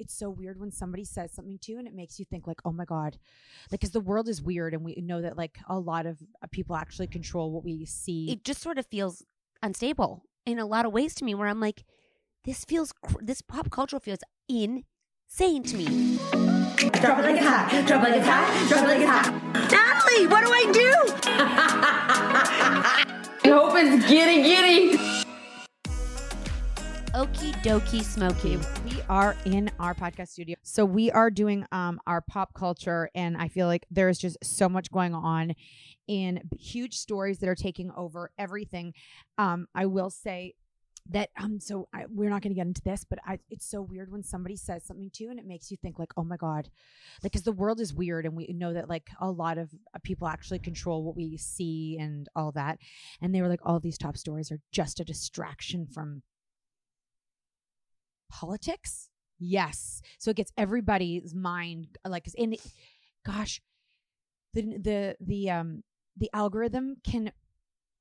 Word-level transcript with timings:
it's 0.00 0.14
so 0.14 0.30
weird 0.30 0.58
when 0.58 0.72
somebody 0.72 1.04
says 1.04 1.30
something 1.32 1.58
to 1.58 1.72
you 1.72 1.78
and 1.78 1.86
it 1.86 1.94
makes 1.94 2.18
you 2.18 2.24
think 2.24 2.46
like 2.46 2.60
oh 2.64 2.72
my 2.72 2.84
god. 2.84 3.18
Like 3.70 3.80
because 3.80 3.92
the 3.92 4.00
world 4.00 4.28
is 4.28 4.42
weird 4.42 4.74
and 4.74 4.84
we 4.84 4.96
know 4.96 5.20
that 5.20 5.36
like 5.36 5.58
a 5.68 5.78
lot 5.78 6.06
of 6.06 6.18
uh, 6.42 6.46
people 6.50 6.74
actually 6.74 7.06
control 7.06 7.52
what 7.52 7.62
we 7.62 7.84
see. 7.84 8.30
It 8.30 8.44
just 8.44 8.60
sort 8.60 8.78
of 8.78 8.86
feels 8.86 9.24
unstable 9.62 10.24
in 10.46 10.58
a 10.58 10.66
lot 10.66 10.86
of 10.86 10.92
ways 10.92 11.14
to 11.14 11.24
me 11.24 11.34
where 11.34 11.46
i'm 11.48 11.60
like 11.60 11.84
this 12.44 12.64
feels 12.64 12.92
cr- 12.92 13.18
this 13.20 13.42
pop 13.42 13.70
culture 13.70 14.00
feels 14.00 14.20
insane 14.48 15.62
to 15.62 15.76
me. 15.76 16.16
Drop 17.00 17.18
it 17.18 17.22
like 17.22 17.36
a 17.36 17.38
hat. 17.38 17.86
Drop 17.86 18.02
it 18.06 18.10
like 18.10 18.20
a 18.20 18.24
hat. 18.24 18.68
Drop 18.68 18.82
it 18.84 18.88
like 18.88 19.02
a 19.02 19.06
hat. 19.06 19.32
Natalie 19.70 20.26
what 20.26 20.44
do 20.44 20.50
i 20.50 20.64
do? 20.72 20.94
I 23.44 23.48
hope 23.48 23.72
it's 23.76 24.06
giddy 24.08 24.42
giddy 24.42 25.19
Okie 27.14 27.52
dokie 27.64 28.04
smoky. 28.04 28.56
We 28.84 29.02
are 29.08 29.34
in 29.44 29.68
our 29.80 29.96
podcast 29.96 30.28
studio. 30.28 30.54
So 30.62 30.84
we 30.84 31.10
are 31.10 31.28
doing 31.28 31.66
um 31.72 32.00
our 32.06 32.20
pop 32.20 32.54
culture 32.54 33.10
and 33.16 33.36
I 33.36 33.48
feel 33.48 33.66
like 33.66 33.84
there's 33.90 34.16
just 34.16 34.38
so 34.44 34.68
much 34.68 34.92
going 34.92 35.12
on 35.12 35.54
in 36.06 36.40
huge 36.56 36.94
stories 36.94 37.40
that 37.40 37.48
are 37.48 37.56
taking 37.56 37.90
over 37.96 38.30
everything. 38.38 38.94
Um 39.38 39.66
I 39.74 39.86
will 39.86 40.10
say 40.10 40.54
that 41.08 41.30
um 41.36 41.58
so 41.58 41.88
I, 41.92 42.04
we're 42.08 42.30
not 42.30 42.42
going 42.42 42.52
to 42.52 42.58
get 42.60 42.68
into 42.68 42.82
this 42.82 43.04
but 43.08 43.18
I, 43.26 43.40
it's 43.50 43.68
so 43.68 43.82
weird 43.82 44.12
when 44.12 44.22
somebody 44.22 44.54
says 44.54 44.84
something 44.84 45.10
to 45.14 45.24
you 45.24 45.30
and 45.30 45.40
it 45.40 45.46
makes 45.46 45.70
you 45.70 45.78
think 45.78 45.98
like 45.98 46.12
oh 46.16 46.22
my 46.22 46.36
god 46.36 46.68
like 47.22 47.32
because 47.32 47.42
the 47.42 47.52
world 47.52 47.80
is 47.80 47.94
weird 47.94 48.26
and 48.26 48.36
we 48.36 48.46
know 48.54 48.74
that 48.74 48.88
like 48.88 49.08
a 49.20 49.30
lot 49.30 49.56
of 49.58 49.70
uh, 49.94 49.98
people 50.04 50.28
actually 50.28 50.58
control 50.58 51.02
what 51.02 51.16
we 51.16 51.38
see 51.38 51.96
and 51.98 52.28
all 52.36 52.52
that 52.52 52.78
and 53.20 53.34
they 53.34 53.40
were 53.40 53.48
like 53.48 53.60
all 53.64 53.80
these 53.80 53.98
top 53.98 54.16
stories 54.16 54.52
are 54.52 54.60
just 54.70 55.00
a 55.00 55.04
distraction 55.04 55.86
from 55.86 56.22
politics? 58.30 59.08
Yes. 59.38 60.02
So 60.18 60.30
it 60.30 60.36
gets 60.36 60.52
everybody's 60.56 61.34
mind 61.34 61.98
like 62.06 62.26
in 62.34 62.56
gosh, 63.24 63.60
the 64.54 64.62
the 64.78 65.16
the 65.20 65.50
um 65.50 65.82
the 66.16 66.30
algorithm 66.32 66.96
can 67.04 67.32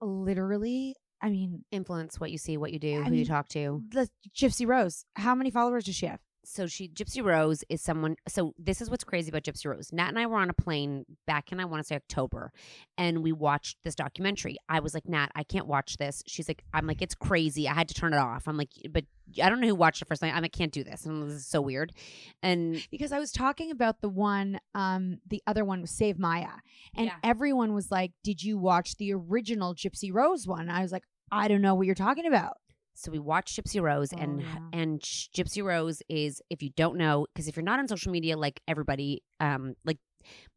literally 0.01 0.95
I 1.21 1.29
mean 1.29 1.63
influence 1.71 2.19
what 2.19 2.31
you 2.31 2.37
see, 2.37 2.57
what 2.57 2.73
you 2.73 2.79
do, 2.79 2.99
I 2.99 3.03
who 3.03 3.11
mean, 3.11 3.19
you 3.19 3.25
talk 3.25 3.47
to. 3.49 3.83
The 3.89 4.09
Gypsy 4.35 4.67
Rose, 4.67 5.05
how 5.15 5.35
many 5.35 5.51
followers 5.51 5.85
does 5.85 5.95
she 5.95 6.05
have? 6.05 6.19
So 6.49 6.67
she 6.67 6.89
Gypsy 6.89 7.23
Rose 7.23 7.63
is 7.69 7.81
someone 7.81 8.15
so 8.27 8.53
this 8.57 8.81
is 8.81 8.89
what's 8.89 9.03
crazy 9.03 9.29
about 9.29 9.43
Gypsy 9.43 9.67
Rose. 9.67 9.91
Nat 9.93 10.09
and 10.09 10.19
I 10.19 10.25
were 10.25 10.37
on 10.37 10.49
a 10.49 10.53
plane 10.53 11.05
back 11.27 11.51
in 11.51 11.59
I 11.59 11.65
want 11.65 11.81
to 11.81 11.87
say 11.87 11.95
October 11.95 12.51
and 12.97 13.23
we 13.23 13.31
watched 13.31 13.77
this 13.83 13.95
documentary. 13.95 14.57
I 14.67 14.79
was 14.79 14.93
like, 14.93 15.07
Nat, 15.07 15.27
I 15.35 15.43
can't 15.43 15.67
watch 15.67 15.97
this. 15.97 16.23
She's 16.27 16.47
like, 16.47 16.63
I'm 16.73 16.87
like, 16.87 17.01
it's 17.01 17.15
crazy. 17.15 17.67
I 17.67 17.73
had 17.73 17.87
to 17.89 17.93
turn 17.93 18.13
it 18.13 18.17
off. 18.17 18.47
I'm 18.47 18.57
like, 18.57 18.71
but 18.89 19.05
I 19.41 19.49
don't 19.49 19.61
know 19.61 19.67
who 19.67 19.75
watched 19.75 20.01
it 20.01 20.07
first 20.07 20.21
night. 20.21 20.33
I'm 20.33 20.41
like, 20.41 20.51
can't 20.51 20.71
do 20.71 20.83
this. 20.83 21.05
And 21.05 21.29
this 21.29 21.37
is 21.37 21.47
so 21.47 21.61
weird. 21.61 21.93
And 22.41 22.83
because 22.89 23.11
I 23.11 23.19
was 23.19 23.31
talking 23.31 23.69
about 23.69 24.01
the 24.01 24.09
one, 24.09 24.59
um, 24.73 25.19
the 25.27 25.43
other 25.45 25.63
one 25.63 25.81
was 25.81 25.91
Save 25.91 26.17
Maya. 26.17 26.49
And 26.95 27.07
yeah. 27.07 27.15
everyone 27.23 27.73
was 27.73 27.91
like, 27.91 28.11
Did 28.23 28.43
you 28.43 28.57
watch 28.57 28.97
the 28.97 29.13
original 29.13 29.75
Gypsy 29.75 30.11
Rose 30.11 30.47
one? 30.47 30.69
I 30.69 30.81
was 30.81 30.91
like, 30.91 31.03
I 31.31 31.47
don't 31.47 31.61
know 31.61 31.75
what 31.75 31.85
you're 31.85 31.95
talking 31.95 32.25
about. 32.25 32.57
So 32.99 33.11
we 33.11 33.19
watched 33.19 33.57
Gypsy 33.57 33.81
Rose, 33.81 34.13
oh, 34.13 34.19
and 34.19 34.41
yeah. 34.41 34.57
and 34.73 34.99
Gypsy 35.01 35.63
Rose 35.63 36.01
is 36.09 36.41
if 36.49 36.61
you 36.61 36.69
don't 36.75 36.97
know, 36.97 37.25
because 37.33 37.47
if 37.47 37.55
you're 37.55 37.63
not 37.63 37.79
on 37.79 37.87
social 37.87 38.11
media 38.11 38.37
like 38.37 38.61
everybody, 38.67 39.23
um, 39.39 39.75
like 39.85 39.97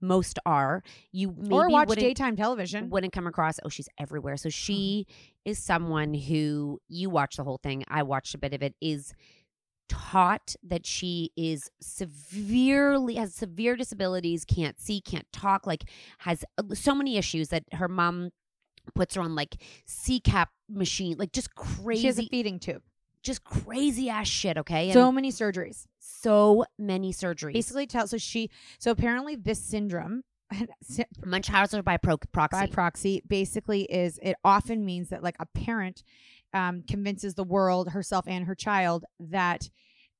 most 0.00 0.38
are. 0.44 0.82
You 1.12 1.34
maybe 1.36 1.54
or 1.54 1.68
watch 1.68 1.88
wouldn't, 1.88 2.04
daytime 2.04 2.36
television. 2.36 2.90
wouldn't 2.90 3.12
come 3.12 3.26
across. 3.26 3.58
Oh, 3.64 3.68
she's 3.68 3.88
everywhere. 3.98 4.34
Mm-hmm. 4.34 4.48
So 4.48 4.50
she 4.50 5.06
is 5.44 5.58
someone 5.58 6.14
who 6.14 6.80
you 6.88 7.10
watch 7.10 7.36
the 7.36 7.44
whole 7.44 7.60
thing. 7.62 7.84
I 7.88 8.02
watched 8.02 8.34
a 8.34 8.38
bit 8.38 8.54
of 8.54 8.62
it. 8.62 8.74
Is 8.80 9.14
taught 9.88 10.56
that 10.62 10.86
she 10.86 11.30
is 11.36 11.70
severely 11.80 13.16
has 13.16 13.34
severe 13.34 13.76
disabilities, 13.76 14.44
can't 14.44 14.80
see, 14.80 15.00
can't 15.00 15.30
talk, 15.32 15.66
like 15.66 15.84
has 16.18 16.44
uh, 16.58 16.74
so 16.74 16.94
many 16.94 17.18
issues 17.18 17.48
that 17.48 17.64
her 17.72 17.88
mom 17.88 18.30
puts 18.94 19.14
her 19.14 19.22
on 19.22 19.34
like 19.34 19.56
CPAP 19.88 20.46
machine, 20.68 21.16
like 21.18 21.32
just 21.32 21.54
crazy, 21.54 22.00
She 22.02 22.06
has 22.06 22.18
a 22.18 22.26
feeding 22.26 22.58
tube. 22.58 22.82
just 23.22 23.44
crazy 23.44 24.08
ass 24.10 24.26
shit. 24.28 24.58
Okay, 24.58 24.86
and 24.86 24.92
So 24.94 25.12
many 25.12 25.30
surgeries. 25.30 25.86
so 25.98 26.64
many 26.78 27.12
surgeries. 27.12 27.52
Basically, 27.54 27.86
tell 27.86 28.06
so 28.06 28.18
she 28.18 28.50
so 28.78 28.90
apparently 28.90 29.36
this 29.36 29.60
syndrome 29.62 30.22
Munchausen 31.24 31.82
by 31.82 31.96
pro- 31.96 32.18
proxy. 32.32 32.60
by 32.60 32.66
proxy 32.66 33.22
basically 33.26 33.82
is 33.84 34.18
it 34.22 34.36
often 34.44 34.84
means 34.84 35.08
that 35.08 35.22
like 35.22 35.36
a 35.40 35.46
parent 35.46 36.02
um, 36.52 36.82
convinces 36.86 37.34
the 37.34 37.44
world 37.44 37.90
herself 37.90 38.26
and 38.28 38.46
her 38.46 38.54
child 38.54 39.04
that 39.18 39.70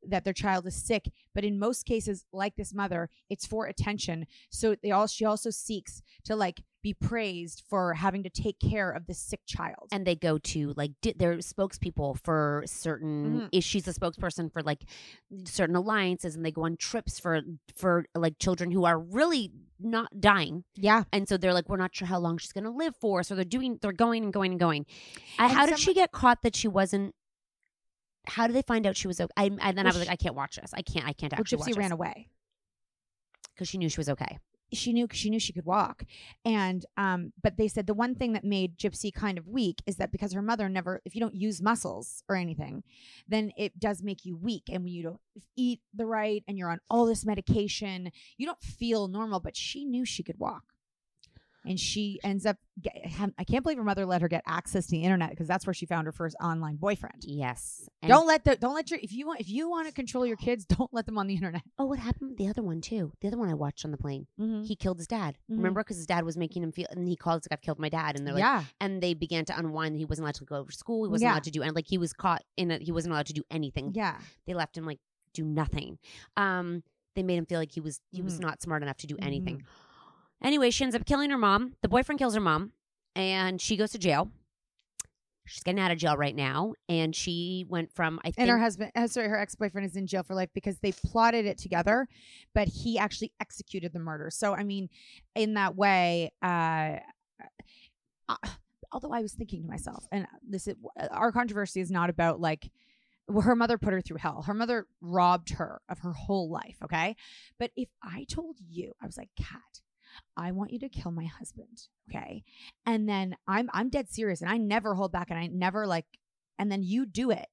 that 0.07 0.25
their 0.25 0.33
child 0.33 0.67
is 0.67 0.75
sick 0.75 1.11
but 1.35 1.45
in 1.45 1.59
most 1.59 1.85
cases 1.87 2.25
like 2.33 2.57
this 2.57 2.75
mother 2.75 3.09
it's 3.31 3.47
for 3.47 3.67
attention. 3.67 4.27
So 4.51 4.75
they 4.83 4.91
all 4.91 5.07
she 5.07 5.25
also 5.25 5.51
seeks 5.51 6.03
to 6.25 6.35
like 6.37 6.63
be 6.83 6.93
praised 6.93 7.63
for 7.71 7.95
having 7.95 8.25
to 8.25 8.29
take 8.29 8.59
care 8.59 8.91
of 8.91 9.07
this 9.07 9.19
sick 9.21 9.39
child. 9.47 9.89
And 9.93 10.05
they 10.05 10.17
go 10.17 10.39
to 10.39 10.73
like 10.77 10.91
di- 11.01 11.15
they're 11.17 11.37
spokespeople 11.37 12.19
for 12.25 12.65
certain 12.67 13.43
Mhm. 13.43 13.49
is 13.53 13.63
she's 13.63 13.87
a 13.87 13.95
spokesperson 13.95 14.53
for 14.53 14.63
like 14.63 14.83
certain 15.45 15.77
alliances 15.77 16.35
and 16.35 16.45
they 16.45 16.51
go 16.51 16.65
on 16.65 16.77
trips 16.77 17.21
for 17.21 17.41
for 17.77 18.05
like 18.17 18.39
children 18.41 18.73
who 18.73 18.85
are 18.85 18.99
really 18.99 19.53
not 19.79 20.21
dying. 20.21 20.65
Yeah. 20.75 21.05
And 21.13 21.29
so 21.29 21.37
they're 21.37 21.55
like 21.55 21.69
we're 21.69 21.77
not 21.77 21.95
sure 21.95 22.09
how 22.09 22.19
long 22.19 22.39
she's 22.39 22.53
going 22.53 22.65
to 22.65 22.71
live 22.71 22.95
for. 23.01 23.23
So 23.23 23.35
they're 23.37 23.45
doing 23.45 23.79
they're 23.81 23.93
going 23.93 24.25
and 24.25 24.33
going 24.33 24.53
and 24.53 24.61
going. 24.61 24.85
Uh, 25.39 25.45
And 25.45 25.53
how 25.53 25.67
did 25.67 25.73
some- 25.77 25.79
she 25.83 25.95
get 25.95 26.11
caught 26.13 26.43
that 26.43 26.57
she 26.57 26.67
wasn't 26.69 27.15
how 28.27 28.47
did 28.47 28.55
they 28.55 28.63
find 28.63 28.87
out 28.87 28.97
she 28.97 29.09
was 29.09 29.21
okay 29.21 29.33
I, 29.37 29.45
and 29.45 29.59
then 29.59 29.77
Well, 29.77 29.87
i 29.87 29.89
was 29.89 29.99
like 29.99 30.09
i 30.09 30.17
can't 30.17 30.35
watch 30.35 30.57
this. 30.57 30.73
I 30.75 30.83
can't 30.83 31.07
i 31.07 31.13
can't 31.13 31.33
actually. 31.33 31.59
well, 31.59 31.69
gypsy 31.69 31.77
ran 31.77 31.93
away. 31.93 32.29
Because 33.55 33.69
she 33.69 33.79
knew 33.79 33.89
she 33.89 34.01
was 34.01 34.09
okay. 34.09 34.39
She 34.73 34.95
knew 34.95 35.07
she 35.13 35.29
knew 35.29 35.39
she 35.39 35.53
could 35.53 35.67
walk. 35.67 36.05
And 36.45 36.87
um 36.97 37.33
but 37.43 37.57
they 37.59 37.69
said 37.69 37.87
the 37.87 37.95
one 37.95 38.15
thing 38.15 38.33
that 38.33 38.45
made 38.45 38.79
gypsy 38.79 39.13
kind 39.13 39.37
of 39.37 39.47
weak 39.47 39.83
is 39.87 39.97
that 39.97 40.11
because 40.11 40.33
her 40.33 40.41
mother 40.41 40.69
never 40.69 41.03
if 41.05 41.15
you 41.15 41.21
don't 41.21 41.35
use 41.35 41.61
muscles 41.61 42.23
or 42.29 42.37
anything 42.37 42.83
then 43.29 43.53
it 43.59 43.79
does 43.79 44.03
make 44.03 44.25
you 44.25 44.37
weak. 44.37 44.65
And 44.71 44.85
when 44.85 44.93
you 44.93 45.03
don't 45.03 45.21
eat 45.57 45.81
the 45.93 46.07
right 46.07 46.43
and 46.49 46.57
you're 46.57 46.71
on 46.71 46.81
all 46.89 47.05
this 47.07 47.27
medication 47.27 48.11
you 48.39 48.47
don't 48.47 48.63
feel 48.63 49.09
normal 49.09 49.41
but 49.41 49.57
she 49.57 49.85
knew 49.85 50.05
she 50.07 50.23
could 50.23 50.39
walk 50.39 50.65
and 51.65 51.79
she 51.79 52.19
ends 52.25 52.45
up 52.47 52.57
get, 52.81 52.93
i 53.39 53.45
can't 53.45 53.63
believe 53.63 53.79
her 53.79 53.85
mother 53.85 54.05
let 54.07 54.21
her 54.23 54.29
get 54.29 54.43
access 54.47 54.87
to 54.87 54.91
the 54.93 55.03
internet 55.03 55.31
because 55.31 55.47
that's 55.47 55.67
where 55.67 55.75
she 55.75 55.87
found 55.87 56.07
her 56.07 56.13
first 56.13 56.35
online 56.43 56.77
boyfriend 56.77 57.23
yes 57.25 57.89
and, 58.03 58.09
don't 58.11 58.27
let 58.27 58.45
the 58.45 58.57
don't 58.57 58.75
let 58.75 58.91
your 58.91 58.99
if 59.03 59.13
you 59.13 59.27
want 59.27 59.41
if 59.41 59.49
you 59.49 59.69
want 59.71 59.87
to 59.87 59.93
control 59.95 60.27
your 60.27 60.37
kids 60.37 60.65
don't 60.79 60.93
let 60.93 61.07
them 61.07 61.19
on 61.19 61.27
the 61.27 61.35
internet 61.35 61.63
oh 61.79 61.85
what 61.85 61.99
happened 61.99 62.31
with 62.31 62.39
the 62.39 62.49
other 62.49 62.63
one 62.63 62.81
too 62.81 63.13
the 63.21 63.29
other 63.29 63.37
one 63.39 63.49
i 63.49 63.55
watched 63.55 63.85
on 63.85 63.91
the 63.91 63.97
plane 63.99 64.27
mm-hmm. 64.41 64.63
he 64.63 64.75
killed 64.75 64.99
his 64.99 65.07
dad 65.07 65.37
Mhm. 65.51 65.57
remember 65.59 65.81
because 65.83 65.97
his 65.99 66.07
dad 66.07 66.25
was 66.25 66.37
making 66.37 66.63
him 66.63 66.73
feel 66.73 66.87
and 66.91 67.07
he 67.09 67.17
called 67.17 67.43
like 67.51 67.57
i've 67.59 67.63
killed 67.63 67.79
my 67.79 67.89
dad 67.89 68.17
and 68.17 68.27
they're 68.27 68.35
like 68.35 68.41
yeah 68.43 68.65
and 68.81 69.03
they 69.03 69.15
began 69.15 69.45
to 69.45 69.57
unwind. 69.59 69.97
He 69.97 70.05
wasn't 70.05 70.25
allowed 70.25 70.35
to 70.37 70.45
go 70.45 70.65
to 70.65 70.73
school. 70.73 71.05
He 71.05 71.11
wasn't 71.11 71.29
Yeah. 71.29 71.33
allowed 71.35 71.45
to 71.45 71.51
do 71.51 71.63
and 71.63 71.75
like 71.75 71.87
he 71.89 71.99
was 71.99 72.13
caught 72.13 72.43
in 72.57 72.71
a 72.71 72.79
he 72.79 72.91
wasn't 72.93 73.13
allowed 73.13 73.27
to 73.27 73.33
do 73.33 73.43
anything. 73.51 73.93
yeah 73.95 74.19
They 74.47 74.55
left 74.55 74.77
him 74.77 74.85
like 74.87 74.99
do 75.35 75.45
nothing. 75.45 75.99
Um, 76.37 76.83
they 77.15 77.23
made 77.23 77.37
him 77.37 77.47
feel 77.47 77.59
like 77.59 77.73
he 77.73 77.81
was 77.81 78.01
he 78.11 78.23
was 78.23 78.39
Mhm. 78.39 78.43
not 78.43 78.63
smart 78.63 78.83
enough 78.83 78.97
to 78.99 79.07
do 79.07 79.15
Mm-hmm. 79.17 79.27
anything. 79.27 79.63
Anyway, 80.43 80.71
she 80.71 80.85
ends 80.85 80.97
up 80.97 81.07
killing 81.07 81.31
her 81.31 81.39
mom. 81.39 81.75
The 81.83 81.89
boyfriend 81.89 82.19
kills 82.19 82.35
her 82.35 82.41
mom, 82.41 82.73
and 83.15 83.61
she 83.61 83.77
goes 83.77 83.93
to 83.93 83.99
jail. 83.99 84.31
She's 85.45 85.63
getting 85.63 85.81
out 85.81 85.91
of 85.91 85.99
jail 85.99 86.17
right 86.17 86.35
now, 86.35 86.75
and 86.89 87.15
she 87.15 87.67
went 87.69 87.93
from 87.93 88.21
I 88.21 88.31
think 88.31 88.39
and 88.39 88.51
her 88.51 88.59
husband 88.59 88.93
uh, 88.95 89.09
sorry 89.09 89.29
her 89.29 89.39
ex-boyfriend 89.39 89.87
is 89.87 89.97
in 89.97 90.07
jail 90.07 90.23
for 90.23 90.35
life 90.35 90.51
because 90.55 90.79
they 90.79 90.93
plotted 90.93 91.47
it 91.47 91.59
together 91.59 92.07
but 92.55 92.69
he 92.69 92.97
actually 92.97 93.33
executed 93.41 93.93
the 93.93 93.99
murder 93.99 94.31
so 94.31 94.55
i 94.55 94.63
mean 94.63 94.89
in 95.35 95.55
that 95.55 95.75
way 95.77 96.33
uh, 96.43 96.97
uh 98.29 98.37
although 98.93 99.13
i 99.13 99.21
was 99.21 99.33
thinking 99.33 99.63
to 99.63 99.69
myself 99.69 100.07
and 100.13 100.27
this 100.49 100.69
is 100.69 100.77
our 101.11 101.33
controversy 101.33 101.81
is 101.81 101.91
not 101.91 102.09
about 102.09 102.41
like 102.41 102.71
well, 103.29 103.43
her 103.43 103.57
mother 103.57 103.79
put 103.79 103.93
her 103.93 104.01
through 104.01 104.19
hell 104.19 104.43
her 104.43 104.55
mother 104.55 104.87
robbed 105.01 105.51
her 105.51 105.81
of 105.89 105.99
her 106.01 106.13
whole 106.13 106.51
life 106.51 106.77
okay 106.85 107.17
but 107.59 107.71
if 107.77 107.89
i 108.03 108.25
told 108.29 108.57
you 108.69 108.93
i 109.03 109.07
was 109.07 109.17
like 109.17 109.31
kat 109.37 109.81
I 110.37 110.53
want 110.53 110.73
you 110.73 110.79
to 110.81 110.89
kill 110.89 111.11
my 111.13 111.25
husband, 111.27 111.89
okay? 112.11 112.43
And 112.87 113.09
then 113.09 113.37
I'm 113.47 113.69
I'm 113.73 113.89
dead 113.91 114.09
serious 114.11 114.41
and 114.43 114.51
I 114.51 114.57
never 114.57 114.95
hold 114.95 115.13
back 115.13 115.31
and 115.31 115.39
I 115.39 115.47
never 115.47 115.87
like 115.87 116.07
and 116.59 116.71
then 116.71 116.83
you 116.83 117.07
do 117.07 117.31
it 117.31 117.47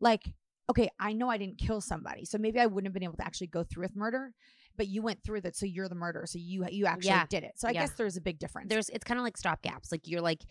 like 0.00 0.32
okay 0.70 0.88
i 0.98 1.12
know 1.12 1.28
i 1.28 1.36
didn't 1.36 1.58
kill 1.58 1.80
somebody 1.80 2.24
so 2.24 2.38
maybe 2.38 2.58
i 2.58 2.66
wouldn't 2.66 2.86
have 2.86 2.94
been 2.94 3.02
able 3.02 3.16
to 3.16 3.24
actually 3.24 3.46
go 3.46 3.62
through 3.62 3.82
with 3.82 3.94
murder 3.94 4.32
but 4.76 4.86
you 4.86 5.02
went 5.02 5.22
through 5.22 5.36
with 5.36 5.44
it 5.44 5.54
so 5.56 5.66
you're 5.66 5.88
the 5.88 5.94
murderer 5.94 6.26
so 6.26 6.38
you 6.38 6.64
you 6.70 6.86
actually 6.86 7.08
Yeah. 7.10 7.26
did 7.28 7.42
it 7.44 7.52
so 7.56 7.68
i 7.68 7.72
Yeah. 7.72 7.82
guess 7.82 7.92
there's 7.92 8.16
a 8.16 8.20
big 8.20 8.38
difference 8.38 8.68
there's 8.70 8.88
it's 8.90 9.04
kind 9.04 9.18
of 9.18 9.24
like 9.24 9.36
stop 9.36 9.60
gaps. 9.62 9.92
Like 9.92 10.06
you're 10.08 10.20
like 10.22 10.44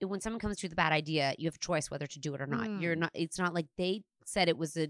when 0.00 0.20
someone 0.20 0.40
comes 0.40 0.56
to 0.58 0.64
you 0.64 0.66
with 0.68 0.72
a 0.72 0.76
bad 0.76 0.92
idea, 0.92 1.34
you 1.38 1.46
have 1.46 1.54
a 1.54 1.58
choice 1.58 1.90
whether 1.90 2.06
to 2.06 2.18
do 2.18 2.34
it 2.34 2.40
or 2.40 2.46
not. 2.46 2.68
You're 2.80 2.96
Mm. 2.96 3.00
not. 3.00 3.10
It's 3.14 3.38
not 3.38 3.54
like 3.54 3.66
they 3.78 4.02
said 4.26 4.48
it 4.48 4.58
was 4.58 4.76
a. 4.76 4.88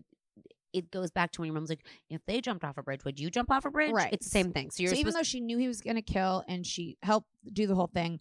It 0.74 0.90
goes 0.90 1.10
back 1.10 1.30
to 1.32 1.40
when 1.40 1.46
your 1.46 1.54
mom's 1.54 1.70
like, 1.70 1.86
if 2.10 2.20
they 2.26 2.42
jumped 2.42 2.64
off 2.64 2.76
a 2.76 2.82
bridge, 2.82 3.04
would 3.04 3.18
you 3.18 3.30
jump 3.30 3.50
off 3.50 3.64
a 3.64 3.70
bridge? 3.70 3.92
Right. 3.92 4.12
It's 4.12 4.26
the 4.26 4.30
same 4.30 4.52
thing. 4.52 4.70
So 4.70 4.82
you're 4.82 4.92
so 4.92 4.98
even 4.98 5.14
though 5.14 5.22
she 5.22 5.40
knew 5.40 5.56
he 5.56 5.68
was 5.68 5.80
going 5.80 5.96
to 5.96 6.02
kill 6.02 6.44
and 6.48 6.66
she 6.66 6.98
helped 7.02 7.28
do 7.52 7.66
the 7.66 7.74
whole 7.74 7.86
thing 7.86 8.20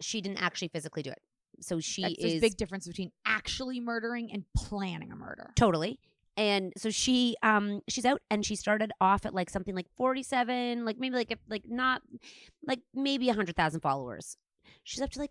she 0.00 0.20
didn't 0.20 0.42
actually 0.42 0.68
physically 0.68 1.02
do 1.02 1.10
it. 1.10 1.22
So 1.60 1.80
she 1.80 2.02
that's, 2.02 2.14
there's 2.18 2.32
is 2.34 2.38
a 2.38 2.40
big 2.40 2.56
difference 2.56 2.86
between 2.86 3.12
actually 3.24 3.80
murdering 3.80 4.30
and 4.32 4.44
planning 4.56 5.10
a 5.12 5.16
murder 5.16 5.52
totally. 5.56 5.98
And 6.36 6.72
so 6.76 6.90
she 6.90 7.36
um 7.42 7.80
she's 7.88 8.04
out 8.04 8.20
and 8.30 8.44
she 8.44 8.56
started 8.56 8.92
off 9.00 9.24
at 9.24 9.34
like 9.34 9.48
something 9.48 9.74
like 9.74 9.86
47, 9.96 10.84
like 10.84 10.98
maybe 10.98 11.16
like 11.16 11.30
if, 11.30 11.38
like 11.48 11.62
not 11.66 12.02
like 12.66 12.80
maybe 12.92 13.26
100,000 13.26 13.80
followers. 13.80 14.36
She's 14.84 15.00
up 15.00 15.10
to 15.12 15.18
like 15.18 15.30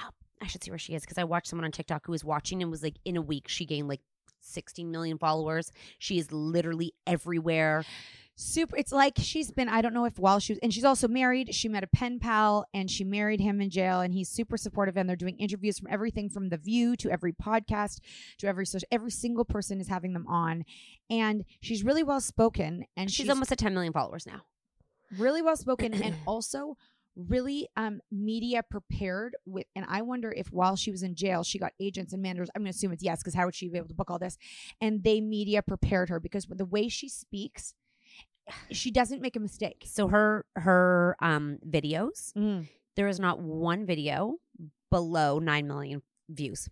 oh, 0.00 0.10
I 0.42 0.46
should 0.48 0.64
see 0.64 0.72
where 0.72 0.78
she 0.78 0.94
is 0.94 1.02
because 1.02 1.18
I 1.18 1.24
watched 1.24 1.46
someone 1.46 1.66
on 1.66 1.72
TikTok 1.72 2.06
who 2.06 2.12
was 2.12 2.24
watching 2.24 2.62
and 2.62 2.70
was 2.70 2.82
like 2.82 2.96
in 3.04 3.16
a 3.16 3.22
week 3.22 3.46
she 3.46 3.64
gained 3.64 3.86
like 3.86 4.00
16 4.40 4.90
million 4.90 5.18
followers. 5.18 5.70
She 5.98 6.18
is 6.18 6.32
literally 6.32 6.92
everywhere. 7.06 7.84
super 8.36 8.74
it's 8.76 8.90
like 8.90 9.12
she's 9.18 9.50
been 9.50 9.68
i 9.68 9.82
don't 9.82 9.92
know 9.92 10.06
if 10.06 10.18
while 10.18 10.38
she 10.38 10.52
was 10.54 10.58
and 10.62 10.72
she's 10.72 10.84
also 10.84 11.06
married 11.06 11.54
she 11.54 11.68
met 11.68 11.84
a 11.84 11.86
pen 11.88 12.18
pal 12.18 12.64
and 12.72 12.90
she 12.90 13.04
married 13.04 13.38
him 13.38 13.60
in 13.60 13.68
jail 13.68 14.00
and 14.00 14.14
he's 14.14 14.30
super 14.30 14.56
supportive 14.56 14.96
and 14.96 15.06
they're 15.06 15.14
doing 15.14 15.36
interviews 15.38 15.78
from 15.78 15.88
everything 15.90 16.30
from 16.30 16.48
the 16.48 16.56
view 16.56 16.96
to 16.96 17.10
every 17.10 17.34
podcast 17.34 17.98
to 18.38 18.46
every 18.46 18.64
social 18.64 18.88
every 18.90 19.10
single 19.10 19.44
person 19.44 19.78
is 19.78 19.88
having 19.88 20.14
them 20.14 20.26
on 20.26 20.64
and 21.10 21.44
she's 21.60 21.84
really 21.84 22.02
well 22.02 22.20
spoken 22.20 22.86
and 22.96 23.10
She's, 23.10 23.24
she's, 23.24 23.28
almost 23.28 23.52
at 23.52 23.58
10 23.58 23.74
million 23.74 23.92
followers 23.92 24.26
now. 24.26 24.40
really 25.18 25.42
well 25.42 25.56
spoken 25.56 25.92
and 25.92 26.14
also 26.26 26.78
really 27.16 27.68
um 27.76 28.00
media 28.10 28.62
prepared 28.62 29.36
with 29.44 29.66
and 29.74 29.84
i 29.88 30.00
wonder 30.00 30.32
if 30.32 30.52
while 30.52 30.76
she 30.76 30.90
was 30.90 31.02
in 31.02 31.14
jail 31.14 31.42
she 31.42 31.58
got 31.58 31.72
agents 31.80 32.12
and 32.12 32.22
managers 32.22 32.48
i'm 32.54 32.62
gonna 32.62 32.70
assume 32.70 32.92
it's 32.92 33.02
yes 33.02 33.18
because 33.20 33.34
how 33.34 33.44
would 33.44 33.54
she 33.54 33.68
be 33.68 33.76
able 33.76 33.88
to 33.88 33.94
book 33.94 34.10
all 34.10 34.18
this 34.18 34.38
and 34.80 35.02
they 35.02 35.20
media 35.20 35.60
prepared 35.60 36.08
her 36.08 36.20
because 36.20 36.46
the 36.48 36.64
way 36.64 36.88
she 36.88 37.08
speaks 37.08 37.74
she 38.70 38.90
doesn't 38.90 39.20
make 39.20 39.36
a 39.36 39.40
mistake 39.40 39.84
So 39.86 40.08
her 40.08 40.44
her 40.56 41.16
um 41.20 41.58
videos, 41.68 42.32
there 42.96 43.08
is 43.08 43.20
not 43.20 43.40
one 43.40 43.86
video 43.86 44.36
below 44.90 45.38
9 45.38 45.66
million 45.68 46.02
views. 46.28 46.68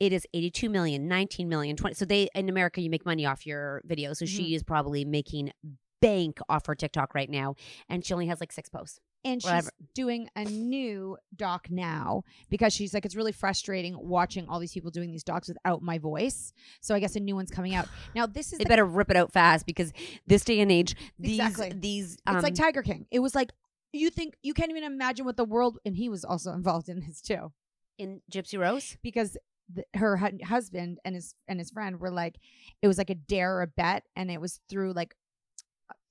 It 0.00 0.12
is 0.12 0.26
82 0.32 0.68
million, 0.70 1.06
19 1.08 1.48
million, 1.48 1.76
20. 1.76 1.94
So 1.94 2.04
they 2.04 2.28
in 2.34 2.48
America 2.48 2.80
you 2.80 2.90
make 2.90 3.04
money 3.04 3.26
off 3.26 3.46
your 3.46 3.82
videos. 3.86 4.16
So 4.16 4.24
she 4.26 4.54
is 4.54 4.62
probably 4.62 5.04
making 5.04 5.52
bank 6.00 6.38
off 6.48 6.66
her 6.66 6.74
TikTok 6.74 7.14
right 7.14 7.30
now 7.30 7.54
and 7.88 8.04
she 8.04 8.12
only 8.14 8.26
has 8.26 8.40
like 8.40 8.52
6 8.52 8.68
posts. 8.70 9.00
And 9.24 9.40
she's 9.42 9.50
Whatever. 9.50 9.70
doing 9.94 10.28
a 10.36 10.44
new 10.44 11.16
doc 11.34 11.68
now 11.70 12.22
because 12.50 12.72
she's 12.72 12.92
like 12.94 13.04
it's 13.04 13.16
really 13.16 13.32
frustrating 13.32 13.96
watching 13.98 14.46
all 14.48 14.58
these 14.60 14.72
people 14.72 14.90
doing 14.90 15.10
these 15.10 15.24
docs 15.24 15.48
without 15.48 15.82
my 15.82 15.98
voice 15.98 16.52
so 16.80 16.94
i 16.94 16.98
guess 17.00 17.16
a 17.16 17.20
new 17.20 17.34
one's 17.34 17.50
coming 17.50 17.74
out 17.74 17.88
now 18.14 18.26
this 18.26 18.52
is 18.52 18.58
They 18.58 18.64
the- 18.64 18.68
better 18.68 18.84
rip 18.84 19.10
it 19.10 19.16
out 19.16 19.32
fast 19.32 19.66
because 19.66 19.92
this 20.26 20.44
day 20.44 20.60
and 20.60 20.70
age 20.70 20.94
these 21.18 21.40
Exactly. 21.40 21.72
these 21.78 22.12
it's 22.14 22.22
um, 22.26 22.40
like 22.42 22.54
tiger 22.54 22.82
king 22.82 23.06
it 23.10 23.20
was 23.20 23.34
like 23.34 23.52
you 23.92 24.10
think 24.10 24.34
you 24.42 24.54
can't 24.54 24.70
even 24.70 24.84
imagine 24.84 25.24
what 25.24 25.36
the 25.36 25.44
world 25.44 25.78
and 25.84 25.96
he 25.96 26.08
was 26.08 26.24
also 26.24 26.52
involved 26.60 26.88
in 26.88 27.00
this 27.00 27.20
too 27.20 27.52
in 27.96 28.20
Gypsy 28.32 28.58
Rose. 28.58 28.96
because 29.02 29.36
the, 29.72 29.84
her 29.94 30.16
hu- 30.18 30.44
husband 30.44 30.98
and 31.04 31.14
his 31.14 31.34
and 31.48 31.58
his 31.58 31.70
friend 31.70 31.98
were 32.00 32.10
like 32.10 32.36
it 32.82 32.88
was 32.88 32.98
like 32.98 33.08
a 33.08 33.14
dare 33.14 33.56
or 33.56 33.62
a 33.62 33.66
bet 33.66 34.02
and 34.16 34.30
it 34.30 34.40
was 34.40 34.60
through 34.68 34.92
like 34.92 35.14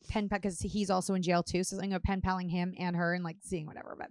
pen 0.07 0.29
pal 0.29 0.39
because 0.39 0.60
he's 0.60 0.89
also 0.89 1.13
in 1.13 1.22
jail 1.22 1.43
too 1.43 1.63
so 1.63 1.77
i'm 1.77 1.83
gonna 1.83 2.00
pen 2.00 2.22
paling 2.22 2.50
him 2.50 2.74
and 2.77 2.95
her 2.95 3.13
and 3.13 3.24
like 3.24 3.38
seeing 3.41 3.65
whatever 3.65 3.95
but 3.98 4.10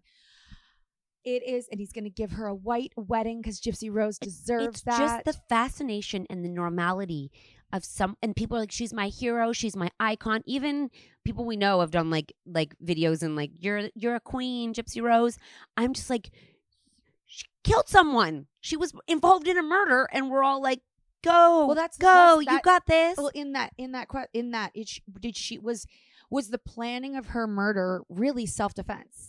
it 1.24 1.42
is 1.46 1.68
and 1.70 1.78
he's 1.78 1.92
gonna 1.92 2.10
give 2.10 2.32
her 2.32 2.46
a 2.46 2.54
white 2.54 2.92
wedding 2.96 3.40
because 3.40 3.60
gypsy 3.60 3.92
rose 3.92 4.18
deserves 4.18 4.66
it's 4.66 4.82
that 4.82 4.98
just 4.98 5.24
the 5.24 5.40
fascination 5.48 6.26
and 6.28 6.44
the 6.44 6.48
normality 6.48 7.30
of 7.72 7.84
some 7.84 8.16
and 8.22 8.36
people 8.36 8.56
are 8.56 8.60
like 8.60 8.70
she's 8.70 8.92
my 8.92 9.08
hero 9.08 9.52
she's 9.52 9.74
my 9.74 9.90
icon. 9.98 10.42
Even 10.46 10.90
people 11.24 11.44
we 11.44 11.56
know 11.56 11.80
have 11.80 11.90
done 11.90 12.10
like 12.10 12.32
like 12.46 12.74
videos 12.84 13.22
and 13.22 13.34
like 13.34 13.50
you're 13.58 13.88
you're 13.94 14.14
a 14.14 14.20
queen 14.20 14.74
gypsy 14.74 15.02
rose. 15.02 15.38
I'm 15.76 15.94
just 15.94 16.10
like 16.10 16.30
she 17.26 17.46
killed 17.64 17.88
someone. 17.88 18.46
She 18.60 18.76
was 18.76 18.92
involved 19.08 19.48
in 19.48 19.56
a 19.56 19.62
murder 19.62 20.08
and 20.12 20.30
we're 20.30 20.44
all 20.44 20.60
like 20.60 20.80
go 21.22 21.66
Well, 21.66 21.74
that's- 21.74 21.96
go 21.98 22.40
that's- 22.40 22.54
you 22.54 22.60
got 22.62 22.86
this. 22.86 23.16
Well, 23.16 23.30
in 23.34 23.52
that, 23.52 23.72
in 23.78 23.92
that, 23.92 24.08
in 24.32 24.50
that, 24.52 24.72
it 24.74 24.88
sh- 24.88 25.00
did 25.20 25.36
she 25.36 25.58
was 25.58 25.86
was 26.30 26.48
the 26.48 26.58
planning 26.58 27.14
of 27.16 27.26
her 27.26 27.46
murder 27.46 28.02
really 28.08 28.46
self 28.46 28.74
defense? 28.74 29.28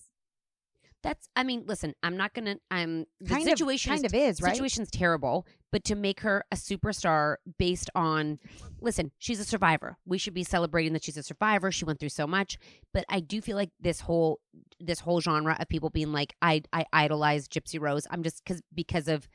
that's 1.02 1.28
i 1.36 1.44
mean 1.44 1.66
listen 1.68 1.94
i'm 2.02 2.16
not 2.16 2.34
gonna 2.34 2.56
i'm 2.72 3.06
the 3.20 3.28
Kind 3.30 3.42
of- 3.42 3.50
situation 3.50 3.92
kind 3.92 4.06
of 4.06 4.14
is, 4.14 4.42
right? 4.42 4.54
situation's 4.54 4.90
terrible 4.90 5.46
but 5.70 5.84
to 5.84 5.96
make 5.96 6.22
her 6.22 6.46
a 6.50 6.56
superstar 6.56 7.36
based 7.60 7.90
on 7.94 8.40
listen 8.80 9.12
she's 9.20 9.40
a 9.42 9.44
survivor. 9.44 9.98
We 10.06 10.18
should 10.18 10.34
be 10.34 10.46
celebrating 10.46 10.94
that 10.94 11.04
she's 11.04 11.18
a 11.18 11.24
survivor. 11.24 11.72
She 11.72 11.84
went 11.84 12.00
through 12.00 12.10
so 12.10 12.26
much. 12.26 12.58
But 12.94 13.04
i 13.10 13.20
do 13.20 13.42
feel 13.42 13.58
like 13.58 13.72
this 13.82 14.00
whole 14.00 14.40
this 14.80 15.00
whole 15.02 15.20
genre 15.20 15.58
of 15.60 15.68
people 15.68 15.90
being 15.90 16.14
like 16.14 16.36
i 16.42 16.62
i 16.72 16.86
idolize 16.94 17.50
gypsy 17.50 17.82
rose. 17.82 18.08
I'm 18.10 18.24
just 18.24 18.42
because 18.46 18.62
because 18.74 19.08
of 19.10 19.28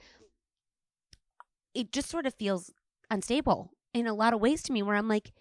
it 1.75 1.93
just 1.93 2.09
sort 2.09 2.27
of 2.27 2.35
feels 2.35 2.73
unstable 3.11 3.73
in 3.95 4.07
a 4.07 4.15
lot 4.15 4.35
of 4.35 4.41
ways 4.41 4.63
to 4.63 4.73
me 4.73 4.83
where 4.83 4.97
i'm 4.97 5.09
like 5.09 5.33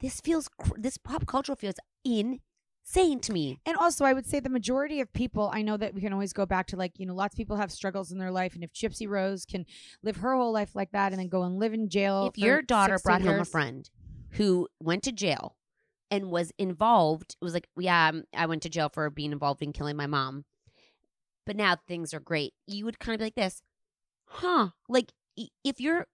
this 0.00 0.20
feels 0.20 0.48
cr- 0.48 0.78
this 0.78 0.98
pop 0.98 1.26
culture 1.26 1.56
feels 1.56 1.76
insane 2.04 3.18
to 3.20 3.32
me 3.32 3.58
And 3.66 3.76
also, 3.76 4.04
I 4.04 4.12
would 4.12 4.26
say 4.26 4.38
the 4.40 4.48
majority 4.50 5.00
of 5.00 5.12
people, 5.12 5.50
I 5.52 5.62
know 5.62 5.76
that 5.76 5.94
we 5.94 6.00
can 6.00 6.12
always 6.12 6.32
go 6.32 6.46
back 6.46 6.66
to 6.68 6.76
like, 6.76 6.92
you 6.98 7.06
know, 7.06 7.14
lots 7.14 7.34
of 7.34 7.38
people 7.38 7.56
have 7.56 7.72
struggles 7.72 8.12
in 8.12 8.18
their 8.18 8.30
life. 8.30 8.54
And 8.54 8.62
if 8.62 8.72
Gypsy 8.72 9.08
Rose 9.08 9.44
can 9.44 9.64
live 10.02 10.16
her 10.18 10.36
whole 10.36 10.52
life 10.52 10.76
like 10.76 10.92
that 10.92 11.12
and 11.12 11.18
then 11.20 11.28
go 11.28 11.42
and 11.42 11.58
live 11.58 11.72
in 11.74 11.88
jail. 11.88 12.26
if 12.28 12.38
your 12.38 12.62
daughter 12.62 12.96
16 12.98 13.08
brought 13.08 13.22
home 13.22 13.40
a 13.40 13.44
friend 13.44 13.90
who 14.32 14.68
went 14.80 15.02
to 15.04 15.12
jail 15.12 15.56
and 16.10 16.30
was 16.30 16.52
involved 16.58 17.36
it 17.40 17.44
was 17.44 17.54
like 17.54 17.68
yeah 17.78 18.10
um, 18.10 18.22
i 18.34 18.46
went 18.46 18.62
to 18.62 18.68
jail 18.68 18.88
for 18.88 19.08
being 19.10 19.32
involved 19.32 19.62
in 19.62 19.72
killing 19.72 19.96
my 19.96 20.06
mom 20.06 20.44
but 21.44 21.56
now 21.56 21.74
things 21.88 22.14
are 22.14 22.20
great 22.20 22.52
you 22.66 22.84
would 22.84 22.98
kind 23.00 23.14
of 23.14 23.18
be 23.18 23.24
like 23.24 23.34
this 23.34 23.62
huh 24.26 24.68
like 24.88 25.12
if 25.64 25.80
you're 25.80 26.06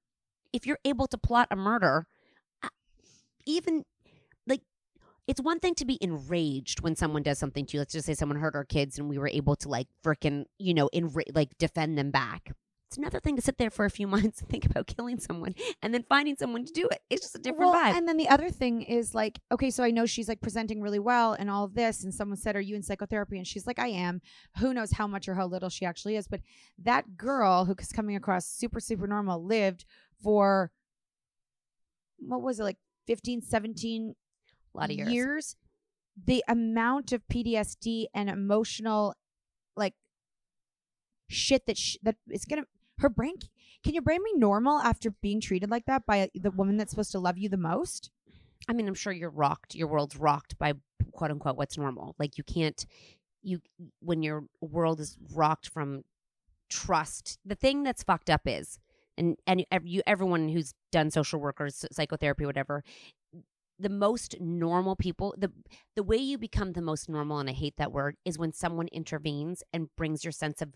if 0.52 0.66
you're 0.66 0.78
able 0.84 1.06
to 1.06 1.18
plot 1.18 1.48
a 1.50 1.56
murder 1.56 2.06
even 3.46 3.84
like 4.46 4.60
it's 5.26 5.40
one 5.40 5.60
thing 5.60 5.74
to 5.76 5.84
be 5.84 5.98
enraged 6.00 6.80
when 6.80 6.96
someone 6.96 7.22
does 7.22 7.38
something 7.38 7.64
to 7.66 7.76
you. 7.76 7.80
Let's 7.80 7.92
just 7.92 8.06
say 8.06 8.14
someone 8.14 8.38
hurt 8.38 8.54
our 8.54 8.64
kids 8.64 8.98
and 8.98 9.08
we 9.08 9.18
were 9.18 9.28
able 9.28 9.56
to 9.56 9.68
like 9.68 9.86
frickin' 10.04 10.44
you 10.58 10.74
know 10.74 10.88
enra- 10.94 11.34
like 11.34 11.56
defend 11.58 11.96
them 11.96 12.10
back 12.10 12.52
it's 12.92 12.98
another 12.98 13.20
thing 13.20 13.36
to 13.36 13.42
sit 13.42 13.56
there 13.56 13.70
for 13.70 13.86
a 13.86 13.90
few 13.90 14.06
months 14.16 14.40
and 14.40 14.48
think 14.50 14.66
about 14.66 14.86
killing 14.86 15.18
someone 15.18 15.54
and 15.80 15.94
then 15.94 16.04
finding 16.08 16.36
someone 16.36 16.64
to 16.66 16.72
do 16.72 16.88
it. 16.90 17.00
It's 17.08 17.22
just 17.22 17.34
a 17.34 17.38
different 17.38 17.72
well, 17.72 17.82
vibe. 17.82 17.96
And 17.96 18.06
then 18.06 18.18
the 18.18 18.28
other 18.28 18.50
thing 18.50 18.82
is 18.82 19.14
like, 19.14 19.40
okay, 19.50 19.70
so 19.70 19.82
I 19.82 19.90
know 19.90 20.04
she's 20.04 20.28
like 20.28 20.42
presenting 20.42 20.82
really 20.82 20.98
well 20.98 21.32
and 21.32 21.50
all 21.50 21.64
of 21.64 21.74
this. 21.74 22.04
And 22.04 22.12
someone 22.12 22.36
said, 22.36 22.54
Are 22.54 22.60
you 22.60 22.76
in 22.76 22.82
psychotherapy? 22.82 23.38
And 23.38 23.46
she's 23.46 23.66
like, 23.66 23.78
I 23.78 23.88
am. 23.88 24.20
Who 24.58 24.74
knows 24.74 24.92
how 24.92 25.06
much 25.06 25.26
or 25.26 25.34
how 25.34 25.46
little 25.46 25.70
she 25.70 25.86
actually 25.86 26.16
is. 26.16 26.28
But 26.28 26.40
that 26.82 27.16
girl 27.16 27.64
who 27.64 27.74
is 27.78 27.92
coming 27.92 28.14
across 28.14 28.46
super, 28.46 28.80
super 28.80 29.06
normal 29.06 29.42
lived 29.42 29.86
for 30.22 30.70
what 32.18 32.42
was 32.42 32.60
it, 32.60 32.64
like 32.64 32.78
15, 33.06 33.40
17 33.42 34.14
a 34.74 34.78
lot 34.78 34.90
of 34.90 34.96
years. 34.96 35.10
years, 35.10 35.56
the 36.26 36.44
amount 36.46 37.12
of 37.12 37.22
PTSD 37.32 38.06
and 38.14 38.28
emotional, 38.28 39.14
like 39.76 39.94
shit 41.28 41.64
that 41.66 41.78
sh- 41.78 41.96
that 42.02 42.16
is 42.30 42.44
gonna 42.44 42.64
her 43.02 43.08
brain. 43.08 43.34
Can 43.84 43.94
your 43.94 44.02
brain 44.02 44.20
be 44.24 44.38
normal 44.38 44.78
after 44.78 45.10
being 45.10 45.40
treated 45.40 45.70
like 45.70 45.84
that 45.86 46.06
by 46.06 46.30
the 46.34 46.50
woman 46.50 46.76
that's 46.76 46.90
supposed 46.90 47.12
to 47.12 47.18
love 47.18 47.36
you 47.36 47.48
the 47.48 47.56
most? 47.56 48.10
I 48.68 48.72
mean, 48.72 48.88
I'm 48.88 48.94
sure 48.94 49.12
you're 49.12 49.30
rocked. 49.30 49.74
Your 49.74 49.88
world's 49.88 50.16
rocked 50.16 50.56
by 50.58 50.74
quote 51.12 51.30
unquote 51.30 51.56
what's 51.56 51.76
normal. 51.76 52.14
Like 52.18 52.38
you 52.38 52.44
can't 52.44 52.86
you 53.42 53.60
when 54.00 54.22
your 54.22 54.44
world 54.60 55.00
is 55.00 55.18
rocked 55.34 55.68
from 55.68 56.02
trust. 56.70 57.38
The 57.44 57.56
thing 57.56 57.82
that's 57.82 58.04
fucked 58.04 58.30
up 58.30 58.42
is 58.46 58.78
and 59.18 59.36
and 59.46 59.64
you 59.84 60.02
everyone 60.06 60.48
who's 60.48 60.74
done 60.90 61.10
social 61.10 61.40
work 61.40 61.60
or 61.60 61.66
s- 61.66 61.84
psychotherapy 61.92 62.46
whatever 62.46 62.82
the 63.78 63.88
most 63.88 64.36
normal 64.40 64.96
people 64.96 65.34
the 65.36 65.50
the 65.96 66.02
way 66.02 66.16
you 66.16 66.38
become 66.38 66.72
the 66.72 66.82
most 66.82 67.08
normal 67.08 67.38
and 67.38 67.50
I 67.50 67.52
hate 67.52 67.76
that 67.76 67.92
word 67.92 68.16
is 68.24 68.38
when 68.38 68.52
someone 68.52 68.88
intervenes 68.88 69.62
and 69.72 69.88
brings 69.96 70.24
your 70.24 70.32
sense 70.32 70.62
of 70.62 70.72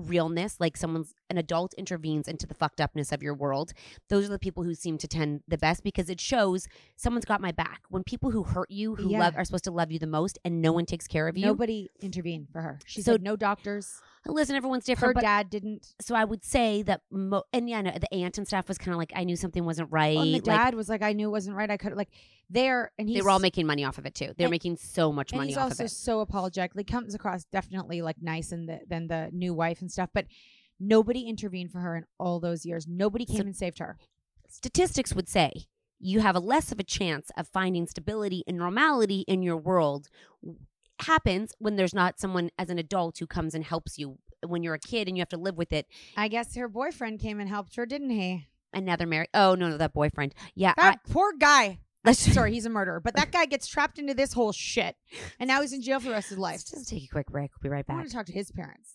realness 0.00 0.56
like 0.60 0.76
someone's 0.76 1.14
an 1.30 1.38
adult 1.38 1.72
intervenes 1.74 2.28
into 2.28 2.46
the 2.46 2.54
fucked 2.54 2.80
upness 2.80 3.12
of 3.12 3.22
your 3.22 3.34
world 3.34 3.72
those 4.08 4.26
are 4.26 4.32
the 4.32 4.38
people 4.38 4.62
who 4.64 4.74
seem 4.74 4.98
to 4.98 5.08
tend 5.08 5.42
the 5.48 5.56
best 5.56 5.82
because 5.84 6.10
it 6.10 6.20
shows 6.20 6.66
someone's 6.96 7.24
got 7.24 7.40
my 7.40 7.52
back 7.52 7.82
when 7.88 8.02
people 8.04 8.30
who 8.32 8.42
hurt 8.42 8.70
you 8.70 8.96
who 8.96 9.10
Yeah. 9.10 9.20
love 9.20 9.36
are 9.36 9.44
supposed 9.44 9.64
to 9.64 9.70
love 9.70 9.90
you 9.90 9.98
the 9.98 10.06
most 10.06 10.38
and 10.44 10.60
no 10.60 10.72
one 10.72 10.84
takes 10.86 11.06
care 11.06 11.28
of 11.28 11.36
you 11.38 11.46
Nobody 11.46 11.88
intervened 12.00 12.48
for 12.52 12.60
her. 12.60 12.78
She 12.84 13.00
So- 13.02 13.12
said 13.12 13.22
no 13.22 13.36
doctors. 13.36 14.00
listen 14.26 14.54
everyone's 14.56 14.86
Her 14.86 14.92
different 14.92 15.14
but 15.14 15.22
dad 15.22 15.48
didn't. 15.48 15.94
so 16.00 16.14
i 16.14 16.24
would 16.24 16.44
say 16.44 16.82
that 16.82 17.00
mo- 17.10 17.44
and 17.54 17.70
yeah 17.70 17.80
no, 17.80 17.90
the 17.92 18.12
aunt 18.14 18.36
and 18.36 18.46
stuff 18.46 18.68
was 18.68 18.76
kind 18.76 18.92
of 18.92 18.98
like 18.98 19.12
i 19.16 19.24
knew 19.24 19.36
something 19.36 19.64
wasn't 19.64 19.90
right 19.90 20.16
Oh, 20.16 20.20
and 20.20 20.28
the 20.34 20.38
like, 20.38 20.44
dad 20.44 20.74
was 20.74 20.88
like, 20.90 21.00
I 21.02 21.12
knew 21.14 21.28
it 21.28 21.30
wasn't 21.32 21.56
right. 21.56 21.70
I 21.70 21.76
could 21.78 21.94
like 21.96 22.10
there, 22.52 22.90
and 22.98 23.08
he's 23.08 23.18
they 23.18 23.22
were 23.22 23.30
all 23.30 23.38
making 23.38 23.64
money 23.66 23.84
off 23.84 23.96
of 23.96 24.04
it 24.06 24.14
too 24.14 24.32
they're 24.36 24.46
And- 24.46 24.50
making 24.50 24.76
so 24.76 25.12
much 25.12 25.32
money 25.32 25.48
he's 25.48 25.56
off 25.56 25.70
also 25.70 25.84
of 25.84 25.86
it 25.86 25.90
so 25.92 26.20
apologetic. 26.20 26.74
Like 26.74 26.86
comes 26.88 27.14
across 27.14 27.44
definitely 27.44 28.02
like 28.02 28.20
nice 28.20 28.50
and 28.52 28.68
the, 28.68 28.80
than 28.88 29.06
the 29.06 29.30
new 29.32 29.54
wife 29.54 29.80
and 29.80 29.90
stuff, 29.90 30.10
but 30.12 30.26
nobody 30.80 31.20
intervened 31.28 31.70
for 31.70 31.80
her 31.80 31.94
in 31.94 32.04
all 32.18 32.40
those 32.40 32.64
years. 32.66 32.86
Nobody 32.88 33.24
came 33.26 33.36
So- 33.36 33.42
and 33.42 33.56
saved 33.56 33.78
her. 33.78 33.98
statistics 34.48 35.14
would 35.14 35.28
say 35.28 35.52
you 36.00 36.20
have 36.20 36.34
a 36.34 36.40
less 36.40 36.72
of 36.72 36.80
a 36.80 36.82
chance 36.82 37.30
of 37.36 37.46
finding 37.46 37.86
stability 37.86 38.42
and 38.48 38.56
normality 38.56 39.20
in 39.28 39.42
your 39.42 39.56
world 39.56 40.08
happens 41.02 41.52
when 41.58 41.76
there's 41.76 41.94
not 41.94 42.18
someone 42.20 42.50
as 42.58 42.68
an 42.70 42.78
adult 42.78 43.18
who 43.18 43.26
comes 43.26 43.54
and 43.54 43.64
helps 43.64 43.98
you 43.98 44.18
when 44.46 44.62
you're 44.62 44.74
a 44.74 44.78
kid 44.78 45.06
and 45.08 45.16
you 45.16 45.20
have 45.20 45.28
to 45.28 45.36
live 45.36 45.56
with 45.56 45.72
it 45.72 45.86
I 46.16 46.28
guess 46.28 46.54
her 46.56 46.68
boyfriend 46.68 47.20
came 47.20 47.38
and 47.40 47.48
helped 47.48 47.76
her, 47.76 47.86
didn't 47.86 48.10
he? 48.10 48.48
Another 48.72 49.06
married 49.06 49.28
oh 49.34 49.54
no 49.54 49.68
no 49.68 49.76
that 49.76 49.92
boyfriend 49.92 50.34
yeah 50.54 50.74
I, 50.78 50.90
That 50.90 51.04
poor 51.08 51.32
guy. 51.38 51.80
Sorry, 52.12 52.52
he's 52.54 52.64
a 52.64 52.70
murderer, 52.70 52.98
but 52.98 53.14
that 53.16 53.30
guy 53.30 53.44
gets 53.44 53.66
trapped 53.66 53.98
into 53.98 54.14
this 54.14 54.32
whole 54.32 54.52
shit, 54.52 54.96
and 55.38 55.46
now 55.48 55.60
he's 55.60 55.74
in 55.74 55.82
jail 55.82 56.00
for 56.00 56.06
the 56.06 56.12
rest 56.12 56.28
of 56.28 56.36
his 56.36 56.38
life. 56.38 56.52
let's 56.54 56.70
just 56.70 56.88
take 56.88 57.04
a 57.04 57.08
quick 57.08 57.26
break 57.26 57.50
we'll 57.52 57.68
be 57.70 57.72
right 57.74 57.86
back. 57.86 57.92
I 57.92 57.98
want 57.98 58.08
to 58.08 58.14
talk 58.16 58.24
to 58.26 58.32
his 58.32 58.50
parents. 58.50 58.94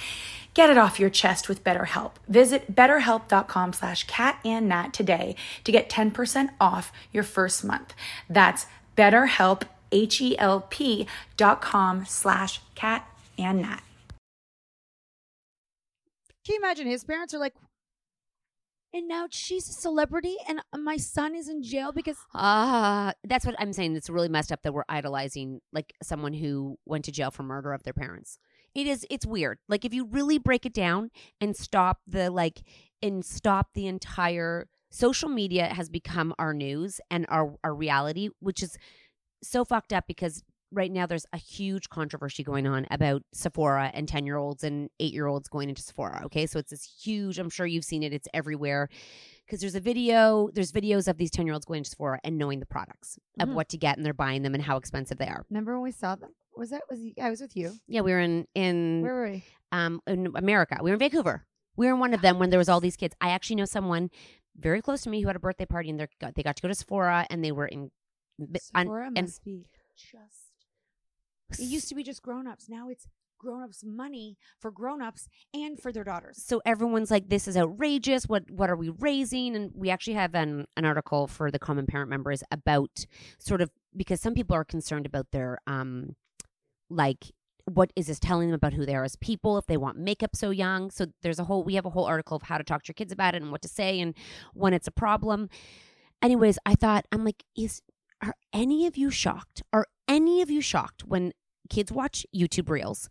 Get 0.53 0.69
it 0.69 0.77
off 0.77 0.99
your 0.99 1.09
chest 1.09 1.47
with 1.47 1.63
BetterHelp. 1.63 2.11
Visit 2.27 2.75
betterhelp.com 2.75 3.73
slash 3.73 4.03
cat 4.05 4.39
and 4.43 4.93
today 4.93 5.35
to 5.63 5.71
get 5.71 5.89
10% 5.89 6.49
off 6.59 6.91
your 7.13 7.23
first 7.23 7.63
month. 7.63 7.93
That's 8.29 8.65
betterhelp, 8.97 9.63
H-E-L-P 9.91 11.07
dot 11.37 11.61
com 11.61 12.05
slash 12.05 12.61
cat 12.75 13.07
and. 13.37 13.61
Can 16.43 16.55
you 16.55 16.57
imagine 16.57 16.87
his 16.87 17.03
parents 17.03 17.33
are 17.33 17.39
like, 17.39 17.53
and 18.93 19.07
now 19.07 19.27
she's 19.29 19.69
a 19.69 19.73
celebrity 19.73 20.35
and 20.49 20.59
my 20.77 20.97
son 20.97 21.33
is 21.33 21.47
in 21.47 21.63
jail 21.63 21.93
because 21.93 22.17
Ah, 22.33 23.13
that's 23.23 23.45
what 23.45 23.55
I'm 23.57 23.71
saying. 23.71 23.95
It's 23.95 24.09
really 24.09 24.27
messed 24.27 24.51
up 24.51 24.63
that 24.63 24.73
we're 24.73 24.83
idolizing 24.89 25.61
like 25.71 25.93
someone 26.03 26.33
who 26.33 26.77
went 26.85 27.05
to 27.05 27.11
jail 27.11 27.31
for 27.31 27.43
murder 27.43 27.71
of 27.71 27.83
their 27.83 27.93
parents. 27.93 28.37
It 28.73 28.87
is 28.87 29.05
it's 29.09 29.25
weird. 29.25 29.59
Like 29.67 29.85
if 29.85 29.93
you 29.93 30.05
really 30.05 30.37
break 30.37 30.65
it 30.65 30.73
down 30.73 31.11
and 31.39 31.55
stop 31.55 31.99
the 32.07 32.29
like 32.29 32.61
and 33.01 33.25
stop 33.25 33.69
the 33.73 33.87
entire 33.87 34.67
social 34.89 35.29
media 35.29 35.67
has 35.67 35.89
become 35.89 36.33
our 36.39 36.53
news 36.53 36.99
and 37.09 37.25
our 37.29 37.55
our 37.63 37.73
reality, 37.75 38.29
which 38.39 38.63
is 38.63 38.77
so 39.43 39.65
fucked 39.65 39.91
up 39.91 40.05
because 40.07 40.43
right 40.71 40.91
now 40.91 41.05
there's 41.05 41.25
a 41.33 41.37
huge 41.37 41.89
controversy 41.89 42.43
going 42.43 42.65
on 42.65 42.87
about 42.91 43.23
Sephora 43.33 43.91
and 43.93 44.07
10 44.07 44.25
year 44.25 44.37
olds 44.37 44.63
and 44.63 44.89
8 44.99 45.13
year 45.13 45.27
olds 45.27 45.49
going 45.49 45.69
into 45.69 45.81
Sephora. 45.81 46.21
Okay. 46.25 46.45
So 46.47 46.59
it's 46.59 46.71
this 46.71 46.83
huge, 47.03 47.37
I'm 47.39 47.49
sure 47.49 47.65
you've 47.65 47.83
seen 47.85 48.03
it, 48.03 48.13
it's 48.13 48.27
everywhere. 48.33 48.87
Because 49.45 49.59
there's 49.59 49.75
a 49.75 49.81
video, 49.81 50.49
there's 50.53 50.71
videos 50.71 51.07
of 51.09 51.17
these 51.17 51.29
10 51.31 51.45
year 51.45 51.53
olds 51.53 51.65
going 51.65 51.83
to 51.83 51.89
Sephora 51.89 52.19
and 52.23 52.37
knowing 52.37 52.59
the 52.61 52.65
products 52.65 53.19
Mhm. 53.39 53.43
of 53.49 53.55
what 53.55 53.67
to 53.69 53.77
get 53.77 53.97
and 53.97 54.05
they're 54.05 54.13
buying 54.13 54.43
them 54.43 54.53
and 54.53 54.63
how 54.63 54.77
expensive 54.77 55.17
they 55.17 55.27
are. 55.27 55.45
remember 55.49 55.73
when 55.73 55.83
we 55.83 55.91
saw 55.91 56.15
them? 56.15 56.31
Was 56.55 56.69
that 56.69 56.83
was 56.89 56.99
I 57.21 57.29
was 57.29 57.41
with 57.41 57.55
you? 57.55 57.73
Yeah, 57.87 58.01
we 58.01 58.11
were 58.11 58.19
in 58.19 58.45
in 58.55 59.01
Where 59.01 59.13
were 59.13 59.29
we? 59.29 59.43
um 59.71 60.01
in 60.07 60.27
America. 60.35 60.77
We 60.81 60.89
were 60.91 60.95
in 60.95 60.99
Vancouver. 60.99 61.45
We 61.77 61.87
were 61.87 61.93
in 61.93 61.99
one 61.99 62.13
of 62.13 62.21
them 62.21 62.39
when 62.39 62.49
there 62.49 62.59
was 62.59 62.69
all 62.69 62.79
these 62.81 62.97
kids. 62.97 63.15
I 63.21 63.29
actually 63.31 63.55
know 63.57 63.65
someone 63.65 64.09
very 64.57 64.81
close 64.81 65.01
to 65.03 65.09
me 65.09 65.21
who 65.21 65.27
had 65.27 65.35
a 65.37 65.39
birthday 65.39 65.65
party 65.65 65.89
and 65.89 65.99
they 65.99 66.07
got 66.19 66.35
they 66.35 66.43
got 66.43 66.55
to 66.57 66.61
go 66.61 66.67
to 66.67 66.75
Sephora 66.75 67.25
and 67.29 67.43
they 67.43 67.51
were 67.53 67.67
in 67.67 67.89
on- 68.75 68.85
Sephora 68.85 69.07
and 69.15 69.27
must 69.27 69.43
be 69.43 69.65
just. 69.95 70.40
It 71.59 71.65
used 71.65 71.89
to 71.89 71.95
be 71.95 72.03
just 72.03 72.21
grown-ups. 72.21 72.69
Now 72.69 72.89
it's 72.89 73.07
grown-ups 73.41 73.83
money 73.83 74.37
for 74.59 74.69
grown-ups 74.69 75.27
and 75.53 75.79
for 75.79 75.91
their 75.91 76.03
daughters. 76.03 76.43
so 76.45 76.61
everyone's 76.63 77.09
like 77.09 77.27
this 77.29 77.47
is 77.47 77.57
outrageous. 77.57 78.27
What 78.27 78.49
what 78.51 78.69
are 78.69 78.75
we 78.75 78.89
raising? 78.89 79.55
And 79.55 79.71
we 79.75 79.89
actually 79.89 80.13
have 80.13 80.35
an, 80.35 80.67
an 80.77 80.85
article 80.85 81.27
for 81.27 81.49
the 81.49 81.59
common 81.59 81.87
parent 81.87 82.09
members 82.09 82.43
about 82.51 83.05
sort 83.39 83.61
of 83.61 83.71
because 83.95 84.21
some 84.21 84.35
people 84.35 84.55
are 84.55 84.63
concerned 84.63 85.05
about 85.05 85.31
their 85.31 85.59
um 85.67 86.15
like 86.89 87.31
what 87.65 87.91
is 87.95 88.07
this 88.07 88.19
telling 88.19 88.49
them 88.49 88.55
about 88.55 88.73
who 88.73 88.85
they 88.85 88.95
are 88.95 89.03
as 89.03 89.15
people 89.15 89.57
if 89.57 89.65
they 89.65 89.77
want 89.77 89.97
makeup 89.97 90.35
so 90.35 90.49
young? 90.49 90.91
So 90.91 91.07
there's 91.21 91.39
a 91.39 91.45
whole 91.45 91.63
we 91.63 91.75
have 91.75 91.85
a 91.85 91.91
whole 91.91 92.05
article 92.05 92.37
of 92.37 92.43
how 92.43 92.57
to 92.57 92.63
talk 92.63 92.83
to 92.83 92.89
your 92.89 92.95
kids 92.95 93.11
about 93.11 93.33
it 93.33 93.41
and 93.41 93.51
what 93.51 93.61
to 93.63 93.67
say 93.67 93.99
and 93.99 94.13
when 94.53 94.73
it's 94.73 94.87
a 94.87 94.91
problem. 94.91 95.49
Anyways 96.21 96.59
i 96.67 96.75
thought 96.75 97.07
i'm 97.11 97.25
like 97.25 97.43
is 97.57 97.81
are 98.21 98.35
any 98.53 98.85
of 98.85 98.97
you 98.97 99.09
shocked? 99.09 99.63
Are 99.73 99.87
any 100.07 100.41
of 100.41 100.49
you 100.51 100.61
shocked 100.61 101.03
when 101.03 101.33
kids 101.71 101.91
watch 101.91 102.25
youtube 102.35 102.69
reels 102.69 103.09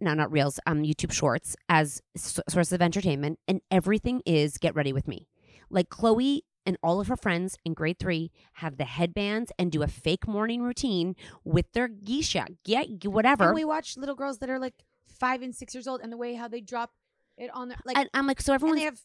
no, 0.00 0.12
not 0.12 0.30
reels, 0.30 0.58
um, 0.66 0.82
YouTube 0.82 1.12
shorts 1.12 1.56
as 1.68 2.02
s- 2.16 2.40
source 2.48 2.72
of 2.72 2.82
entertainment, 2.82 3.38
and 3.48 3.60
everything 3.70 4.20
is 4.26 4.58
get 4.58 4.74
ready 4.74 4.92
with 4.92 5.06
me. 5.08 5.28
Like 5.70 5.88
Chloe 5.88 6.42
and 6.66 6.76
all 6.82 7.00
of 7.00 7.06
her 7.06 7.16
friends 7.16 7.56
in 7.64 7.74
grade 7.74 7.98
three 8.00 8.30
have 8.54 8.76
the 8.76 8.84
headbands 8.84 9.52
and 9.58 9.70
do 9.70 9.82
a 9.82 9.86
fake 9.86 10.26
morning 10.26 10.62
routine 10.62 11.14
with 11.44 11.72
their 11.72 11.88
geisha, 11.88 12.48
get 12.64 13.04
whatever. 13.06 13.44
And 13.44 13.54
we 13.54 13.64
watch 13.64 13.96
little 13.96 14.16
girls 14.16 14.38
that 14.38 14.50
are 14.50 14.58
like 14.58 14.74
five 15.06 15.40
and 15.42 15.54
six 15.54 15.74
years 15.74 15.86
old, 15.86 16.00
and 16.02 16.12
the 16.12 16.18
way 16.18 16.34
how 16.34 16.48
they 16.48 16.60
drop 16.60 16.90
it 17.38 17.48
on 17.54 17.68
their 17.68 17.78
like, 17.86 17.96
and 17.96 18.10
I'm 18.12 18.26
like, 18.26 18.42
so 18.42 18.52
and 18.52 18.56
everyone's 18.60 18.80
they 18.80 18.84
have 18.86 19.00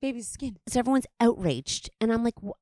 baby 0.00 0.22
skin. 0.22 0.56
so 0.68 0.80
everyone's 0.80 1.06
outraged, 1.20 1.90
and 2.00 2.12
I'm 2.12 2.24
like, 2.24 2.34
wh- 2.44 2.58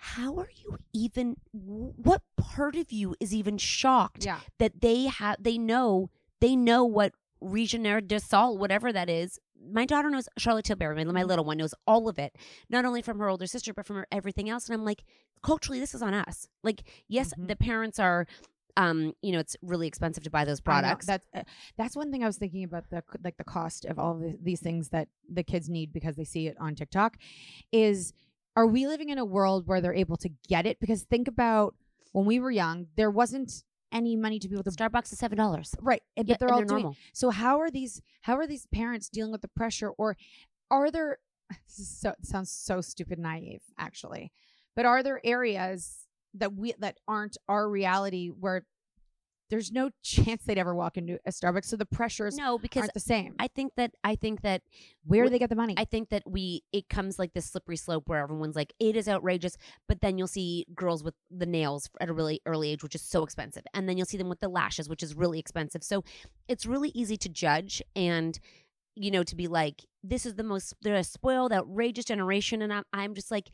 how 0.00 0.36
are 0.38 0.48
you 0.54 0.78
even? 0.92 1.36
What 1.52 2.22
part 2.36 2.76
of 2.76 2.92
you 2.92 3.14
is 3.20 3.34
even 3.34 3.58
shocked 3.58 4.24
Yeah. 4.24 4.40
that 4.58 4.80
they 4.80 5.06
have? 5.06 5.36
They 5.42 5.58
know 5.58 6.10
they 6.40 6.54
know 6.56 6.84
what 6.84 7.12
Reginaire 7.42 8.06
de 8.06 8.18
Sol, 8.20 8.56
whatever 8.58 8.92
that 8.92 9.08
is. 9.10 9.38
My 9.72 9.84
daughter 9.84 10.08
knows 10.10 10.28
Charlotte 10.38 10.64
Tilbury. 10.66 10.94
My, 10.94 11.02
Mm-hmm. 11.04 11.12
my 11.14 11.22
little 11.24 11.44
one 11.44 11.56
knows 11.58 11.74
all 11.86 12.08
of 12.08 12.18
it, 12.18 12.36
not 12.70 12.84
only 12.84 13.02
from 13.02 13.18
her 13.18 13.28
older 13.28 13.46
sister, 13.46 13.74
but 13.74 13.86
from 13.86 13.96
her 13.96 14.06
everything 14.12 14.48
else. 14.48 14.68
And 14.68 14.74
I'm 14.74 14.84
like, 14.84 15.02
culturally, 15.42 15.80
this 15.80 15.94
is 15.94 16.02
on 16.02 16.14
us. 16.14 16.48
Like, 16.62 16.82
yes, 17.08 17.34
Mhm. 17.34 17.48
the 17.48 17.56
parents 17.56 17.98
are. 17.98 18.26
Um, 18.76 19.12
you 19.22 19.32
know, 19.32 19.40
it's 19.40 19.56
really 19.60 19.88
expensive 19.88 20.22
to 20.22 20.30
buy 20.30 20.44
those 20.44 20.60
products. 20.60 21.04
That's 21.06 21.26
uh, 21.34 21.42
that's 21.76 21.96
one 21.96 22.12
thing 22.12 22.22
I 22.22 22.28
was 22.28 22.38
thinking 22.38 22.62
about 22.62 22.88
the 22.90 23.02
like 23.24 23.36
the 23.36 23.42
cost 23.42 23.84
of 23.84 23.98
all 23.98 24.14
the, 24.14 24.38
these 24.40 24.60
things 24.60 24.90
that 24.90 25.08
the 25.28 25.42
kids 25.42 25.68
need 25.68 25.92
because 25.92 26.14
they 26.14 26.22
see 26.22 26.46
it 26.46 26.56
on 26.60 26.76
TikTok. 26.76 27.16
Is 27.72 28.12
are 28.58 28.66
we 28.66 28.86
living 28.86 29.08
in 29.10 29.18
a 29.18 29.24
world 29.24 29.66
where 29.66 29.80
they're 29.80 29.94
able 29.94 30.16
to 30.18 30.30
get 30.48 30.66
it? 30.66 30.78
Because 30.80 31.02
think 31.04 31.28
about 31.28 31.74
when 32.12 32.26
we 32.26 32.40
were 32.40 32.50
young, 32.50 32.86
there 32.96 33.10
wasn't 33.10 33.64
any 33.92 34.16
money 34.16 34.38
to 34.38 34.48
be 34.48 34.54
able 34.54 34.64
to 34.64 34.70
Starbucks 34.70 35.12
is 35.12 35.18
seven 35.18 35.38
dollars. 35.38 35.74
right, 35.80 36.02
and- 36.16 36.28
Yeah, 36.28 36.34
but 36.34 36.40
they're 36.40 36.52
all 36.52 36.58
they're 36.58 36.66
doing. 36.66 36.82
normal. 36.82 36.96
So 37.12 37.30
how 37.30 37.58
are 37.60 37.70
these 37.70 38.02
how 38.22 38.36
are 38.36 38.46
these 38.46 38.66
parents 38.66 39.08
dealing 39.08 39.32
with 39.32 39.42
the 39.42 39.48
pressure, 39.48 39.90
or 39.90 40.16
are 40.70 40.90
there? 40.90 41.18
This 41.66 41.88
so 42.00 42.12
sounds 42.22 42.50
so 42.50 42.80
stupid 42.82 43.18
naive, 43.18 43.62
actually, 43.78 44.30
but 44.76 44.84
are 44.84 45.02
there 45.02 45.20
areas 45.24 46.06
that 46.34 46.52
we 46.54 46.74
that 46.78 46.98
aren't 47.08 47.38
our 47.48 47.68
reality 47.70 48.28
where 48.28 48.66
there's 49.50 49.72
no 49.72 49.90
chance 50.02 50.44
they'd 50.44 50.58
ever 50.58 50.74
walk 50.74 50.96
into 50.96 51.18
a 51.26 51.30
Starbucks. 51.30 51.66
So 51.66 51.76
the 51.76 51.86
pressures 51.86 52.36
No, 52.36 52.58
because 52.58 52.82
aren't 52.82 52.94
the 52.94 53.00
same. 53.00 53.34
I 53.38 53.48
think 53.48 53.72
that 53.76 53.92
I 54.04 54.14
think 54.14 54.42
that 54.42 54.62
Where 55.04 55.24
do 55.24 55.30
they 55.30 55.38
get 55.38 55.50
the 55.50 55.56
money? 55.56 55.74
I 55.76 55.84
think 55.84 56.10
that 56.10 56.22
we 56.26 56.62
it 56.72 56.88
comes 56.88 57.18
like 57.18 57.32
this 57.32 57.46
slippery 57.46 57.76
slope 57.76 58.08
where 58.08 58.22
everyone's 58.22 58.56
like 58.56 58.72
it 58.78 58.96
is 58.96 59.08
outrageous, 59.08 59.56
but 59.86 60.00
then 60.00 60.18
you'll 60.18 60.26
see 60.26 60.66
girls 60.74 61.02
with 61.02 61.14
the 61.30 61.46
nails 61.46 61.88
at 62.00 62.08
a 62.08 62.12
really 62.12 62.40
early 62.46 62.70
age, 62.70 62.82
which 62.82 62.94
is 62.94 63.02
so 63.02 63.22
expensive, 63.22 63.64
and 63.74 63.88
then 63.88 63.96
you'll 63.96 64.06
see 64.06 64.18
them 64.18 64.28
with 64.28 64.40
the 64.40 64.48
lashes, 64.48 64.88
which 64.88 65.02
is 65.02 65.14
really 65.14 65.38
expensive. 65.38 65.82
So 65.82 66.04
it's 66.48 66.66
really 66.66 66.90
easy 66.94 67.16
to 67.18 67.28
judge 67.28 67.82
and 67.96 68.38
you 68.94 69.10
know 69.10 69.22
to 69.22 69.36
be 69.36 69.46
like 69.46 69.84
this 70.02 70.26
is 70.26 70.34
the 70.34 70.42
most 70.42 70.74
they're 70.82 70.94
a 70.94 71.04
spoiled, 71.04 71.52
outrageous 71.52 72.04
generation, 72.04 72.62
and 72.62 72.72
I'm 72.72 72.84
I'm 72.92 73.14
just 73.14 73.30
like 73.30 73.50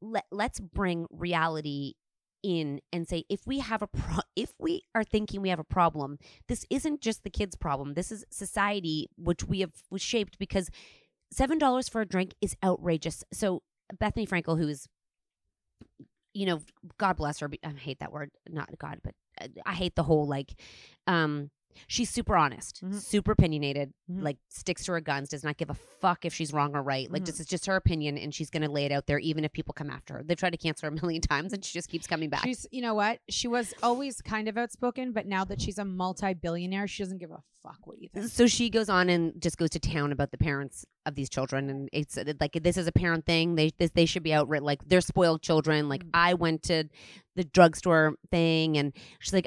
let, 0.00 0.24
let's 0.30 0.60
bring 0.60 1.06
reality 1.10 1.94
in 2.42 2.80
and 2.92 3.08
say 3.08 3.24
if 3.28 3.46
we 3.46 3.58
have 3.58 3.82
a 3.82 3.86
pro- 3.86 4.20
if 4.36 4.52
we 4.58 4.82
are 4.94 5.04
thinking 5.04 5.42
we 5.42 5.48
have 5.48 5.58
a 5.58 5.64
problem 5.64 6.18
this 6.48 6.64
isn't 6.70 7.00
just 7.00 7.24
the 7.24 7.30
kids 7.30 7.56
problem. 7.56 7.94
This 7.94 8.12
is 8.12 8.24
society 8.30 9.08
which 9.16 9.44
we 9.44 9.60
have 9.60 9.72
was 9.90 10.02
shaped 10.02 10.38
because 10.38 10.70
seven 11.32 11.58
dollars 11.58 11.88
for 11.88 12.00
a 12.00 12.06
drink 12.06 12.34
is 12.40 12.56
outrageous. 12.62 13.24
So 13.32 13.62
bethenny 13.94 14.28
frankel 14.28 14.58
who's 14.58 14.88
you 16.34 16.46
know 16.46 16.60
god 16.98 17.16
bless 17.16 17.38
her 17.40 17.48
i 17.64 17.70
hate 17.70 18.00
that 18.00 18.12
word 18.12 18.30
not 18.48 18.68
god 18.78 18.98
but 19.02 19.14
uh, 19.40 19.46
i 19.64 19.72
hate 19.72 19.94
the 19.94 20.02
whole 20.02 20.26
like 20.26 20.54
um 21.06 21.50
she's 21.86 22.10
super 22.10 22.36
honest, 22.36 22.82
Mhm. 22.84 22.94
super 23.00 23.32
opinionated, 23.32 23.92
Mhm. 24.10 24.22
like 24.22 24.38
sticks 24.48 24.84
to 24.86 24.92
her 24.92 25.00
guns, 25.00 25.28
does 25.28 25.44
not 25.44 25.56
give 25.56 25.70
a 25.70 25.74
fuck 25.74 26.24
if 26.24 26.32
she's 26.34 26.52
wrong 26.52 26.74
or 26.74 26.82
right. 26.82 27.10
Like 27.10 27.22
Mhm. 27.22 27.26
this 27.26 27.40
is 27.40 27.46
just 27.46 27.66
her 27.66 27.76
opinion 27.76 28.16
and 28.18 28.34
she's 28.34 28.50
gonna 28.50 28.68
lay 28.70 28.84
it 28.86 28.92
out 28.92 29.06
there 29.06 29.18
even 29.18 29.44
if 29.44 29.52
people 29.52 29.72
come 29.74 29.90
after 29.90 30.14
her. 30.14 30.22
They've 30.22 30.36
tried 30.38 30.50
to 30.50 30.56
cancel 30.58 30.88
her 30.90 30.96
a 30.96 31.00
million 31.00 31.20
times 31.30 31.52
and 31.52 31.64
she 31.64 31.72
just 31.72 31.88
keeps 31.88 32.06
coming 32.06 32.30
back. 32.30 32.44
She's, 32.44 32.66
you 32.70 32.82
know 32.82 32.94
what? 32.94 33.20
She 33.28 33.48
was 33.48 33.74
always 33.82 34.20
kind 34.22 34.48
of 34.48 34.56
outspoken, 34.58 35.12
but 35.12 35.26
now 35.26 35.44
that 35.44 35.60
she's 35.60 35.78
a 35.78 35.84
multi-billionaire, 35.84 36.86
she 36.88 37.02
doesn't 37.02 37.18
give 37.18 37.30
a 37.30 37.42
fuck 37.62 37.86
what 37.86 38.00
you 38.00 38.08
think. 38.08 38.26
so 38.28 38.46
she 38.46 38.70
goes 38.70 38.88
on 38.88 39.08
and 39.08 39.40
just 39.42 39.56
goes 39.58 39.70
to 39.70 39.80
town 39.80 40.12
about 40.12 40.30
the 40.30 40.38
parents 40.38 40.84
of 41.04 41.14
these 41.16 41.28
children 41.28 41.68
and 41.68 41.88
it's 41.92 42.16
uh, 42.16 42.32
like 42.40 42.52
this 42.62 42.76
is 42.76 42.86
a 42.86 42.92
parent 42.92 43.24
thing 43.26 43.54
they 43.56 43.70
this, 43.78 43.90
they 43.92 44.06
should 44.06 44.22
be 44.22 44.32
outright 44.32 44.62
like 44.62 44.88
they're 44.88 45.00
spoiled 45.00 45.42
children 45.42 45.88
like 45.88 46.04
Mhm. 46.04 46.10
i 46.14 46.34
went 46.34 46.62
to 46.64 46.84
the 47.34 47.42
drugstore 47.44 48.14
thing 48.30 48.76
and 48.76 48.92
she's 49.20 49.32
like 49.32 49.46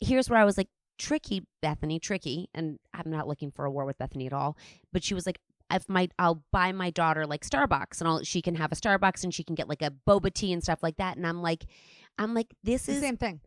here's 0.00 0.28
where 0.28 0.38
i 0.38 0.44
was 0.44 0.56
like 0.58 0.68
tricky 0.98 1.46
bethenny 1.62 2.00
tricky 2.00 2.48
and 2.54 2.78
i'm 2.94 3.10
not 3.10 3.26
looking 3.28 3.50
for 3.50 3.64
a 3.64 3.70
war 3.70 3.84
with 3.84 3.98
bethenny 3.98 4.26
at 4.26 4.32
all 4.32 4.56
but 4.92 5.02
she 5.04 5.14
was 5.14 5.26
like 5.26 5.38
if 5.72 5.88
my 5.88 6.08
i'll 6.18 6.42
buy 6.52 6.72
my 6.72 6.90
daughter 6.90 7.26
like 7.26 7.44
starbucks 7.44 8.00
and 8.00 8.08
all 8.08 8.22
she 8.22 8.40
can 8.40 8.54
have 8.54 8.72
a 8.72 8.76
starbucks 8.76 9.24
and 9.24 9.34
she 9.34 9.42
can 9.44 9.54
get 9.54 9.68
like 9.68 9.82
a 9.82 9.92
boba 10.06 10.32
tea 10.32 10.52
and 10.52 10.62
stuff 10.62 10.82
like 10.82 10.96
that 10.96 11.16
and 11.16 11.26
i'm 11.26 11.42
like 11.42 11.66
i'm 12.18 12.34
like 12.34 12.54
this 12.62 12.82
It's 12.82 12.86
the 12.86 12.92
is 12.94 13.00
same 13.00 13.16
thing. 13.16 13.40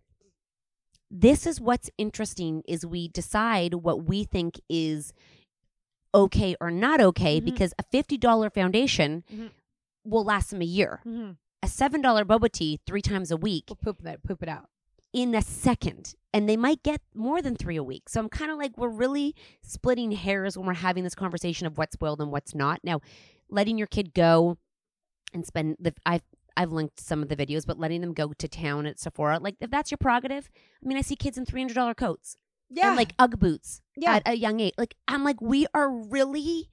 this 1.09 1.47
is 1.47 1.59
what's 1.59 1.89
interesting 1.97 2.62
is 2.67 2.85
we 2.85 3.07
decide 3.07 3.73
what 3.75 4.03
we 4.05 4.23
think 4.25 4.59
is 4.69 5.13
okay 6.13 6.55
or 6.59 6.71
not 6.71 7.01
okay 7.01 7.39
Mhm. 7.39 7.45
because 7.45 7.73
a 7.79 7.83
$50 7.83 8.49
foundation 8.49 9.23
Mhm. 9.31 9.51
will 10.03 10.23
last 10.23 10.49
them 10.51 10.62
a 10.62 10.65
year 10.65 11.01
Mm-hmm. 11.05 11.31
a 11.63 11.67
$7 11.67 12.25
boba 12.25 12.51
tea 12.51 12.79
three 12.85 13.01
times 13.01 13.31
a 13.31 13.38
week 13.38 13.65
We'll 13.69 13.75
poop 13.77 14.01
that, 14.03 14.23
poop 14.23 14.41
it 14.43 14.49
out. 14.49 14.69
In 15.13 15.34
a 15.36 15.41
second 15.41 16.13
and 16.34 16.48
they 16.48 16.56
might 16.58 16.84
get 16.84 17.02
more 17.15 17.41
than 17.41 17.56
three 17.56 17.76
a 17.76 17.84
week 17.84 18.08
so 18.08 18.19
i'm 18.19 18.30
kind 18.30 18.52
of 18.52 18.58
like 18.58 18.78
we're 18.78 18.88
really 18.89 19.34
splitting 19.63 20.12
hairs 20.12 20.58
when 20.58 20.67
we're 20.67 20.74
having 20.74 21.04
this 21.04 21.15
conversation 21.15 21.65
of 21.65 21.78
what's 21.78 21.93
spoiled 21.93 22.22
and 22.22 22.32
what's 22.32 22.54
not 22.54 22.80
now 22.84 23.00
letting 23.50 23.78
your 23.78 23.88
kid 23.88 24.13
go 24.13 24.58
and 25.34 25.45
spend 25.45 25.76
the 25.80 25.93
i've 26.06 26.22
I've 26.58 26.74
linked 26.74 27.00
some 27.00 27.24
of 27.24 27.30
the 27.30 27.38
videos, 27.38 27.65
but 27.65 27.80
letting 27.80 28.02
them 28.02 28.13
go 28.13 28.34
to 28.34 28.48
town 28.50 28.86
at 28.86 29.00
Sephora, 29.00 29.39
like 29.39 29.56
if 29.62 29.72
that's 29.72 29.91
your 29.91 29.98
prerogative. 29.98 30.50
I 30.84 30.88
mean, 30.89 30.98
I 30.98 31.02
see 31.02 31.15
kids 31.15 31.38
in 31.38 31.45
three 31.45 31.62
hundred 31.62 31.76
dollar 31.76 31.93
coats 31.93 32.36
Yeah, 32.69 32.88
and 32.89 32.98
like 32.98 33.13
UGG 33.17 33.39
boots 33.39 33.82
Yeah. 33.95 34.15
at 34.15 34.24
a 34.28 34.34
young 34.36 34.60
age. 34.60 34.74
Like 34.78 34.95
I'm 35.08 35.24
like, 35.24 35.39
we 35.39 35.67
are 35.74 35.89
really 35.89 36.67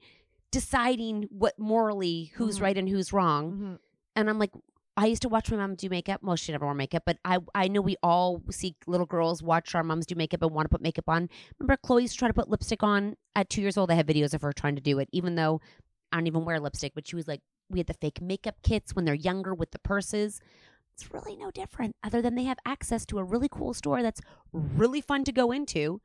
deciding 0.51 1.27
what 1.29 1.57
morally 1.57 2.31
who's 2.35 2.57
Mhm. 2.57 2.61
right 2.61 2.77
and 2.77 2.89
who's 2.89 3.13
wrong. 3.13 3.51
Mhm. 3.53 3.79
And 4.17 4.29
I'm 4.29 4.39
like, 4.39 4.51
I 4.97 5.05
used 5.05 5.21
to 5.21 5.29
watch 5.29 5.51
my 5.51 5.57
mom 5.57 5.75
do 5.75 5.89
makeup. 5.89 6.21
Well, 6.23 6.35
she 6.35 6.51
never 6.51 6.65
wore 6.65 6.73
makeup, 6.73 7.03
but 7.05 7.19
I 7.23 7.37
I 7.53 7.67
know 7.67 7.81
we 7.81 7.95
all 8.01 8.41
see 8.49 8.75
little 8.87 9.05
girls 9.05 9.43
watch 9.43 9.75
our 9.75 9.83
moms 9.83 10.07
do 10.07 10.15
makeup 10.15 10.41
and 10.41 10.51
want 10.51 10.65
to 10.65 10.69
put 10.69 10.81
makeup 10.81 11.07
on. 11.07 11.29
Remember, 11.59 11.77
Chloe 11.77 12.01
used 12.01 12.15
to 12.15 12.19
try 12.19 12.27
to 12.27 12.33
put 12.33 12.49
lipstick 12.49 12.81
on 12.81 13.15
at 13.35 13.49
two 13.49 13.61
years 13.61 13.77
old. 13.77 13.91
I 13.91 13.95
have 13.95 14.07
videos 14.07 14.33
of 14.33 14.41
her 14.41 14.51
trying 14.51 14.75
to 14.75 14.81
do 14.81 14.97
it, 14.99 15.07
even 15.11 15.35
though 15.35 15.61
I 16.11 16.17
don't 16.17 16.27
even 16.27 16.43
wear 16.45 16.59
lipstick. 16.59 16.93
But 16.95 17.07
she 17.07 17.15
was 17.15 17.27
like, 17.27 17.41
we 17.69 17.79
had 17.79 17.87
the 17.87 17.93
fake 17.93 18.21
makeup 18.21 18.55
kits 18.63 18.95
when 18.95 19.05
they're 19.05 19.13
younger 19.13 19.53
with 19.53 19.71
the 19.71 19.79
purses. 19.79 20.41
It's 20.93 21.13
really 21.13 21.35
no 21.35 21.51
different, 21.51 21.95
other 22.03 22.23
than 22.23 22.33
they 22.33 22.45
have 22.45 22.57
access 22.65 23.05
to 23.05 23.19
a 23.19 23.23
really 23.23 23.49
cool 23.49 23.75
store 23.75 24.01
that's 24.01 24.19
really 24.51 24.99
fun 24.99 25.23
to 25.25 25.31
go 25.31 25.51
into, 25.51 26.01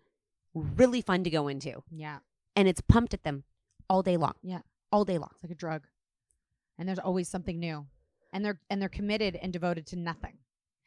really 0.52 1.00
fun 1.00 1.24
to 1.24 1.30
go 1.30 1.48
into, 1.48 1.82
yeah, 1.90 2.18
and 2.54 2.68
it's 2.68 2.82
pumped 2.82 3.14
at 3.14 3.22
them 3.22 3.44
all 3.88 4.02
day 4.02 4.18
long. 4.18 4.34
Yeah. 4.42 4.60
all 4.90 5.06
day 5.06 5.16
long. 5.16 5.30
it's 5.32 5.42
like 5.42 5.50
a 5.50 5.54
drug, 5.54 5.86
and 6.76 6.86
there's 6.86 6.98
always 6.98 7.26
something 7.26 7.58
new, 7.58 7.86
and 8.32 8.44
they're 8.44 8.58
and 8.70 8.80
they're 8.80 8.88
committed 8.88 9.36
and 9.36 9.52
devoted 9.52 9.86
to 9.88 9.96
nothing. 9.96 10.38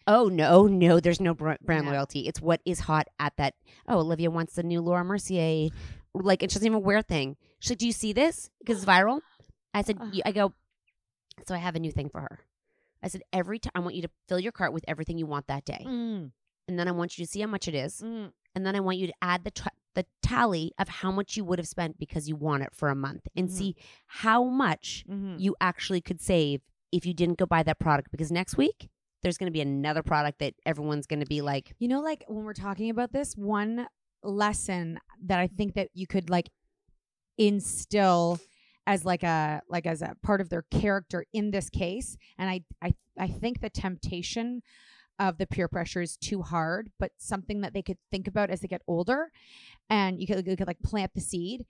Oh 0.07 0.27
no, 0.27 0.67
no, 0.67 0.99
there's 0.99 1.19
no 1.19 1.33
brand 1.33 1.59
No. 1.67 1.81
loyalty. 1.91 2.27
It's 2.27 2.41
what 2.41 2.61
is 2.65 2.81
hot 2.81 3.07
at 3.19 3.35
that. 3.37 3.55
Oh, 3.87 3.99
Olivia 3.99 4.29
wants 4.29 4.53
the 4.55 4.63
new 4.63 4.81
Laura 4.81 5.03
Mercier, 5.03 5.69
like, 6.13 6.43
and 6.43 6.51
she 6.51 6.55
doesn't 6.55 6.67
even 6.67 6.83
wear 6.83 6.97
a 6.97 7.03
thing. 7.03 7.37
She's 7.59 7.71
like, 7.71 7.79
"Do 7.79 7.87
you 7.87 7.91
see 7.91 8.13
this? 8.13 8.49
Because 8.59 8.77
it's 8.77 8.85
viral." 8.85 9.21
I 9.73 9.81
said, 9.81 9.97
"I 10.25 10.31
go." 10.31 10.53
So 11.47 11.55
I 11.55 11.57
have 11.57 11.75
a 11.75 11.79
new 11.79 11.91
thing 11.91 12.09
for 12.09 12.21
her. 12.21 12.39
I 13.01 13.07
said, 13.07 13.21
"Every 13.33 13.59
time 13.59 13.71
I 13.75 13.79
want 13.79 13.95
you 13.95 14.01
to 14.03 14.09
fill 14.27 14.39
your 14.39 14.51
cart 14.51 14.73
with 14.73 14.85
everything 14.87 15.17
you 15.17 15.25
want 15.25 15.47
that 15.47 15.65
day, 15.65 15.83
Mm. 15.85 16.31
and 16.67 16.79
then 16.79 16.87
I 16.87 16.91
want 16.91 17.17
you 17.17 17.25
to 17.25 17.31
see 17.31 17.41
how 17.41 17.47
much 17.47 17.67
it 17.67 17.75
is, 17.75 18.01
Mm. 18.01 18.31
and 18.55 18.65
then 18.65 18.75
I 18.75 18.79
want 18.79 18.97
you 18.99 19.07
to 19.07 19.13
add 19.21 19.43
the 19.43 19.51
t- 19.51 19.69
the 19.95 20.05
tally 20.21 20.71
of 20.77 20.89
how 20.89 21.09
much 21.11 21.37
you 21.37 21.45
would 21.45 21.57
have 21.57 21.67
spent 21.67 21.97
because 21.97 22.27
you 22.27 22.35
want 22.35 22.61
it 22.63 22.75
for 22.75 22.89
a 22.89 22.95
month, 22.95 23.27
and 23.35 23.47
Mhm. 23.47 23.51
see 23.51 23.75
how 24.07 24.43
much 24.43 25.05
Mhm. 25.09 25.39
you 25.39 25.55
actually 25.61 26.01
could 26.01 26.19
save 26.19 26.61
if 26.95 27.05
you 27.05 27.13
didn't 27.13 27.37
go 27.37 27.45
buy 27.45 27.63
that 27.63 27.79
product. 27.79 28.11
Because 28.11 28.31
next 28.31 28.57
week 28.57 28.89
there's 29.21 29.37
going 29.37 29.47
to 29.47 29.53
be 29.53 29.61
another 29.61 30.03
product 30.03 30.39
that 30.39 30.53
everyone's 30.65 31.07
going 31.07 31.21
to 31.21 31.25
be 31.25 31.41
like." 31.41 31.73
You 31.79 31.87
know, 31.87 32.01
like 32.01 32.23
when 32.27 32.43
we're 32.45 32.53
talking 32.53 32.89
about 32.89 33.11
this, 33.11 33.33
one 33.35 33.87
lesson 34.23 34.99
that 35.25 35.39
I 35.39 35.47
think 35.47 35.75
that 35.75 35.89
you 35.93 36.07
could 36.07 36.29
like 36.29 36.49
instill 37.37 38.39
as 38.87 39.03
like 39.03 39.23
a 39.23 39.61
like 39.69 39.85
as 39.85 40.01
a 40.01 40.15
part 40.23 40.41
of 40.41 40.49
their 40.49 40.65
character 40.71 41.25
in 41.33 41.51
this 41.51 41.69
case, 41.69 42.17
and 42.37 42.49
I 42.49 42.61
I 42.81 42.93
I 43.17 43.27
think 43.27 43.61
the 43.61 43.69
temptation 43.69 44.61
of 45.19 45.37
the 45.37 45.47
peer 45.47 45.67
pressure 45.67 46.01
is 46.01 46.17
too 46.17 46.41
hard, 46.41 46.91
but 46.99 47.11
something 47.17 47.61
that 47.61 47.73
they 47.73 47.81
could 47.81 47.97
think 48.11 48.27
about 48.27 48.49
as 48.49 48.59
they 48.59 48.67
get 48.67 48.81
older, 48.87 49.31
and 49.89 50.19
you 50.19 50.27
could, 50.27 50.45
you 50.45 50.57
could 50.57 50.67
like 50.67 50.81
plant 50.83 51.13
the 51.13 51.21
seed. 51.21 51.65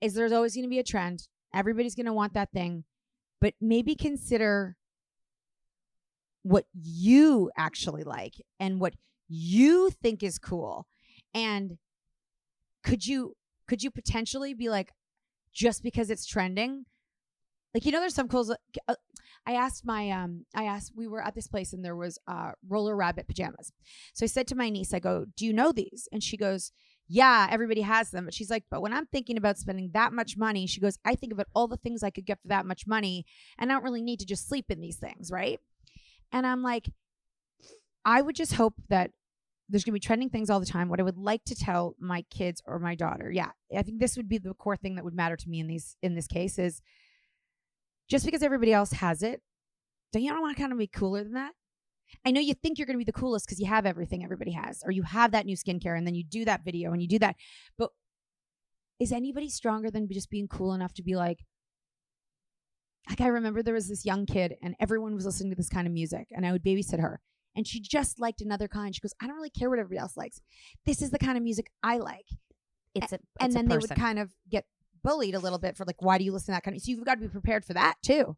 Is 0.00 0.14
there's 0.14 0.32
always 0.32 0.54
going 0.54 0.64
to 0.64 0.70
be 0.70 0.78
a 0.80 0.84
trend. 0.84 1.28
Everybody's 1.54 1.94
going 1.94 2.06
to 2.06 2.12
want 2.12 2.34
that 2.34 2.50
thing, 2.52 2.84
but 3.42 3.54
maybe 3.60 3.96
consider 3.96 4.76
what 6.44 6.64
you 6.72 7.50
actually 7.56 8.04
like 8.04 8.34
and 8.60 8.80
what 8.80 8.94
you 9.28 9.90
think 9.90 10.22
is 10.22 10.38
cool. 10.38 10.86
And 11.34 11.78
could 12.84 13.04
you 13.04 13.34
could 13.66 13.82
you 13.82 13.90
potentially 13.90 14.54
be 14.54 14.68
like 14.68 14.92
just 15.52 15.82
because 15.82 16.08
it's 16.08 16.24
trending? 16.24 16.84
Like 17.74 17.84
you 17.84 17.90
know 17.90 17.98
there's 17.98 18.14
some 18.14 18.28
clothes 18.28 18.52
uh, 18.86 18.94
i 19.44 19.54
asked 19.54 19.84
my 19.84 20.08
um 20.10 20.44
i 20.54 20.64
asked 20.64 20.92
we 20.94 21.08
were 21.08 21.24
at 21.24 21.34
this 21.34 21.48
place 21.48 21.72
and 21.72 21.84
there 21.84 21.96
was 21.96 22.18
uh 22.28 22.52
roller 22.68 22.94
rabbit 22.94 23.26
pajamas. 23.26 23.72
So 24.14 24.24
i 24.24 24.28
said 24.28 24.46
to 24.48 24.54
my 24.54 24.70
niece 24.70 24.94
i 24.94 25.00
go 25.00 25.24
do 25.36 25.44
you 25.44 25.52
know 25.52 25.72
these? 25.72 26.08
And 26.12 26.22
she 26.22 26.36
goes 26.36 26.70
yeah 27.12 27.46
everybody 27.50 27.82
has 27.82 28.10
them 28.10 28.24
but 28.24 28.32
she's 28.32 28.48
like 28.48 28.64
but 28.70 28.80
when 28.80 28.92
i'm 28.92 29.06
thinking 29.06 29.36
about 29.36 29.58
spending 29.58 29.90
that 29.92 30.12
much 30.12 30.36
money 30.36 30.66
she 30.66 30.80
goes 30.80 30.98
i 31.04 31.14
think 31.14 31.32
about 31.32 31.46
all 31.54 31.68
the 31.68 31.76
things 31.76 32.02
i 32.02 32.10
could 32.10 32.24
get 32.24 32.40
for 32.40 32.48
that 32.48 32.64
much 32.64 32.86
money 32.86 33.26
and 33.58 33.70
i 33.70 33.74
don't 33.74 33.84
really 33.84 34.02
need 34.02 34.18
to 34.18 34.26
just 34.26 34.48
sleep 34.48 34.66
in 34.70 34.80
these 34.80 34.96
things 34.96 35.30
right 35.30 35.60
and 36.32 36.46
i'm 36.46 36.62
like 36.62 36.88
i 38.06 38.22
would 38.22 38.34
just 38.34 38.54
hope 38.54 38.74
that 38.88 39.10
there's 39.68 39.84
going 39.84 39.92
to 39.92 39.96
be 39.96 40.06
trending 40.06 40.28
things 40.28 40.50
all 40.50 40.60
the 40.60 40.66
time. 40.66 40.90
What 40.90 41.00
I 41.00 41.02
would 41.02 41.16
like 41.16 41.44
to 41.44 41.54
tell 41.54 41.94
my 41.98 42.22
kids 42.30 42.62
or 42.66 42.78
my 42.78 42.94
daughter, 42.94 43.30
yeah, 43.32 43.50
I 43.74 43.82
think 43.82 44.00
this 44.00 44.18
would 44.18 44.28
be 44.28 44.36
the 44.36 44.52
core 44.52 44.76
thing 44.76 44.96
that 44.96 45.04
would 45.04 45.14
matter 45.14 45.36
to 45.36 45.48
me 45.48 45.60
in 45.60 45.66
these 45.66 45.96
in 46.02 46.14
this 46.14 46.26
case 46.26 46.58
is 46.58 46.82
just 48.06 48.26
because 48.26 48.42
everybody 48.42 48.74
else 48.74 48.92
has 48.92 49.22
it, 49.22 49.40
don't 50.12 50.22
you 50.22 50.30
don't 50.30 50.42
want 50.42 50.54
to 50.54 50.60
kind 50.60 50.72
of 50.72 50.78
be 50.78 50.86
cooler 50.86 51.24
than 51.24 51.32
that? 51.34 51.52
I 52.24 52.30
know 52.30 52.40
you 52.40 52.54
think 52.54 52.78
you're 52.78 52.86
going 52.86 52.96
to 52.96 53.04
be 53.04 53.10
the 53.10 53.12
coolest 53.12 53.46
because 53.46 53.60
you 53.60 53.66
have 53.66 53.86
everything 53.86 54.24
everybody 54.24 54.52
has, 54.52 54.82
or 54.84 54.90
you 54.90 55.02
have 55.02 55.32
that 55.32 55.46
new 55.46 55.56
skincare, 55.56 55.96
and 55.96 56.06
then 56.06 56.14
you 56.14 56.24
do 56.24 56.44
that 56.44 56.64
video 56.64 56.92
and 56.92 57.02
you 57.02 57.08
do 57.08 57.18
that. 57.18 57.36
But 57.78 57.90
is 59.00 59.12
anybody 59.12 59.48
stronger 59.48 59.90
than 59.90 60.08
just 60.10 60.30
being 60.30 60.48
cool 60.48 60.74
enough 60.74 60.92
to 60.94 61.02
be 61.02 61.16
like, 61.16 61.38
like 63.08 63.20
I 63.20 63.26
remember 63.26 63.62
there 63.62 63.74
was 63.74 63.88
this 63.88 64.04
young 64.04 64.26
kid, 64.26 64.54
and 64.62 64.74
everyone 64.78 65.14
was 65.14 65.26
listening 65.26 65.50
to 65.50 65.56
this 65.56 65.68
kind 65.68 65.86
of 65.86 65.92
music, 65.92 66.28
and 66.30 66.46
I 66.46 66.52
would 66.52 66.62
babysit 66.62 67.00
her, 67.00 67.20
and 67.56 67.66
she 67.66 67.80
just 67.80 68.20
liked 68.20 68.40
another 68.40 68.68
kind. 68.68 68.94
She 68.94 69.00
goes, 69.00 69.14
I 69.20 69.26
don't 69.26 69.36
really 69.36 69.50
care 69.50 69.68
what 69.68 69.78
everybody 69.78 69.98
else 69.98 70.16
likes. 70.16 70.40
This 70.86 71.02
is 71.02 71.10
the 71.10 71.18
kind 71.18 71.36
of 71.36 71.42
music 71.42 71.66
I 71.82 71.98
like. 71.98 72.26
It's 72.94 73.12
a 73.12 73.18
and 73.40 73.50
it's 73.50 73.54
a 73.54 73.58
then 73.58 73.68
they 73.68 73.78
would 73.78 73.94
kind 73.96 74.18
of 74.18 74.30
get 74.48 74.66
bullied 75.02 75.34
a 75.34 75.40
little 75.40 75.58
bit 75.58 75.76
for 75.76 75.84
like, 75.84 76.00
why 76.00 76.18
do 76.18 76.24
you 76.24 76.32
listen 76.32 76.46
to 76.46 76.56
that 76.56 76.62
kind 76.62 76.76
of? 76.76 76.82
So 76.82 76.90
you've 76.90 77.04
got 77.04 77.16
to 77.16 77.22
be 77.22 77.28
prepared 77.28 77.64
for 77.64 77.74
that 77.74 77.94
too. 78.02 78.36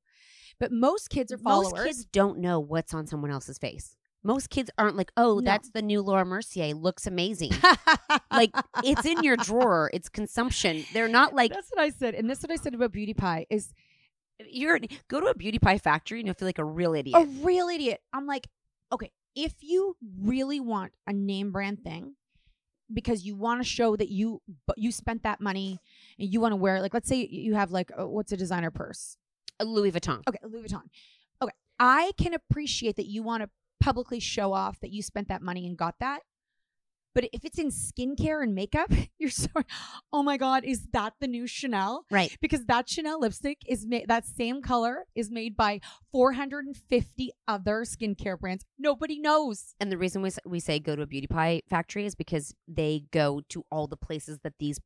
But 0.60 0.72
most 0.72 1.10
kids 1.10 1.32
are 1.32 1.38
followers. 1.38 1.72
Most 1.72 1.84
kids 1.84 2.04
don't 2.06 2.38
know 2.38 2.60
what's 2.60 2.94
on 2.94 3.06
someone 3.06 3.30
else's 3.30 3.58
face. 3.58 3.96
Most 4.22 4.48
kids 4.48 4.70
aren't 4.78 4.96
like, 4.96 5.12
oh, 5.18 5.34
No. 5.40 5.40
that's 5.42 5.70
the 5.70 5.82
new 5.82 6.00
Laura 6.00 6.24
Mercier. 6.24 6.74
Looks 6.74 7.06
amazing. 7.06 7.52
like 8.30 8.50
it's 8.82 9.04
in 9.04 9.22
your 9.22 9.36
drawer. 9.48 9.90
It's 9.92 10.08
consumption. 10.08 10.84
They're 10.94 11.08
not 11.08 11.34
like 11.34 11.52
that's 11.52 11.68
what 11.70 11.82
I 11.82 11.90
said, 11.90 12.14
and 12.14 12.28
that's 12.30 12.42
what 12.42 12.50
I 12.50 12.56
said 12.56 12.74
about 12.74 12.92
Beauty 12.92 13.12
Pie 13.14 13.46
is 13.50 13.72
you're 14.48 14.80
go 15.08 15.20
to 15.20 15.26
a 15.26 15.34
beauty 15.34 15.58
pie 15.58 15.78
factory 15.78 16.18
and 16.20 16.26
you'll 16.26 16.34
feel 16.34 16.48
like 16.48 16.58
a 16.58 16.64
real 16.64 16.94
idiot. 16.94 17.16
a 17.20 17.26
real 17.44 17.68
idiot. 17.68 18.00
I'm 18.12 18.26
like, 18.26 18.48
okay, 18.92 19.10
if 19.36 19.54
you 19.60 19.96
really 20.20 20.58
want 20.58 20.92
a 21.06 21.12
name 21.12 21.52
brand 21.52 21.84
thing 21.84 22.14
because 22.92 23.24
you 23.24 23.36
want 23.36 23.60
to 23.62 23.68
show 23.68 23.94
that 23.94 24.08
you 24.08 24.40
but 24.66 24.76
you 24.78 24.90
spent 24.90 25.22
that 25.22 25.40
money 25.40 25.78
and 26.18 26.32
you 26.32 26.40
want 26.40 26.52
to 26.52 26.56
wear 26.56 26.76
it, 26.76 26.82
like 26.82 26.94
let's 26.94 27.08
say 27.08 27.26
you 27.30 27.54
have 27.54 27.70
like 27.70 27.92
uh, 27.98 28.06
what's 28.08 28.32
a 28.32 28.36
designer 28.36 28.70
purse? 28.70 29.16
Louis 29.64 29.92
Vuitton. 29.92 30.22
Okay, 30.28 30.38
Louis 30.44 30.68
Vuitton. 30.68 30.82
Okay, 31.42 31.52
I 31.78 32.12
can 32.18 32.34
appreciate 32.34 32.96
that 32.96 33.06
you 33.06 33.22
want 33.22 33.42
to 33.42 33.50
publicly 33.80 34.20
show 34.20 34.52
off 34.52 34.80
that 34.80 34.90
you 34.90 35.02
spent 35.02 35.28
that 35.28 35.42
money 35.42 35.66
and 35.66 35.76
got 35.76 35.96
that. 36.00 36.20
But 37.14 37.28
if 37.32 37.44
it's 37.44 37.58
in 37.58 37.68
skincare 37.68 38.42
and 38.42 38.54
makeup, 38.54 38.90
you're 39.18 39.30
so, 39.30 39.48
oh 40.12 40.22
my 40.22 40.36
God, 40.36 40.64
is 40.64 40.88
that 40.92 41.14
the 41.20 41.28
new 41.28 41.46
Chanel? 41.46 42.04
Right. 42.10 42.36
Because 42.40 42.64
that 42.66 42.88
Chanel 42.88 43.20
lipstick 43.20 43.58
is 43.68 43.86
made, 43.86 44.08
that 44.08 44.26
same 44.26 44.62
color 44.62 45.04
is 45.14 45.30
made 45.30 45.56
by 45.56 45.80
450 46.10 47.30
other 47.46 47.84
skincare 47.84 48.38
brands. 48.38 48.64
Nobody 48.78 49.20
knows. 49.20 49.74
And 49.78 49.92
the 49.92 49.98
reason 49.98 50.22
we, 50.22 50.30
we 50.44 50.60
say 50.60 50.80
go 50.80 50.96
to 50.96 51.02
a 51.02 51.06
beauty 51.06 51.28
pie 51.28 51.62
factory 51.70 52.04
is 52.04 52.16
because 52.16 52.52
they 52.66 53.04
go 53.12 53.42
to 53.50 53.64
all 53.70 53.86
the 53.86 53.96
places 53.96 54.40
that 54.42 54.54
these 54.58 54.80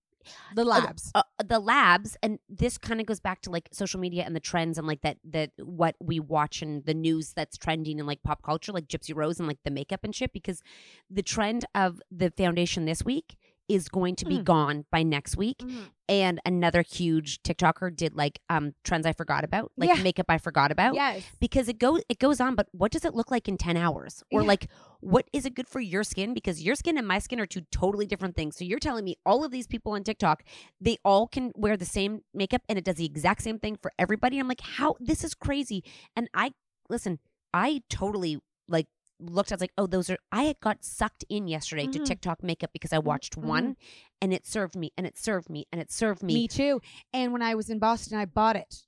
The 0.55 0.65
labs. 0.65 1.11
uh, 1.15 1.23
the 1.45 1.59
labs 1.59 2.17
and 2.23 2.39
this 2.49 2.79
kind 2.79 3.01
of 3.01 3.07
goes 3.07 3.21
back 3.21 3.43
to 3.43 3.51
like 3.51 3.69
social 3.73 4.01
media 4.01 4.25
and 4.25 4.35
the 4.35 4.41
trends 4.41 4.79
and 4.79 4.87
like 4.87 5.03
that 5.03 5.19
that 5.25 5.51
what 5.59 5.97
we 6.01 6.21
watch 6.21 6.63
and 6.63 6.85
the 6.85 6.95
news 6.95 7.33
that's 7.35 7.57
trending 7.57 7.99
in 7.99 8.07
like 8.07 8.23
pop 8.23 8.43
culture 8.43 8.73
like 8.73 8.89
gypsy 8.89 9.15
rose 9.15 9.39
and 9.39 9.49
like 9.49 9.59
the 9.65 9.71
makeup 9.71 10.01
and 10.05 10.15
shit 10.15 10.33
because 10.33 10.63
the 11.11 11.23
trend 11.23 11.65
of 11.75 12.01
the 12.11 12.31
foundation 12.31 12.85
this 12.85 13.05
week 13.05 13.37
is 13.69 13.89
going 13.89 14.17
to 14.17 14.25
be 14.25 14.39
Mm. 14.39 14.45
gone 14.45 14.85
by 14.91 15.03
next 15.03 15.37
week 15.37 15.59
Mhm. 15.59 15.91
and 16.09 16.41
another 16.47 16.83
huge 16.83 17.43
tiktoker 17.43 17.95
did 17.95 18.15
like 18.15 18.41
um 18.49 18.73
trends 18.83 19.05
i 19.07 19.13
forgot 19.13 19.45
about 19.45 19.71
like 19.77 19.91
Yeah. 19.95 20.03
makeup 20.03 20.27
i 20.29 20.39
forgot 20.39 20.71
about 20.73 20.95
Yes. 20.95 21.23
because 21.41 21.69
it 21.69 21.79
goes 21.79 22.03
it 22.09 22.19
goes 22.19 22.41
on 22.41 22.55
but 22.55 22.69
what 22.73 22.91
does 22.93 23.05
it 23.05 23.15
look 23.15 23.31
like 23.31 23.47
in 23.49 23.57
10 23.59 23.77
hours 23.77 24.23
or 24.33 24.41
Yeah. 24.43 24.47
like 24.49 24.71
what 25.01 25.29
is 25.33 25.45
it 25.45 25.55
good 25.55 25.69
for 25.69 25.81
your 25.81 26.03
skin 26.03 26.33
because 26.35 26.63
your 26.63 26.75
skin 26.75 26.97
and 26.99 27.07
my 27.07 27.19
skin 27.19 27.39
are 27.41 27.47
two 27.47 27.63
totally 27.71 28.07
different 28.07 28.37
things 28.37 28.57
so 28.57 28.65
you're 28.65 28.79
telling 28.79 29.05
me 29.05 29.17
all 29.27 29.45
of 29.45 29.51
these 29.51 29.67
people 29.67 29.93
on 29.93 30.03
tiktok 30.03 30.43
they 30.81 30.97
all 31.05 31.27
can 31.27 31.53
wear 31.55 31.77
the 31.77 31.85
same 31.85 32.23
makeup 32.33 32.63
and 32.69 32.79
it 32.79 32.85
does 32.85 32.97
the 32.97 33.05
exact 33.07 33.43
same 33.43 33.59
thing 33.59 33.77
for 33.77 33.93
everybody 33.99 34.39
i'm 34.39 34.49
like 34.49 34.63
how 34.63 34.97
this 35.01 35.23
is 35.23 35.35
crazy 35.35 35.85
and 36.17 36.29
i 36.33 36.53
listen 36.89 37.19
i 37.53 37.83
totally 37.91 38.39
like 38.67 38.87
looked 39.21 39.51
I 39.53 39.57
was 39.57 39.61
like 39.61 39.73
oh 39.77 39.87
those 39.87 40.09
are 40.11 40.19
i 40.33 40.43
had 40.45 40.61
got 40.61 40.85
sucked 40.85 41.25
in 41.29 41.49
yesterday 41.49 41.87
to 41.89 41.99
Mhm. 41.99 42.05
tiktok 42.05 42.43
makeup 42.43 42.71
because 42.73 42.93
i 42.93 42.99
watched 42.99 43.37
one 43.37 43.77
and 44.23 44.33
it 44.33 44.47
served 44.47 44.77
me 44.77 44.93
and 44.97 45.07
it 45.07 45.19
served 45.19 45.51
me 45.51 45.67
and 45.73 45.81
it 45.81 45.91
served 45.93 46.23
me, 46.23 46.35
Me 46.35 46.49
too. 46.49 46.81
And 47.13 47.33
when 47.33 47.41
I 47.43 47.55
was 47.55 47.71
in 47.71 47.79
Boston, 47.79 48.19
I 48.19 48.25
bought 48.25 48.57
it. 48.57 48.83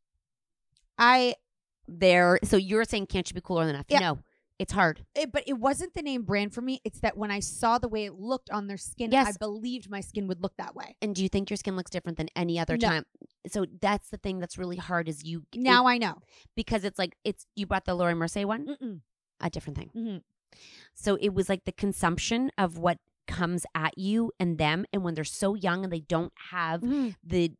I 0.98 1.34
there 1.88 2.38
so 2.44 2.56
you're 2.56 2.84
saying 2.84 3.06
can't 3.06 3.28
you 3.28 3.34
be 3.34 3.40
cooler 3.40 3.64
than 3.66 3.74
enough 3.74 3.86
Yeah. 3.88 3.98
no 4.00 4.18
it's 4.58 4.72
hard 4.72 5.04
it, 5.14 5.32
but 5.32 5.42
it 5.46 5.54
wasn't 5.54 5.94
the 5.94 6.02
name 6.02 6.22
brand 6.22 6.52
for 6.52 6.60
me. 6.60 6.82
It's 6.84 7.00
that 7.00 7.16
when 7.16 7.30
I 7.30 7.40
saw 7.40 7.78
the 7.78 7.88
way 7.88 8.04
it 8.04 8.12
looked 8.12 8.50
on 8.50 8.66
their 8.66 8.76
skin, 8.76 9.10
Yes. 9.10 9.28
I 9.28 9.32
believed 9.38 9.88
my 9.90 10.02
skin 10.02 10.26
would 10.26 10.42
look 10.42 10.54
that 10.58 10.74
way. 10.74 10.96
And 11.00 11.14
do 11.14 11.22
you 11.22 11.30
think 11.30 11.48
your 11.48 11.56
skin 11.56 11.76
looks 11.76 11.90
different 11.90 12.18
than 12.18 12.28
any 12.36 12.58
other 12.58 12.76
No. 12.76 12.86
time? 12.88 13.06
So 13.48 13.64
that's 13.80 14.10
the 14.10 14.18
thing 14.18 14.38
that's 14.38 14.58
really 14.58 14.76
hard 14.76 15.08
is 15.08 15.24
you 15.24 15.46
Now 15.54 15.86
it- 15.86 15.92
I 15.92 15.96
know. 15.98 16.18
because 16.56 16.84
it's 16.84 16.98
like 16.98 17.16
it's 17.24 17.46
you 17.56 17.66
bought 17.66 17.86
the 17.86 17.94
Laura 17.94 18.14
Mercier 18.14 18.46
one, 18.46 18.66
Mm-mm. 18.66 19.00
A 19.40 19.50
different 19.50 19.76
thing. 19.78 19.90
Mhm. 19.94 20.22
So 20.94 21.16
it 21.16 21.30
was 21.34 21.48
like 21.48 21.64
the 21.64 21.72
consumption 21.72 22.50
of 22.58 22.76
what 22.78 22.98
comes 23.26 23.64
at 23.74 23.96
you 23.96 24.32
and 24.40 24.58
them, 24.58 24.84
and 24.92 25.04
when 25.04 25.14
they're 25.14 25.24
so 25.24 25.54
young 25.54 25.84
and 25.84 25.92
they 25.92 26.00
don't 26.00 26.32
have 26.50 26.80
Mhm. 26.80 27.14
the 27.22 27.52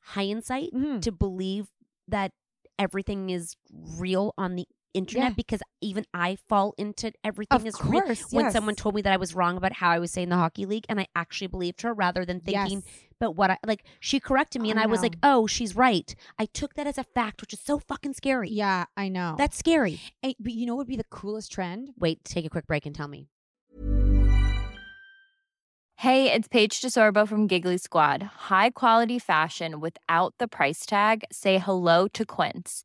hindsight 0.00 0.72
Mhm. 0.72 1.00
to 1.02 1.12
believe 1.12 1.68
that 2.08 2.32
everything 2.78 3.30
is 3.30 3.56
real 3.72 4.34
on 4.38 4.54
the 4.56 4.66
internet 4.94 5.30
Yeah. 5.30 5.34
because 5.34 5.62
even 5.80 6.06
I 6.14 6.36
fall 6.36 6.74
into 6.78 7.12
everything 7.22 7.54
Of 7.56 7.66
is 7.66 7.74
real. 7.84 8.02
course, 8.02 8.32
When 8.32 8.50
someone 8.50 8.74
told 8.76 8.94
me 8.94 9.02
that 9.02 9.12
I 9.12 9.16
was 9.18 9.34
wrong 9.34 9.56
about 9.56 9.74
how 9.74 9.90
I 9.90 9.98
was 9.98 10.10
saying 10.10 10.28
the 10.30 10.36
hockey 10.36 10.64
league, 10.64 10.86
and 10.88 10.98
I 11.00 11.06
actually 11.14 11.48
believed 11.48 11.82
her 11.82 11.92
rather 11.92 12.24
than 12.24 12.40
thinking, 12.40 12.82
Yes. 12.82 13.05
But 13.18 13.32
what 13.32 13.50
I 13.50 13.58
like, 13.66 13.84
she 14.00 14.20
corrected 14.20 14.62
me, 14.62 14.70
and 14.70 14.78
I 14.80 14.84
I, 14.84 14.86
was 14.86 15.02
like, 15.02 15.16
oh, 15.22 15.46
she's 15.46 15.74
right. 15.74 16.14
I 16.38 16.46
took 16.46 16.74
that 16.74 16.86
as 16.86 16.98
a 16.98 17.04
fact, 17.04 17.40
which 17.40 17.52
is 17.52 17.60
so 17.60 17.78
fucking 17.78 18.14
scary. 18.14 18.50
Yeah, 18.50 18.84
I 18.96 19.08
know. 19.08 19.34
That's 19.36 19.58
scary. 19.58 20.00
But 20.22 20.52
you 20.52 20.66
know 20.66 20.74
what 20.74 20.86
would 20.86 20.88
be 20.88 20.96
the 20.96 21.04
coolest 21.10 21.52
trend? 21.52 21.90
Wait, 21.98 22.24
take 22.24 22.44
a 22.44 22.50
quick 22.50 22.66
break 22.66 22.86
and 22.86 22.94
tell 22.94 23.08
me. 23.08 23.28
Hey, 25.98 26.30
it's 26.30 26.46
Paige 26.46 26.80
DeSorbo 26.82 27.26
from 27.26 27.46
Giggly 27.46 27.78
Squad. 27.78 28.22
High 28.22 28.68
quality 28.70 29.18
fashion 29.18 29.80
without 29.80 30.34
the 30.38 30.46
price 30.46 30.84
tag. 30.84 31.24
Say 31.32 31.58
hello 31.58 32.06
to 32.08 32.26
Quince. 32.26 32.84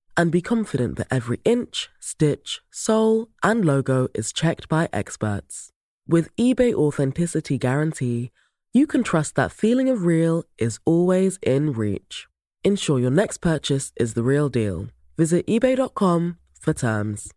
and 0.15 0.31
be 0.31 0.41
confident 0.41 0.97
that 0.97 1.07
every 1.11 1.39
inch, 1.45 1.89
stitch, 1.99 2.61
sole, 2.69 3.29
and 3.43 3.65
logo 3.65 4.07
is 4.13 4.33
checked 4.33 4.67
by 4.69 4.89
experts. 4.93 5.69
With 6.07 6.35
eBay 6.35 6.73
Authenticity 6.73 7.57
Guarantee, 7.57 8.31
you 8.73 8.87
can 8.87 9.03
trust 9.03 9.35
that 9.35 9.51
feeling 9.51 9.89
of 9.89 10.05
real 10.05 10.43
is 10.57 10.79
always 10.85 11.37
in 11.41 11.73
reach. 11.73 12.27
Ensure 12.63 12.99
your 12.99 13.11
next 13.11 13.39
purchase 13.39 13.91
is 13.97 14.13
the 14.13 14.23
real 14.23 14.49
deal. 14.49 14.87
Visit 15.17 15.45
eBay.com 15.47 16.37
for 16.59 16.73
terms. 16.73 17.31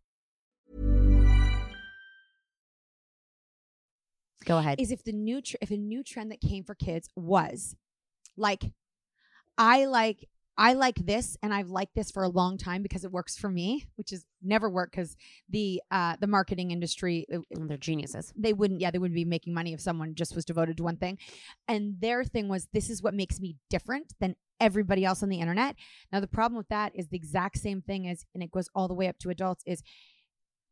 Go 4.45 4.59
ahead. 4.59 4.81
Is 4.81 4.91
if 4.91 5.03
the 5.03 5.13
new 5.13 5.41
tr- 5.41 5.57
if 5.61 5.71
a 5.71 5.77
new 5.77 6.03
trend 6.05 6.31
that 6.31 6.41
came 6.41 6.65
for 6.65 6.75
kids 6.75 7.09
was 7.17 7.75
like 8.37 8.73
I 9.57 9.87
like 9.87 10.29
I 10.57 10.75
like 10.75 10.97
this 10.97 11.37
and 11.43 11.53
I've 11.53 11.71
liked 11.71 11.95
this 11.97 12.11
for 12.11 12.23
a 12.23 12.29
long 12.29 12.59
time 12.59 12.83
because 12.83 13.05
it 13.05 13.11
works 13.11 13.37
for 13.37 13.51
me, 13.51 13.87
which 13.97 14.13
is 14.13 14.25
never 14.43 14.71
work 14.71 14.93
because 14.93 15.17
the 15.49 15.83
uh 15.91 16.17
the 16.21 16.27
marketing 16.27 16.71
industry 16.71 17.27
it- 17.29 17.41
it- 17.51 17.59
Oh, 17.61 17.67
they're 17.67 17.77
geniuses. 17.77 18.33
they 18.37 18.53
wouldn't 18.53 18.81
yeah 18.81 18.91
they 18.91 18.99
wouldn't 18.99 19.15
be 19.17 19.25
making 19.25 19.55
money 19.55 19.73
if 19.73 19.81
someone 19.81 20.15
just 20.15 20.35
was 20.35 20.45
devoted 20.45 20.77
to 20.77 20.83
one 20.85 20.97
thing 20.97 21.19
and 21.67 22.01
their 22.01 22.25
thing 22.25 22.49
was 22.49 22.69
this 22.73 22.91
is 22.91 23.03
what 23.03 23.15
makes 23.15 23.41
me 23.41 23.57
different 23.71 24.13
than 24.21 24.37
everybody 24.61 25.05
else 25.05 25.23
on 25.23 25.29
the 25.31 25.41
internet 25.41 25.77
now 26.13 26.21
the 26.21 26.27
problem 26.29 26.57
with 26.57 26.69
that 26.69 26.93
is 26.95 27.09
the 27.09 27.17
exact 27.17 27.59
same 27.59 27.81
thing 27.83 28.07
as 28.09 28.25
and 28.35 28.43
it 28.43 28.51
goes 28.51 28.69
all 28.75 28.87
the 28.87 28.95
way 28.95 29.09
up 29.09 29.19
to 29.19 29.31
adults 29.31 29.65
is 29.67 29.83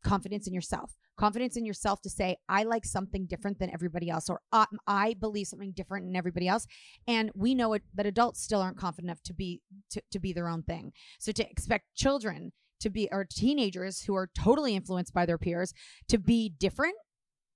confidence 0.03 0.47
in 0.47 0.55
yourself 0.55 0.95
confidence 1.19 1.57
in 1.57 1.65
yourself 1.65 2.01
to 2.01 2.11
say 2.11 2.37
i 2.49 2.63
like 2.63 2.85
something 2.85 3.27
different 3.27 3.59
than 3.59 3.71
everybody 3.73 4.09
else 4.11 4.29
or 4.29 4.41
uh, 4.53 4.67
i 4.87 5.15
believe 5.15 5.47
something 5.47 5.73
different 5.73 6.07
than 6.07 6.17
everybody 6.17 6.49
else 6.49 6.67
and 7.07 7.31
we 7.35 7.55
know 7.55 7.73
it, 7.75 7.83
that 7.95 8.07
adults 8.07 8.43
still 8.43 8.61
aren't 8.61 8.79
confident 8.79 9.09
enough 9.09 9.23
to 9.23 9.35
be 9.35 9.61
to, 9.91 10.03
to 10.11 10.19
be 10.19 10.33
their 10.33 10.49
own 10.49 10.63
thing 10.63 10.93
so 11.19 11.33
to 11.33 11.49
expect 11.51 11.95
children 11.95 12.53
to 12.81 12.91
be 12.91 13.09
or 13.13 13.25
teenagers 13.25 14.03
who 14.03 14.15
are 14.15 14.29
totally 14.37 14.75
influenced 14.75 15.15
by 15.15 15.25
their 15.25 15.39
peers 15.39 15.73
to 16.09 16.19
be 16.19 16.53
different 16.59 16.95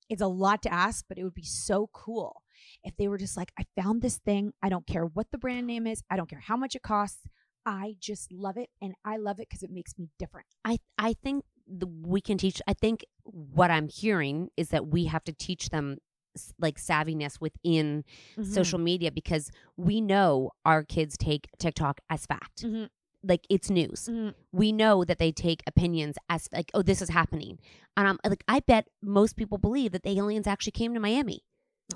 it's 0.09 0.22
a 0.22 0.28
lot 0.28 0.62
to 0.62 0.72
ask, 0.72 1.04
but 1.09 1.18
it 1.18 1.24
would 1.24 1.35
be 1.35 1.44
so 1.44 1.90
cool 1.92 2.42
if 2.85 2.96
they 2.96 3.09
were 3.09 3.18
just 3.18 3.37
like, 3.37 3.52
I 3.59 3.64
found 3.80 4.02
this 4.02 4.18
thing. 4.18 4.52
I 4.62 4.68
don't 4.68 4.87
care 4.87 5.04
what 5.04 5.30
the 5.30 5.38
brand 5.38 5.66
name 5.66 5.87
is. 5.87 6.02
I 6.11 6.16
don't 6.16 6.30
care 6.30 6.42
how 6.44 6.56
much 6.56 6.74
it 6.74 6.82
costs. 6.82 7.26
I 7.64 7.96
just 8.00 8.30
love 8.32 8.56
it. 8.56 8.70
And 8.80 8.94
I 9.04 9.16
love 9.16 9.40
it 9.40 9.48
because 9.48 9.62
it 9.62 9.70
makes 9.72 9.98
me 9.98 10.09
different. 10.18 10.46
I 10.64 10.78
I 10.96 11.14
think 11.14 11.44
the, 11.66 11.87
we 11.87 12.20
can 12.20 12.38
teach. 12.38 12.61
I 12.66 12.72
think 12.74 13.05
what 13.24 13.70
I'm 13.70 13.88
hearing 13.88 14.48
is 14.57 14.68
that 14.68 14.87
we 14.88 15.07
have 15.07 15.24
to 15.24 15.33
teach 15.33 15.70
them 15.70 15.98
like 16.59 16.79
savviness 16.79 17.40
within 17.40 18.05
Mm-hmm. 18.38 18.52
social 18.52 18.79
media 18.79 19.11
because 19.11 19.50
we 19.76 20.00
know 20.00 20.50
our 20.64 20.83
kids 20.85 21.16
take 21.16 21.48
TikTok 21.59 22.00
as 22.11 22.26
fact. 22.26 22.62
Mhm. 22.64 22.88
Like 23.22 23.46
it's 23.50 23.70
news. 23.70 24.09
Mhm. 24.12 24.35
We 24.52 24.70
know 24.72 25.02
that 25.05 25.18
they 25.18 25.33
take 25.33 25.62
opinions 25.66 26.16
as 26.29 26.48
like, 26.52 26.70
oh, 26.74 26.83
this 26.83 27.00
is 27.02 27.09
happening. 27.09 27.59
And 27.96 28.07
I'm 28.07 28.18
like, 28.24 28.44
I 28.46 28.61
bet 28.61 28.88
most 29.02 29.37
people 29.37 29.57
believe 29.59 29.92
that 29.92 30.02
the 30.02 30.11
aliens 30.18 30.46
actually 30.46 30.72
came 30.72 30.92
to 30.94 31.00
Miami. 31.00 31.40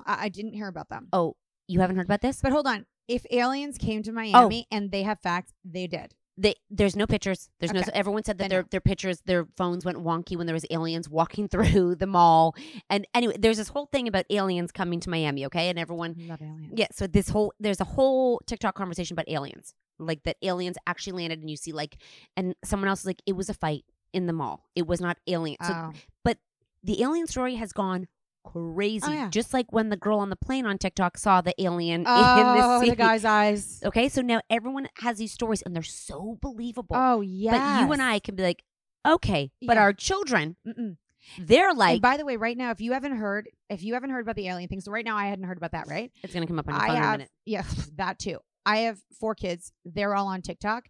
I, 0.05 0.25
I 0.25 0.29
didn't 0.29 0.53
hear 0.53 0.67
about 0.67 0.89
them. 0.89 1.07
Oh, 1.13 1.35
you 1.67 1.79
haven't 1.79 1.95
heard 1.97 2.05
about 2.07 2.21
this? 2.21 2.41
But 2.41 2.51
hold 2.51 2.65
on. 2.67 2.85
If 3.07 3.25
aliens 3.31 3.77
came 3.77 4.01
to 4.03 4.11
Miami 4.11 4.65
and 4.71 4.89
they 4.91 5.03
have 5.03 5.19
facts, 5.19 5.53
they 5.63 5.85
did. 5.87 6.15
They, 6.41 6.55
there's 6.71 6.95
no 6.95 7.05
pictures. 7.05 7.49
There's 7.59 7.71
no. 7.71 7.81
Everyone 7.93 8.23
said 8.23 8.39
that 8.39 8.49
their 8.49 8.63
their 8.63 8.81
pictures, 8.81 9.21
their 9.25 9.45
phones 9.57 9.85
went 9.85 9.99
wonky 9.99 10.35
when 10.35 10.47
there 10.47 10.55
was 10.55 10.65
aliens 10.71 11.07
walking 11.07 11.47
through 11.53 11.95
the 11.95 12.07
mall. 12.07 12.55
And 12.89 13.05
anyway, 13.13 13.35
there's 13.37 13.57
this 13.57 13.69
whole 13.69 13.85
thing 13.85 14.07
about 14.07 14.25
aliens 14.29 14.71
coming 14.71 14.99
to 15.01 15.09
Miami. 15.09 15.45
Okay, 15.45 15.69
and 15.69 15.77
everyone 15.77 16.15
Love 16.27 16.41
aliens. 16.41 16.73
yeah, 16.75 16.87
so 16.91 17.05
this 17.05 17.29
whole 17.29 17.53
there's 17.59 17.79
a 17.79 17.83
whole 17.85 18.41
TikTok 18.47 18.73
conversation 18.75 19.13
about 19.13 19.29
aliens. 19.29 19.75
Like 19.99 20.23
that 20.23 20.37
aliens 20.41 20.77
actually 20.87 21.13
landed 21.21 21.39
and 21.41 21.49
you 21.49 21.57
see 21.57 21.73
like 21.73 21.97
and 22.35 22.55
someone 22.63 22.87
else 22.89 23.01
is 23.01 23.05
like 23.05 23.21
it 23.27 23.35
was 23.35 23.49
a 23.49 23.53
fight 23.53 23.85
in 24.11 24.25
the 24.25 24.33
mall. 24.33 24.65
It 24.75 24.87
was 24.87 24.99
not 24.99 25.17
alien. 25.27 25.57
So 25.63 25.71
Oh. 25.73 25.91
but 26.23 26.39
the 26.83 27.03
alien 27.03 27.27
story 27.27 27.55
has 27.55 27.71
gone 27.71 28.07
crazy. 28.43 29.05
Oh, 29.07 29.11
yeah. 29.11 29.29
Just 29.29 29.53
like 29.53 29.71
when 29.71 29.89
the 29.89 29.97
girl 29.97 30.19
on 30.19 30.29
the 30.29 30.35
plane 30.35 30.65
on 30.65 30.77
TikTok 30.77 31.17
saw 31.17 31.41
the 31.41 31.53
alien 31.61 32.05
Oh, 32.07 32.37
in 32.39 32.45
the 32.47 32.63
oh, 32.65 32.89
the 32.89 32.95
guy's 32.95 33.25
eyes. 33.25 33.81
Okay, 33.85 34.09
so 34.09 34.21
now 34.21 34.41
everyone 34.49 34.87
has 34.97 35.17
these 35.17 35.31
stories 35.31 35.61
and 35.61 35.75
they're 35.75 35.83
so 35.83 36.37
believable. 36.41 36.95
Oh 36.95 37.21
yeah. 37.21 37.51
But 37.51 37.85
you 37.85 37.91
and 37.93 38.01
I 38.01 38.19
can 38.19 38.35
be 38.35 38.43
like, 38.43 38.63
okay, 39.07 39.51
but 39.65 39.75
Yeah. 39.77 39.81
our 39.81 39.93
children, 39.93 40.55
Mm-mm. 40.67 40.97
they're 41.39 41.73
like, 41.73 41.93
and 41.93 42.01
by 42.01 42.17
the 42.17 42.25
way, 42.25 42.37
right 42.37 42.57
now, 42.57 42.71
if 42.71 42.81
you 42.81 42.93
haven't 42.93 43.15
heard, 43.15 43.49
if 43.69 43.83
you 43.83 43.93
haven't 43.93 44.09
heard 44.11 44.21
about 44.21 44.35
the 44.35 44.47
alien 44.47 44.69
thing, 44.69 44.81
so 44.81 44.91
right 44.91 45.05
now 45.05 45.17
I 45.17 45.25
hadn't 45.27 45.45
heard 45.45 45.57
about 45.57 45.71
that, 45.71 45.87
right? 45.87 46.11
it's 46.23 46.33
gonna 46.33 46.47
come 46.47 46.59
up 46.59 46.67
on 46.67 46.75
your 46.75 46.83
I 46.83 46.87
phone 46.87 46.95
in 46.97 47.01
a 47.01 47.05
have, 47.05 47.13
minute. 47.19 47.29
yeah, 47.45 47.63
that 47.95 48.19
too. 48.19 48.39
I 48.65 48.77
have 48.79 48.99
four 49.19 49.33
kids. 49.35 49.71
They're 49.85 50.13
all 50.15 50.27
on 50.27 50.41
TikTok. 50.41 50.85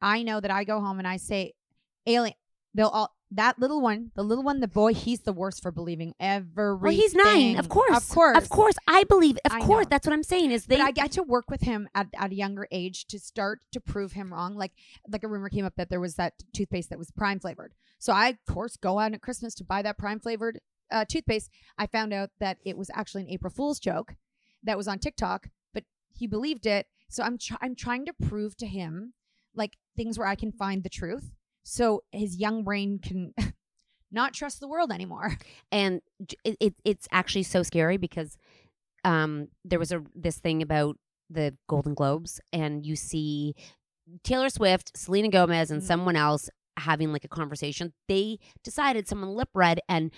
I 0.00 0.22
know 0.22 0.40
that 0.40 0.50
I 0.50 0.64
go 0.64 0.80
home 0.80 0.98
and 0.98 1.06
I 1.06 1.16
say, 1.18 1.52
alien. 2.06 2.34
They'll 2.74 2.88
all 2.88 3.14
that 3.34 3.58
little 3.58 3.80
one, 3.80 4.10
the 4.14 4.22
little 4.22 4.44
one, 4.44 4.60
the 4.60 4.68
boy. 4.68 4.94
He's 4.94 5.20
the 5.20 5.32
worst 5.32 5.62
for 5.62 5.70
believing 5.70 6.14
everything. 6.20 6.80
Well, 6.80 6.92
he's 6.92 7.14
nine, 7.14 7.58
of 7.58 7.68
course, 7.68 7.96
of 7.96 8.08
course, 8.08 8.36
of 8.36 8.48
course. 8.48 8.74
I 8.86 9.04
believe, 9.04 9.38
of 9.44 9.52
I 9.52 9.60
course. 9.60 9.86
know. 9.86 9.88
That's 9.90 10.06
what 10.06 10.12
I'm 10.12 10.22
saying. 10.22 10.50
Is 10.50 10.66
they 10.66 10.76
but 10.76 10.84
I 10.86 10.90
get 10.90 11.12
to 11.12 11.22
work 11.22 11.50
with 11.50 11.62
him 11.62 11.88
at, 11.94 12.08
at 12.18 12.30
a 12.30 12.34
younger 12.34 12.66
age 12.70 13.06
to 13.06 13.18
start 13.18 13.60
to 13.72 13.80
prove 13.80 14.12
him 14.12 14.32
wrong. 14.32 14.56
Like 14.56 14.72
like 15.08 15.24
a 15.24 15.28
rumor 15.28 15.48
came 15.48 15.64
up 15.64 15.74
that 15.76 15.90
there 15.90 16.00
was 16.00 16.16
that 16.16 16.34
toothpaste 16.54 16.90
that 16.90 16.98
was 16.98 17.10
prime 17.10 17.40
flavored. 17.40 17.72
So 17.98 18.12
I 18.12 18.28
of 18.28 18.38
course 18.46 18.76
go 18.76 18.98
out 18.98 19.12
at 19.14 19.22
Christmas 19.22 19.54
to 19.56 19.64
buy 19.64 19.82
that 19.82 19.98
prime 19.98 20.20
flavored 20.20 20.60
uh, 20.90 21.04
toothpaste. 21.08 21.50
I 21.78 21.86
found 21.86 22.12
out 22.12 22.30
that 22.38 22.58
it 22.64 22.76
was 22.76 22.90
actually 22.94 23.22
an 23.22 23.30
April 23.30 23.52
Fool's 23.52 23.80
joke 23.80 24.14
that 24.62 24.76
was 24.76 24.86
on 24.88 24.98
TikTok, 24.98 25.48
but 25.72 25.84
he 26.12 26.26
believed 26.26 26.66
it. 26.66 26.86
So 27.08 27.22
I'm 27.22 27.38
try- 27.38 27.58
I'm 27.60 27.74
trying 27.74 28.04
to 28.06 28.12
prove 28.12 28.56
to 28.58 28.66
him 28.66 29.14
like 29.54 29.76
things 29.96 30.18
where 30.18 30.28
I 30.28 30.34
can 30.34 30.52
find 30.52 30.82
the 30.82 30.88
truth, 30.88 31.32
so 31.64 32.02
his 32.12 32.36
young 32.36 32.64
brain 32.64 32.98
can 32.98 33.34
not 34.12 34.34
trust 34.34 34.60
the 34.60 34.68
world 34.68 34.92
anymore. 34.92 35.36
and 35.72 36.00
it, 36.44 36.56
it 36.60 36.74
it's 36.84 37.08
actually 37.12 37.42
so 37.44 37.62
scary 37.62 37.96
because 37.96 38.36
um 39.04 39.48
there 39.64 39.78
was 39.78 39.92
a 39.92 40.02
this 40.14 40.38
thing 40.38 40.62
about 40.62 40.96
the 41.30 41.56
Golden 41.68 41.94
Globes 41.94 42.40
and 42.52 42.84
you 42.84 42.94
see 42.96 43.54
Taylor 44.22 44.48
Swift, 44.50 44.96
Selena 44.96 45.28
Gomez 45.28 45.70
and 45.70 45.80
Mhm. 45.80 45.86
someone 45.86 46.16
else 46.16 46.50
having 46.78 47.12
like 47.12 47.24
a 47.24 47.28
conversation. 47.28 47.92
They 48.08 48.38
decided 48.64 49.06
someone 49.08 49.34
lip 49.34 49.48
read 49.54 49.80
and 49.88 50.10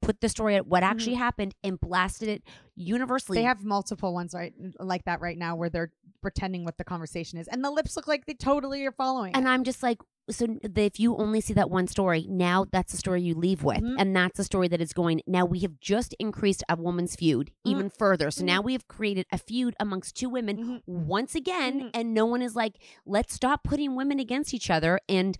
put 0.00 0.20
the 0.20 0.28
story 0.28 0.56
at 0.56 0.66
what 0.66 0.82
actually 0.82 1.14
happened 1.14 1.54
and 1.64 1.78
blasted 1.80 2.28
it 2.28 2.42
universally. 2.76 3.36
They 3.38 3.44
have 3.44 3.64
multiple 3.64 4.14
ones 4.14 4.32
right 4.34 4.52
like 4.78 5.04
that 5.04 5.20
right 5.20 5.36
now 5.36 5.56
where 5.56 5.68
they're 5.70 5.92
pretending 6.22 6.64
what 6.64 6.78
the 6.78 6.84
conversation 6.84 7.38
is, 7.38 7.48
and 7.48 7.64
the 7.64 7.70
lips 7.70 7.96
look 7.96 8.08
like 8.08 8.26
they 8.26 8.34
totally 8.34 8.84
are 8.86 8.92
following. 8.92 9.34
and 9.34 9.46
it. 9.46 9.48
I'm 9.48 9.64
just 9.64 9.82
like 9.82 9.98
so 10.30 10.46
the, 10.62 10.82
if 10.82 11.00
you 11.00 11.16
only 11.16 11.40
see 11.40 11.54
that 11.54 11.70
one 11.70 11.86
story, 11.86 12.26
now 12.28 12.66
that's 12.70 12.92
the 12.92 12.98
story 12.98 13.22
you 13.22 13.34
leave 13.34 13.62
with. 13.62 13.78
Mhm. 13.80 13.94
And 13.98 14.14
that's 14.14 14.36
the 14.36 14.44
story 14.44 14.68
that 14.68 14.78
is 14.78 14.92
going. 14.92 15.22
Now 15.26 15.46
we 15.46 15.60
have 15.60 15.80
just 15.80 16.14
increased 16.18 16.62
a 16.68 16.76
woman's 16.76 17.16
feud 17.16 17.50
even 17.64 17.88
further. 17.88 18.30
So 18.30 18.44
now 18.44 18.60
we 18.60 18.74
have 18.74 18.86
created 18.88 19.24
a 19.32 19.38
feud 19.38 19.74
amongst 19.80 20.16
two 20.16 20.28
women 20.28 20.56
Mhm. 20.58 20.82
once 20.86 21.34
again. 21.34 21.90
And 21.94 22.12
no 22.12 22.26
one 22.26 22.42
is 22.42 22.54
like, 22.54 22.74
let's 23.06 23.32
stop 23.32 23.64
putting 23.64 23.96
women 23.96 24.20
against 24.20 24.52
each 24.52 24.68
other. 24.68 25.00
And 25.08 25.38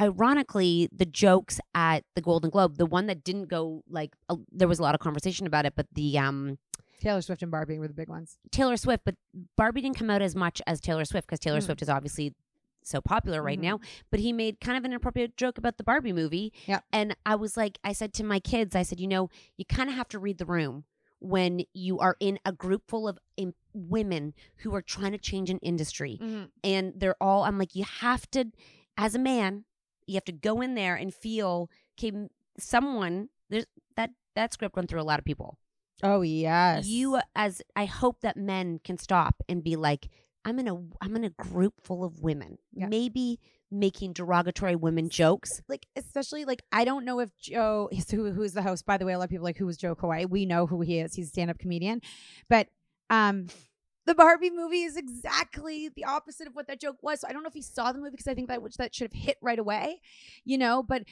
ironically, 0.00 0.88
the 0.92 1.06
jokes 1.06 1.60
at 1.74 2.04
the 2.14 2.20
Golden 2.22 2.50
Globe, 2.50 2.76
the 2.76 2.86
one 2.86 3.06
that 3.06 3.24
didn't 3.24 3.46
go 3.48 3.82
like, 3.88 4.14
uh, 4.28 4.36
there 4.52 4.68
was 4.68 4.78
a 4.78 4.82
lot 4.82 4.94
of 4.94 5.00
conversation 5.00 5.46
about 5.46 5.66
it, 5.66 5.74
but 5.76 5.86
the, 5.94 6.18
um, 6.18 6.58
Taylor 7.00 7.20
Swift 7.20 7.42
and 7.42 7.50
Barbie 7.50 7.78
were 7.78 7.88
the 7.88 7.94
big 7.94 8.08
ones. 8.08 8.38
Taylor 8.50 8.76
Swift, 8.76 9.04
but 9.04 9.14
Barbie 9.56 9.82
didn't 9.82 9.98
come 9.98 10.08
out 10.10 10.22
as 10.22 10.34
much 10.34 10.62
as 10.66 10.80
Taylor 10.80 11.04
Swift 11.04 11.26
because 11.26 11.40
Taylor 11.40 11.58
Mm. 11.60 11.64
Swift 11.64 11.82
is 11.82 11.88
obviously 11.90 12.34
so 12.82 13.00
popular 13.00 13.42
right 13.42 13.58
Mhm. 13.58 13.62
now. 13.62 13.80
But 14.10 14.20
he 14.20 14.32
made 14.32 14.60
kind 14.60 14.78
of 14.78 14.84
an 14.84 14.92
inappropriate 14.92 15.36
joke 15.36 15.58
about 15.58 15.76
the 15.76 15.84
Barbie 15.84 16.12
movie. 16.12 16.52
And 16.92 17.14
I 17.26 17.34
was 17.34 17.56
like, 17.56 17.78
I 17.84 17.92
said 17.92 18.14
to 18.14 18.24
my 18.24 18.38
kids, 18.40 18.74
I 18.76 18.82
said, 18.82 18.98
you 19.00 19.08
know, 19.08 19.28
you 19.58 19.64
kind 19.64 19.90
of 19.90 19.96
have 19.96 20.08
to 20.08 20.18
read 20.18 20.38
the 20.38 20.46
room 20.46 20.84
when 21.18 21.62
you 21.74 21.98
are 21.98 22.16
in 22.20 22.38
a 22.44 22.52
group 22.52 22.84
full 22.88 23.08
of 23.08 23.18
im- 23.36 23.54
women 23.74 24.34
who 24.58 24.74
are 24.74 24.82
trying 24.82 25.12
to 25.12 25.18
change 25.18 25.50
an 25.50 25.58
industry. 25.58 26.18
And 26.62 26.92
they're 26.96 27.20
all, 27.20 27.42
I'm 27.44 27.58
like, 27.58 27.74
you 27.74 27.84
have 27.84 28.30
to, 28.30 28.52
as 28.96 29.14
a 29.14 29.18
man, 29.18 29.64
you 30.06 30.14
have 30.14 30.24
to 30.24 30.32
go 30.32 30.60
in 30.60 30.74
there 30.74 30.94
and 30.94 31.12
feel, 31.12 31.70
okay, 31.98 32.12
someone, 32.58 33.28
there's 33.50 33.66
that, 33.96 34.10
that 34.34 34.52
script 34.52 34.76
went 34.76 34.88
through 34.88 35.00
a 35.00 35.04
lot 35.04 35.18
of 35.18 35.24
people 35.24 35.58
Oh 36.02 36.20
yes, 36.20 36.86
you 36.86 37.18
as 37.34 37.62
I 37.74 37.86
hope 37.86 38.20
that 38.20 38.36
men 38.36 38.80
can 38.84 38.98
stop 38.98 39.36
and 39.48 39.64
be 39.64 39.76
like, 39.76 40.08
I'm 40.44 40.58
in 40.58 40.68
a 40.68 40.74
I'm 41.00 41.16
in 41.16 41.24
a 41.24 41.30
group 41.30 41.74
full 41.82 42.04
of 42.04 42.20
women, 42.20 42.58
Yeah. 42.74 42.86
maybe 42.88 43.40
making 43.70 44.12
derogatory 44.12 44.76
women 44.76 45.08
jokes. 45.08 45.62
like 45.68 45.86
especially 45.96 46.44
like 46.44 46.62
I 46.70 46.84
don't 46.84 47.06
know 47.06 47.18
if 47.20 47.34
Jo 47.38 47.88
who 48.10 48.30
who's 48.32 48.52
the 48.52 48.60
host. 48.62 48.84
By 48.84 48.98
the 48.98 49.06
way, 49.06 49.14
a 49.14 49.18
lot 49.18 49.24
of 49.24 49.30
people 49.30 49.44
are 49.46 49.48
like 49.48 49.56
who 49.56 49.64
was 49.64 49.78
Jo 49.78 49.94
Koy. 49.94 50.26
We 50.28 50.44
know 50.44 50.66
who 50.66 50.82
he 50.82 50.98
is. 51.00 51.14
He's 51.14 51.28
a 51.28 51.30
stand 51.30 51.50
up 51.50 51.58
comedian, 51.58 52.02
but 52.50 52.68
um. 53.08 53.46
The 54.06 54.14
Barbie 54.14 54.50
movie 54.50 54.82
is 54.82 54.96
exactly 54.96 55.90
the 55.94 56.04
opposite 56.04 56.46
of 56.46 56.54
what 56.54 56.66
that 56.68 56.80
joke 56.80 56.98
was. 57.02 57.20
So 57.20 57.28
I 57.28 57.32
don't 57.32 57.42
know 57.42 57.48
if 57.48 57.54
he 57.54 57.62
saw 57.62 57.92
the 57.92 57.98
movie 57.98 58.12
because 58.12 58.28
I 58.28 58.34
think 58.34 58.48
that 58.48 58.62
which 58.62 58.76
that 58.76 58.94
should 58.94 59.12
have 59.12 59.20
hit 59.22 59.36
right 59.42 59.58
away, 59.58 60.00
you 60.44 60.56
know. 60.58 60.82
But 60.82 61.02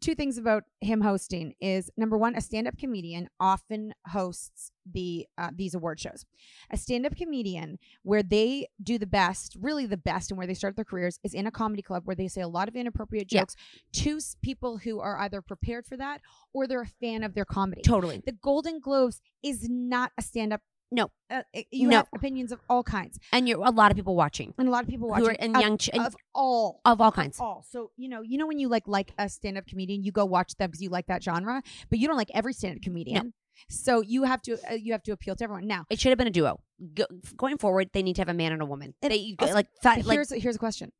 two 0.00 0.14
things 0.14 0.36
about 0.38 0.64
him 0.80 1.00
hosting 1.00 1.54
is 1.60 1.90
number 1.96 2.16
one, 2.16 2.36
a 2.36 2.40
stand-up 2.40 2.76
comedian 2.78 3.28
often 3.40 3.94
hosts 4.06 4.70
the 4.90 5.26
uh, 5.38 5.50
these 5.54 5.74
award 5.74 5.98
shows. 5.98 6.24
A 6.70 6.76
stand-up 6.76 7.16
comedian 7.16 7.78
where 8.02 8.22
they 8.22 8.68
do 8.82 8.98
the 8.98 9.06
best, 9.06 9.56
really 9.58 9.86
the 9.86 9.96
best, 9.96 10.30
and 10.30 10.38
where 10.38 10.46
they 10.46 10.54
start 10.54 10.76
their 10.76 10.84
careers 10.84 11.18
is 11.24 11.34
in 11.34 11.46
a 11.46 11.50
comedy 11.50 11.82
club 11.82 12.06
where 12.06 12.14
they 12.16 12.28
say 12.28 12.42
a 12.42 12.48
lot 12.48 12.68
of 12.68 12.76
inappropriate 12.76 13.32
Yeah. 13.32 13.40
jokes 13.40 13.56
to 13.94 14.20
people 14.42 14.78
who 14.78 15.00
are 15.00 15.18
either 15.18 15.42
prepared 15.42 15.86
for 15.86 15.96
that 15.96 16.20
or 16.52 16.66
they're 16.66 16.82
a 16.82 16.86
fan 16.86 17.22
of 17.24 17.34
their 17.34 17.46
comedy. 17.46 17.82
Totally. 17.82 18.22
The 18.24 18.32
Golden 18.32 18.78
Globes 18.80 19.20
is 19.42 19.68
not 19.68 20.12
a 20.16 20.22
stand-up. 20.22 20.60
No. 20.90 21.10
Uh, 21.28 21.42
you 21.70 21.88
No. 21.88 21.96
have 21.98 22.08
opinions 22.14 22.50
of 22.52 22.60
all 22.68 22.82
kinds, 22.82 23.18
And 23.32 23.46
you're 23.46 23.62
a 23.64 23.70
lot 23.70 23.90
of 23.90 23.96
people 23.96 24.16
watching 24.16 24.54
and 24.56 24.68
a 24.68 24.70
lot 24.70 24.82
of 24.84 24.88
people 24.88 25.08
who 25.08 25.12
watching 25.20 25.28
are 25.36 25.36
and 25.38 25.54
of- 25.56 25.62
young 25.62 25.76
ch- 25.78 25.90
of 25.90 26.16
all 26.34 26.80
of 26.84 27.00
all 27.00 27.12
kinds. 27.12 27.38
all. 27.40 27.62
So 27.68 27.90
you 27.96 28.08
know, 28.08 28.22
you 28.22 28.38
know 28.38 28.46
when 28.46 28.58
you 28.58 28.68
like 28.68 28.88
like 28.88 29.12
a 29.18 29.28
stand 29.28 29.58
up 29.58 29.66
comedian, 29.66 30.02
you 30.02 30.12
go 30.12 30.24
watch 30.24 30.54
them 30.56 30.70
because 30.70 30.80
you 30.82 30.88
like 30.88 31.06
that 31.08 31.22
genre, 31.22 31.62
but 31.90 31.98
you 31.98 32.06
don't 32.08 32.16
like 32.16 32.30
every 32.32 32.52
stand 32.54 32.76
up 32.76 32.82
comedian. 32.82 33.34
So 33.68 34.00
you 34.00 34.22
have 34.22 34.40
to 34.42 34.52
uh, 34.70 34.74
you 34.74 34.92
have 34.92 35.02
to 35.02 35.12
appeal 35.12 35.34
to 35.36 35.44
everyone. 35.44 35.66
Now, 35.66 35.84
It 35.90 35.98
should 36.00 36.10
have 36.10 36.18
been 36.18 36.28
a 36.28 36.30
duo. 36.30 36.60
Go, 36.94 37.04
going 37.36 37.58
forward, 37.58 37.90
they 37.92 38.02
need 38.04 38.14
to 38.16 38.20
have 38.22 38.28
a 38.28 38.34
man 38.34 38.52
and 38.52 38.62
a 38.62 38.66
woman. 38.66 38.94
And 39.02 39.10
They 39.12 39.34
also- 39.38 39.52
like 39.52 39.66
like 39.84 40.04
here's 40.06 40.30
here's 40.30 40.56
a 40.56 40.60
question: 40.60 40.92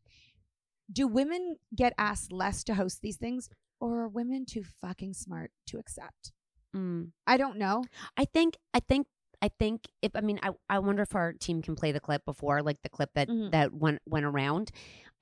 Do 0.92 1.07
women 1.07 1.57
get 1.74 1.92
asked 1.96 2.33
less 2.33 2.64
to 2.64 2.74
host 2.74 3.01
these 3.01 3.16
things, 3.16 3.48
or 3.81 4.01
are 4.03 4.09
women 4.09 4.44
too 4.44 4.64
fucking 4.64 5.14
smart 5.14 5.53
to 5.66 5.79
accept? 5.79 6.33
mm, 6.77 7.12
I 7.27 7.37
don't 7.38 7.57
know. 7.59 7.85
I 8.16 8.24
think 8.27 8.57
I 8.74 8.81
think 8.81 9.07
I 9.40 9.48
think 9.59 9.87
if 10.03 10.12
I 10.16 10.20
mean 10.20 10.40
I 10.42 10.51
I 10.68 10.79
wonder 10.81 11.03
if 11.03 11.14
our 11.14 11.33
team 11.33 11.62
can 11.62 11.77
play 11.77 11.92
the 11.92 12.01
clip 12.01 12.24
before 12.24 12.62
like 12.62 12.83
the 12.83 12.88
clip 12.88 13.11
that 13.14 13.29
Mhm. 13.29 13.51
that 13.53 13.72
went 13.72 14.01
went 14.07 14.27
around. 14.27 14.70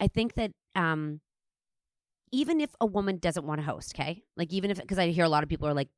I 0.00 0.08
think 0.08 0.34
that 0.34 0.52
um 0.74 1.20
even 2.32 2.60
if 2.60 2.70
a 2.80 2.86
woman 2.86 3.18
doesn't 3.18 3.46
want 3.46 3.60
to 3.60 3.64
host, 3.64 3.94
okay, 3.94 4.24
like 4.36 4.52
even 4.52 4.70
if 4.70 4.78
because 4.80 4.98
I 4.98 5.08
hear 5.08 5.24
a 5.24 5.28
lot 5.28 5.42
of 5.42 5.48
people 5.48 5.68
are 5.68 5.74
like 5.74 5.88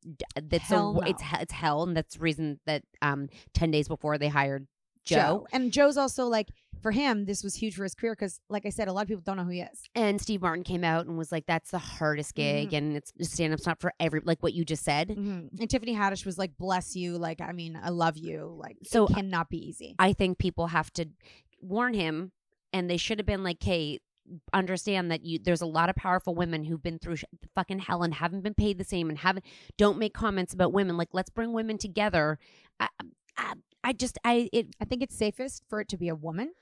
that's 0.40 0.68
Hell 0.68 1.00
it's 1.06 1.22
no. 1.22 1.28
he- 1.28 1.42
it's 1.42 1.52
hell, 1.52 1.82
and 1.84 1.96
that's 1.96 2.14
the 2.14 2.20
reason 2.20 2.60
that 2.66 2.82
um 3.02 3.28
ten 3.54 3.70
days 3.70 3.88
before 3.88 4.18
they 4.18 4.28
hired 4.28 4.66
Jo, 5.04 5.46
and 5.52 5.72
Jo's 5.72 5.96
also 5.96 6.26
like 6.26 6.48
for 6.82 6.90
him, 6.92 7.24
this 7.26 7.42
was 7.42 7.54
huge 7.54 7.74
for 7.74 7.82
his 7.84 7.94
career 7.94 8.12
because, 8.12 8.40
like 8.48 8.66
I 8.66 8.70
said, 8.70 8.88
a 8.88 8.92
lot 8.92 9.02
of 9.02 9.08
people 9.08 9.22
don't 9.24 9.36
know 9.36 9.44
who 9.44 9.50
he 9.50 9.60
is. 9.60 9.82
and 9.94 10.20
Steve 10.20 10.42
Martin 10.42 10.64
came 10.64 10.84
out 10.84 11.06
and 11.06 11.16
was 11.18 11.30
like 11.32 11.46
that's 11.46 11.70
the 11.70 11.78
hardest 11.78 12.34
gig, 12.34 12.72
and 12.72 12.96
it's 12.96 13.12
stand 13.22 13.52
up's 13.52 13.66
not 13.66 13.80
for 13.80 13.92
every 14.00 14.20
like 14.24 14.42
what 14.42 14.52
you 14.54 14.64
just 14.64 14.84
said. 14.84 15.08
Mhm. 15.08 15.60
And 15.60 15.68
Tiffany 15.70 15.94
Haddish 15.94 16.24
was 16.26 16.38
like, 16.38 16.56
"Bless 16.58 16.94
you," 16.96 17.18
like 17.18 17.40
I 17.40 17.52
mean, 17.52 17.78
I 17.82 17.88
love 17.90 18.16
you. 18.16 18.54
Like, 18.58 18.76
So, 18.84 19.06
it 19.06 19.14
cannot 19.14 19.48
be 19.50 19.58
easy. 19.68 19.94
I 19.98 20.12
think 20.12 20.38
people 20.38 20.68
have 20.68 20.92
to 20.94 21.06
warn 21.60 21.94
him, 21.94 22.32
and 22.72 22.88
they 22.88 22.96
should 22.96 23.18
have 23.18 23.26
been 23.26 23.42
like, 23.42 23.62
"Hey, 23.62 24.00
understand 24.52 25.10
that 25.10 25.24
you 25.24 25.38
there's 25.38 25.62
a 25.62 25.66
lot 25.66 25.88
of 25.88 25.96
powerful 25.96 26.34
women 26.34 26.64
who've 26.64 26.82
been 26.82 26.98
through 26.98 27.16
sh- 27.16 27.24
fucking 27.54 27.78
hell 27.78 28.02
and 28.02 28.14
haven't 28.14 28.42
been 28.42 28.54
paid 28.54 28.76
the 28.78 28.84
same 28.84 29.08
and 29.08 29.18
haven't 29.18 29.44
don't 29.78 29.98
make 29.98 30.12
comments 30.14 30.52
about 30.52 30.72
women. 30.72 30.96
Like, 30.96 31.08
let's 31.12 31.30
bring 31.30 31.52
women 31.52 31.78
together." 31.78 32.38
I, 32.80 32.88
I, 33.36 33.54
I 33.84 33.92
just 33.92 34.18
I 34.24 34.48
it 34.52 34.74
I 34.80 34.84
think 34.84 35.02
it's 35.02 35.16
safest 35.16 35.62
for 35.68 35.80
it 35.80 35.88
to 35.88 35.96
be 35.96 36.08
a 36.08 36.14
woman 36.14 36.52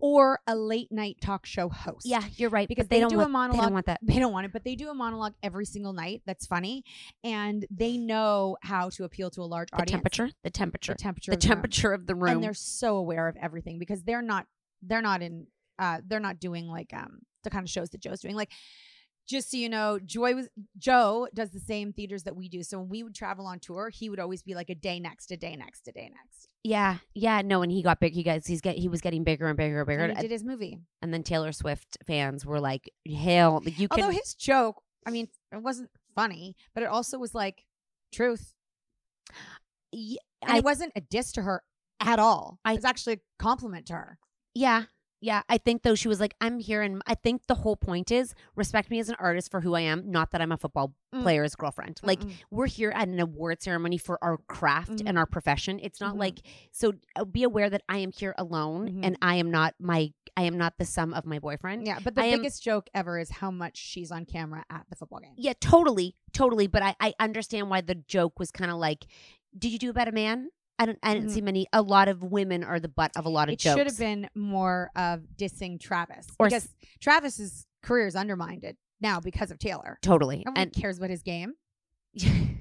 or 0.00 0.40
a 0.46 0.54
late 0.56 0.90
night 0.92 1.16
talk 1.20 1.46
show 1.46 1.68
host. 1.68 2.06
yeah, 2.06 2.22
you're 2.36 2.50
right 2.50 2.68
because 2.68 2.88
they, 2.88 2.96
they, 2.96 3.00
don't 3.00 3.10
do 3.10 3.16
want, 3.18 3.28
a 3.28 3.32
monologue. 3.32 3.60
They 3.60 3.64
don't 3.66 3.72
want 3.74 3.86
that. 3.86 4.00
They 4.08 4.18
don't 4.18 4.32
want 4.32 4.46
it, 4.46 4.52
but 4.52 4.64
they 4.64 4.74
do 4.74 4.88
a 4.90 4.94
monologue 4.94 5.34
every 5.42 5.64
single 5.66 5.92
night. 5.92 6.22
That's 6.26 6.46
funny, 6.46 6.84
and 7.24 7.66
they 7.70 7.96
know 7.96 8.56
how 8.62 8.90
to 8.90 9.04
appeal 9.04 9.30
to 9.30 9.42
a 9.42 9.44
large 9.44 9.70
The 9.70 9.76
audience. 9.76 9.90
temperature, 9.90 10.30
the 10.42 10.50
temperature, 10.50 10.92
the 10.94 10.98
temperature, 10.98 11.30
the 11.32 11.36
of 11.36 11.40
the 11.40 11.46
room. 11.48 11.54
temperature 11.56 11.92
of 11.92 12.06
the 12.06 12.14
room. 12.14 12.32
and 12.34 12.44
they're 12.44 12.54
so 12.54 12.96
aware 12.96 13.28
of 13.28 13.36
everything 13.40 13.78
because 13.78 14.02
they're 14.02 14.22
not 14.22 14.46
they're 14.82 15.02
not 15.02 15.22
in 15.22 15.46
uh, 15.78 16.00
they're 16.06 16.20
not 16.20 16.40
doing 16.40 16.66
like 16.68 16.92
um 16.94 17.20
the 17.44 17.50
kind 17.50 17.64
of 17.64 17.70
shows 17.70 17.90
that 17.90 18.00
Jo's 18.00 18.20
doing. 18.20 18.34
Like, 18.34 18.50
just 19.28 19.50
so 19.50 19.56
you 19.56 19.68
know, 19.68 19.98
Joy 19.98 20.34
was 20.34 20.48
Jo 20.78 21.28
does 21.34 21.50
the 21.50 21.60
same 21.60 21.92
theaters 21.92 22.22
that 22.24 22.34
we 22.34 22.48
do. 22.48 22.62
So 22.62 22.78
when 22.78 22.88
we 22.88 23.02
would 23.02 23.14
travel 23.14 23.46
on 23.46 23.58
tour, 23.60 23.90
he 23.90 24.08
would 24.08 24.18
always 24.18 24.42
be 24.42 24.54
like 24.54 24.70
a 24.70 24.74
day 24.74 24.98
next, 24.98 25.30
a 25.30 25.36
day 25.36 25.54
next, 25.54 25.86
a 25.86 25.92
day 25.92 26.10
next. 26.14 26.48
Yeah, 26.64 26.96
yeah, 27.14 27.42
no, 27.42 27.62
and 27.62 27.70
he 27.70 27.82
got 27.82 28.00
big. 28.00 28.14
He 28.14 28.22
guys, 28.22 28.46
he's 28.46 28.60
get 28.60 28.76
he 28.76 28.88
was 28.88 29.00
getting 29.00 29.24
bigger 29.24 29.46
and 29.46 29.56
bigger 29.56 29.80
and 29.80 29.86
bigger. 29.86 30.04
And 30.04 30.16
he 30.16 30.22
did 30.22 30.30
his 30.30 30.42
movie. 30.44 30.78
And 31.02 31.12
then 31.14 31.22
Taylor 31.22 31.52
Swift 31.52 31.98
fans 32.06 32.44
were 32.46 32.58
like, 32.60 32.90
"Hell, 33.06 33.62
like 33.64 33.78
you 33.78 33.88
can." 33.88 34.00
Although 34.02 34.16
his 34.16 34.34
joke, 34.34 34.82
I 35.06 35.10
mean, 35.10 35.28
it 35.52 35.62
wasn't 35.62 35.90
funny, 36.14 36.56
but 36.74 36.82
it 36.82 36.86
also 36.88 37.18
was 37.18 37.34
like 37.34 37.64
truth. 38.12 38.54
Yeah, 39.92 40.18
I- 40.44 40.58
it 40.58 40.64
wasn't 40.64 40.92
a 40.96 41.00
diss 41.00 41.32
to 41.32 41.42
her 41.42 41.62
at 42.00 42.18
all. 42.18 42.58
I- 42.64 42.72
it 42.72 42.76
was 42.76 42.84
actually 42.84 43.14
a 43.14 43.20
compliment 43.38 43.86
to 43.86 43.92
her. 43.94 44.18
Yeah. 44.54 44.84
Yeah, 45.20 45.42
I 45.48 45.58
think 45.58 45.82
though 45.82 45.94
she 45.96 46.06
was 46.08 46.20
like, 46.20 46.34
I'm 46.40 46.60
here, 46.60 46.80
and 46.82 47.02
I 47.06 47.14
think 47.14 47.46
the 47.48 47.56
whole 47.56 47.74
point 47.76 48.12
is 48.12 48.34
respect 48.54 48.88
me 48.90 49.00
as 49.00 49.08
an 49.08 49.16
artist 49.18 49.50
for 49.50 49.60
who 49.60 49.74
I 49.74 49.80
am, 49.80 50.10
not 50.10 50.30
that 50.30 50.40
I'm 50.40 50.52
a 50.52 50.56
football 50.56 50.94
Mm. 51.14 51.22
player's 51.22 51.54
girlfriend. 51.54 51.98
Like 52.02 52.20
Mm-mm. 52.20 52.32
we're 52.50 52.66
here 52.66 52.90
at 52.94 53.08
an 53.08 53.18
award 53.18 53.62
ceremony 53.62 53.96
for 53.96 54.22
our 54.22 54.36
craft 54.46 54.90
Mhm. 54.96 55.04
and 55.08 55.16
our 55.18 55.24
profession. 55.24 55.80
It's 55.82 56.02
not 56.02 56.14
Mhm. 56.14 56.18
like 56.18 56.40
so. 56.70 56.92
uh, 57.16 57.24
Be 57.24 57.44
aware 57.44 57.70
that 57.70 57.82
I 57.88 57.96
am 57.98 58.12
here 58.12 58.34
alone, 58.36 58.90
Mhm. 58.90 59.00
and 59.06 59.16
I 59.22 59.36
am 59.36 59.50
not 59.50 59.74
my. 59.80 60.12
I 60.36 60.42
am 60.42 60.58
not 60.58 60.76
the 60.76 60.84
sum 60.84 61.14
of 61.14 61.24
my 61.24 61.38
boyfriend. 61.38 61.86
Yeah, 61.86 61.98
but 62.04 62.14
the 62.14 62.20
I 62.20 62.26
am- 62.26 62.40
biggest 62.40 62.62
joke 62.62 62.90
ever 62.94 63.18
is 63.18 63.30
how 63.30 63.50
much 63.50 63.78
she's 63.78 64.12
on 64.12 64.26
camera 64.26 64.64
at 64.70 64.84
the 64.90 64.96
football 64.96 65.20
game. 65.20 65.32
Yeah, 65.36 65.54
totally, 65.58 66.14
totally. 66.34 66.66
But 66.66 66.82
I, 66.82 66.94
I 67.00 67.14
understand 67.18 67.70
why 67.70 67.80
the 67.80 67.94
joke 67.94 68.38
was 68.38 68.50
kind 68.52 68.70
of 68.70 68.76
like, 68.76 69.06
"Did 69.58 69.72
you 69.72 69.78
do 69.78 69.88
about 69.90 70.08
a 70.08 70.12
man?" 70.12 70.50
I 70.78 70.86
don't. 70.86 70.98
I 71.02 71.14
didn't 71.14 71.30
Mhm. 71.30 71.34
see 71.34 71.40
many. 71.40 71.66
A 71.72 71.82
lot 71.82 72.08
of 72.08 72.22
women 72.22 72.62
are 72.62 72.78
the 72.78 72.88
butt 72.88 73.10
of 73.16 73.26
a 73.26 73.28
lot 73.28 73.48
of 73.48 73.54
It 73.54 73.58
jokes. 73.58 73.76
should 73.78 73.86
have 73.88 73.98
been 73.98 74.28
more 74.34 74.90
of 74.94 75.22
dissing 75.36 75.80
Travis 75.80 76.26
Or 76.38 76.46
s- 76.46 76.52
because 76.52 76.74
Travis's 77.00 77.66
career 77.82 78.06
is 78.06 78.14
undermined 78.16 78.64
now 79.00 79.18
because 79.20 79.50
of 79.50 79.58
Taylor. 79.58 79.98
totally. 80.02 80.42
No 80.46 80.52
one 80.52 80.58
And 80.58 80.72
cares 80.72 80.98
about 80.98 81.10
his 81.10 81.22
game. 81.22 81.54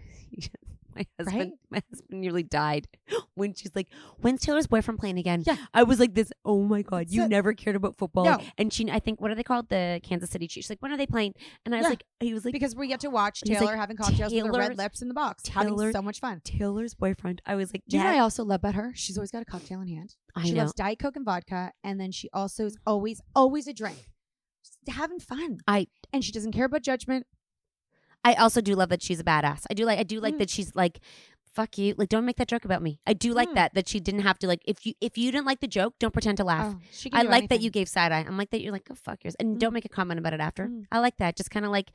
my 0.98 1.06
husband, 1.24 1.54
my 1.70 1.82
husband 1.90 2.22
nearly 2.22 2.44
died 2.44 2.88
when 3.36 3.54
she's 3.54 3.72
like, 3.76 3.88
"When's 4.18 4.42
Taylor's 4.42 4.68
boyfriend 4.68 5.00
playing 5.00 5.18
again?" 5.20 5.44
Yeah. 5.46 5.58
I 5.74 5.84
was 5.84 6.00
like, 6.00 6.14
"This, 6.14 6.32
oh 6.46 6.64
my 6.64 6.82
god, 6.82 7.10
you 7.10 7.22
So- 7.24 7.28
never 7.28 7.54
cared 7.54 7.76
about 7.76 7.98
football." 7.98 8.26
No. 8.26 8.40
And 8.58 8.72
she, 8.74 8.90
I 8.90 9.00
think, 9.00 9.22
what 9.22 9.32
are 9.32 9.36
they 9.36 9.44
called? 9.44 9.70
The 9.70 10.00
Kansas 10.04 10.30
City 10.30 10.48
Chiefs. 10.48 10.66
She's 10.66 10.70
like, 10.70 10.82
when 10.82 10.92
are 10.92 10.98
they 10.98 11.06
playing? 11.08 11.34
And 11.66 11.74
I 11.76 11.78
was 11.80 11.86
Yeah. 11.86 11.90
like, 11.90 12.04
he 12.20 12.34
was 12.34 12.44
like, 12.46 12.52
because 12.54 12.76
we 12.76 12.88
get 12.88 13.00
to 13.02 13.10
watch 13.10 13.42
Taylor 13.42 13.66
like, 13.68 13.76
having 13.76 13.98
cocktails 13.98 14.34
with 14.34 14.46
her 14.46 14.52
red 14.52 14.78
lips 14.78 15.02
in 15.02 15.08
the 15.08 15.14
box, 15.14 15.48
having 15.48 15.70
Taylor- 15.76 15.92
so 15.92 16.02
much 16.02 16.20
fun. 16.20 16.42
Taylor's 16.44 16.94
boyfriend. 16.96 17.42
I 17.46 17.56
was 17.56 17.74
like, 17.74 17.84
Do 17.88 17.98
you 17.98 18.04
know 18.04 18.10
yeah, 18.10 18.16
I 18.18 18.20
also 18.20 18.44
love 18.44 18.58
about 18.62 18.76
her? 18.76 18.92
She's 18.96 19.18
always 19.18 19.32
got 19.32 19.42
a 19.42 19.46
cocktail 19.46 19.82
in 19.82 19.88
hand. 19.88 20.16
I 20.36 20.46
she 20.46 20.52
know. 20.54 20.62
loves 20.62 20.74
Diet 20.74 21.00
Coke 21.00 21.16
and 21.16 21.26
vodka, 21.26 21.72
and 21.84 22.00
then 22.00 22.12
she 22.12 22.30
also 22.34 22.66
is 22.66 22.78
always, 22.86 23.22
always 23.36 23.68
a 23.68 23.74
drink. 23.74 24.10
Having 24.90 25.20
fun. 25.20 25.60
I 25.68 25.88
And 26.14 26.24
she 26.24 26.32
doesn't 26.32 26.54
care 26.54 26.66
about 26.66 26.82
judgment. 26.82 27.26
I 28.24 28.34
also 28.36 28.62
do 28.62 28.76
love 28.76 28.90
that 28.90 29.02
she's 29.02 29.20
a 29.20 29.24
badass. 29.24 29.64
I 29.70 29.74
do 29.74 29.86
like 29.86 30.00
I 30.00 30.04
do 30.04 30.20
like 30.20 30.36
Mm. 30.36 30.40
that 30.40 30.50
she's 30.50 30.76
like 30.76 31.00
fuck 31.54 31.76
you. 31.80 31.96
Like 31.98 32.10
don't 32.10 32.24
make 32.26 32.36
that 32.36 32.48
joke 32.48 32.66
about 32.66 32.84
me. 32.84 33.00
I 33.08 33.14
do 33.14 33.34
like 33.34 33.50
Mm. 33.50 33.56
that 33.56 33.74
that 33.74 33.88
she 33.88 34.00
didn't 34.00 34.22
have 34.22 34.38
to 34.40 34.48
like 34.48 34.62
if 34.66 34.86
you 34.86 34.94
if 35.02 35.18
you 35.18 35.32
didn't 35.32 35.46
like 35.48 35.60
the 35.60 35.68
joke, 35.68 35.96
don't 36.00 36.12
pretend 36.14 36.38
to 36.38 36.44
laugh. 36.44 36.76
Oh, 36.76 37.10
I 37.14 37.24
like 37.24 37.50
that 37.50 37.62
you 37.62 37.70
gave 37.72 37.88
side 37.90 38.12
eye. 38.12 38.24
I'm 38.28 38.38
like 38.38 38.52
that 38.52 38.62
you're 38.62 38.72
like, 38.74 38.88
"Oh 38.92 38.96
fuck 38.96 39.24
yours." 39.24 39.36
And 39.40 39.56
Mm. 39.56 39.60
don't 39.60 39.74
make 39.74 39.86
a 39.86 39.90
comment 39.90 40.20
about 40.20 40.34
it 40.34 40.40
after. 40.40 40.68
Mm. 40.68 40.86
I 40.92 41.00
like 41.00 41.18
that. 41.18 41.36
Just 41.36 41.50
kind 41.50 41.66
of 41.66 41.72
like 41.72 41.92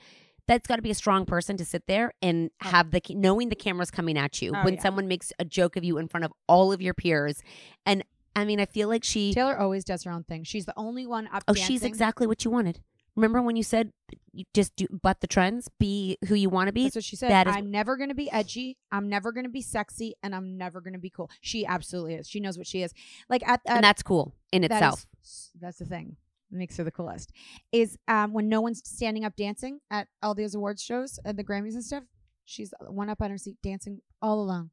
that's 0.48 0.66
got 0.66 0.74
to 0.76 0.82
be 0.82 0.90
a 0.90 0.94
strong 0.94 1.24
person 1.24 1.56
to 1.56 1.64
sit 1.64 1.86
there 1.86 2.12
and 2.20 2.50
Oh. 2.64 2.70
have 2.70 2.90
the 2.90 3.00
knowing 3.10 3.48
the 3.48 3.54
camera's 3.54 3.92
coming 3.92 4.18
at 4.18 4.42
you 4.42 4.50
Oh, 4.52 4.64
when 4.64 4.74
yeah. 4.74 4.82
someone 4.82 5.06
makes 5.06 5.32
a 5.38 5.44
joke 5.44 5.76
of 5.76 5.84
you 5.84 5.98
in 5.98 6.08
front 6.08 6.24
of 6.24 6.32
all 6.48 6.72
of 6.72 6.82
your 6.82 6.94
peers. 6.94 7.40
And 7.86 8.02
I 8.34 8.44
mean, 8.44 8.58
I 8.58 8.64
feel 8.66 8.88
like 8.88 9.04
she 9.04 9.32
Taylor 9.32 9.56
always 9.56 9.84
does 9.84 10.02
her 10.04 10.10
own 10.10 10.24
thing. 10.24 10.42
She's 10.42 10.64
the 10.64 10.72
only 10.76 11.06
one 11.06 11.28
up 11.28 11.44
Oh, 11.46 11.52
dancing. 11.54 11.74
she's 11.74 11.84
exactly 11.84 12.26
what 12.26 12.44
you 12.44 12.50
wanted. 12.50 12.80
Remember 13.14 13.42
when 13.42 13.56
you 13.56 13.62
said 13.62 13.92
you 14.32 14.44
just 14.54 14.74
do 14.76 14.86
butt 14.90 15.20
the 15.20 15.26
trends, 15.26 15.68
be 15.78 16.16
who 16.28 16.34
you 16.34 16.48
want 16.48 16.68
to 16.68 16.72
be? 16.72 16.84
That's 16.84 16.96
what 16.96 17.04
she 17.04 17.16
said. 17.16 17.30
That 17.30 17.46
is 17.46 17.54
I'm 17.56 17.70
never 17.70 17.96
going 17.96 18.08
to 18.08 18.14
be 18.14 18.30
edgy. 18.30 18.78
I'm 18.90 19.08
never 19.08 19.32
going 19.32 19.44
to 19.44 19.50
be 19.50 19.60
sexy, 19.60 20.14
and 20.22 20.34
I'm 20.34 20.56
never 20.56 20.80
going 20.80 20.94
to 20.94 20.98
be 20.98 21.10
cool. 21.10 21.30
She 21.42 21.66
absolutely 21.66 22.14
is. 22.14 22.28
She 22.28 22.40
knows 22.40 22.56
what 22.56 22.66
she 22.66 22.82
is. 22.82 22.94
Like 23.28 23.42
at, 23.46 23.60
at 23.66 23.76
and 23.76 23.84
that's 23.84 24.02
cool 24.02 24.34
in 24.50 24.62
that 24.62 24.72
itself. 24.72 25.06
is- 25.22 25.50
that's 25.60 25.78
the 25.78 25.84
thing. 25.84 26.16
That 26.50 26.58
makes 26.58 26.76
her 26.78 26.84
the 26.84 26.90
coolest. 26.90 27.32
Is 27.70 27.98
um 28.08 28.32
when 28.32 28.48
no 28.48 28.60
one's 28.60 28.82
standing 28.88 29.24
up 29.24 29.36
dancing 29.36 29.80
at 29.90 30.08
all 30.22 30.34
these 30.34 30.54
awards 30.54 30.82
shows 30.82 31.18
at 31.24 31.36
the 31.36 31.44
Grammys 31.44 31.74
and 31.74 31.84
stuff. 31.84 32.04
She's 32.44 32.72
one 32.80 33.08
up 33.10 33.20
on 33.22 33.30
her 33.30 33.38
seat 33.38 33.56
dancing 33.62 34.00
all 34.20 34.40
alone. 34.42 34.70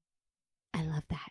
I 0.73 0.83
love 0.83 1.03
that. 1.09 1.29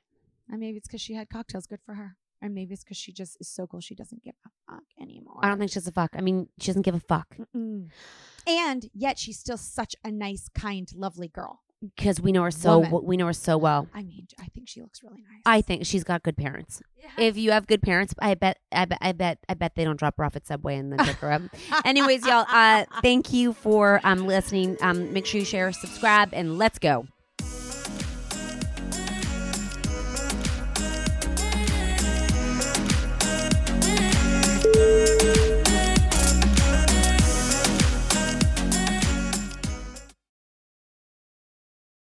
And 0.50 0.60
maybe 0.60 0.76
it's 0.78 0.86
because 0.88 1.00
she 1.00 1.14
had 1.14 1.28
cocktails. 1.30 1.66
Good 1.66 1.80
for 1.84 1.94
her. 1.94 2.16
Or 2.42 2.48
maybe 2.48 2.74
it's 2.74 2.84
because 2.84 2.96
she 2.96 3.12
just 3.12 3.36
is 3.40 3.48
so 3.48 3.66
cool 3.66 3.80
she 3.80 3.94
doesn't 3.96 4.22
give 4.22 4.34
a 4.46 4.72
fuck 4.72 4.84
anymore. 5.00 5.40
I 5.42 5.48
don't 5.48 5.58
think 5.58 5.72
she's 5.72 5.86
a 5.88 5.92
fuck. 5.92 6.10
I 6.16 6.20
mean, 6.20 6.48
she 6.60 6.68
doesn't 6.68 6.82
give 6.82 6.94
a 6.94 7.00
fuck 7.00 7.36
Mm. 7.56 7.88
And 8.46 8.88
yet 8.94 9.18
she's 9.18 9.38
still 9.38 9.56
such 9.58 9.94
a 10.04 10.10
nice, 10.10 10.48
kind, 10.54 10.88
lovely 10.94 11.28
girl. 11.28 11.60
because 11.96 12.20
we 12.20 12.32
know 12.32 12.42
her 12.44 12.50
so 12.50 12.78
Woman. 12.80 13.04
we 13.04 13.16
know 13.16 13.26
her 13.26 13.32
so 13.32 13.56
well. 13.58 13.88
I 13.94 14.02
mean, 14.02 14.26
I 14.40 14.46
think 14.54 14.68
she 14.68 14.80
looks 14.80 15.02
really 15.02 15.20
nice. 15.22 15.42
I 15.46 15.60
think 15.60 15.84
she's 15.86 16.02
got 16.04 16.22
good 16.22 16.36
parents. 16.36 16.80
If 17.18 17.36
you 17.36 17.50
have 17.52 17.66
good 17.66 17.82
parents, 17.82 18.14
I 18.20 18.34
bet, 18.34 18.58
I 18.72 18.84
bet, 18.84 18.98
I 19.00 19.12
bet, 19.12 19.38
I 19.48 19.54
bet 19.54 19.74
they 19.76 19.84
don't 19.84 19.98
drop 19.98 20.16
her 20.18 20.24
off 20.24 20.34
at 20.36 20.46
Subway 20.46 20.76
and 20.76 20.92
then 20.92 21.04
pick 21.06 21.16
her 21.16 21.30
up. 21.30 21.42
Anyways, 21.84 22.26
y'all, 22.26 22.46
uh, 22.48 22.84
thank 23.02 23.32
you 23.32 23.52
for 23.52 24.00
um 24.04 24.26
listening. 24.26 24.76
Um, 24.80 25.12
make 25.12 25.26
sure 25.26 25.38
you 25.40 25.44
share, 25.46 25.70
subscribe, 25.72 26.30
and 26.32 26.56
let's 26.58 26.78
go. 26.78 27.06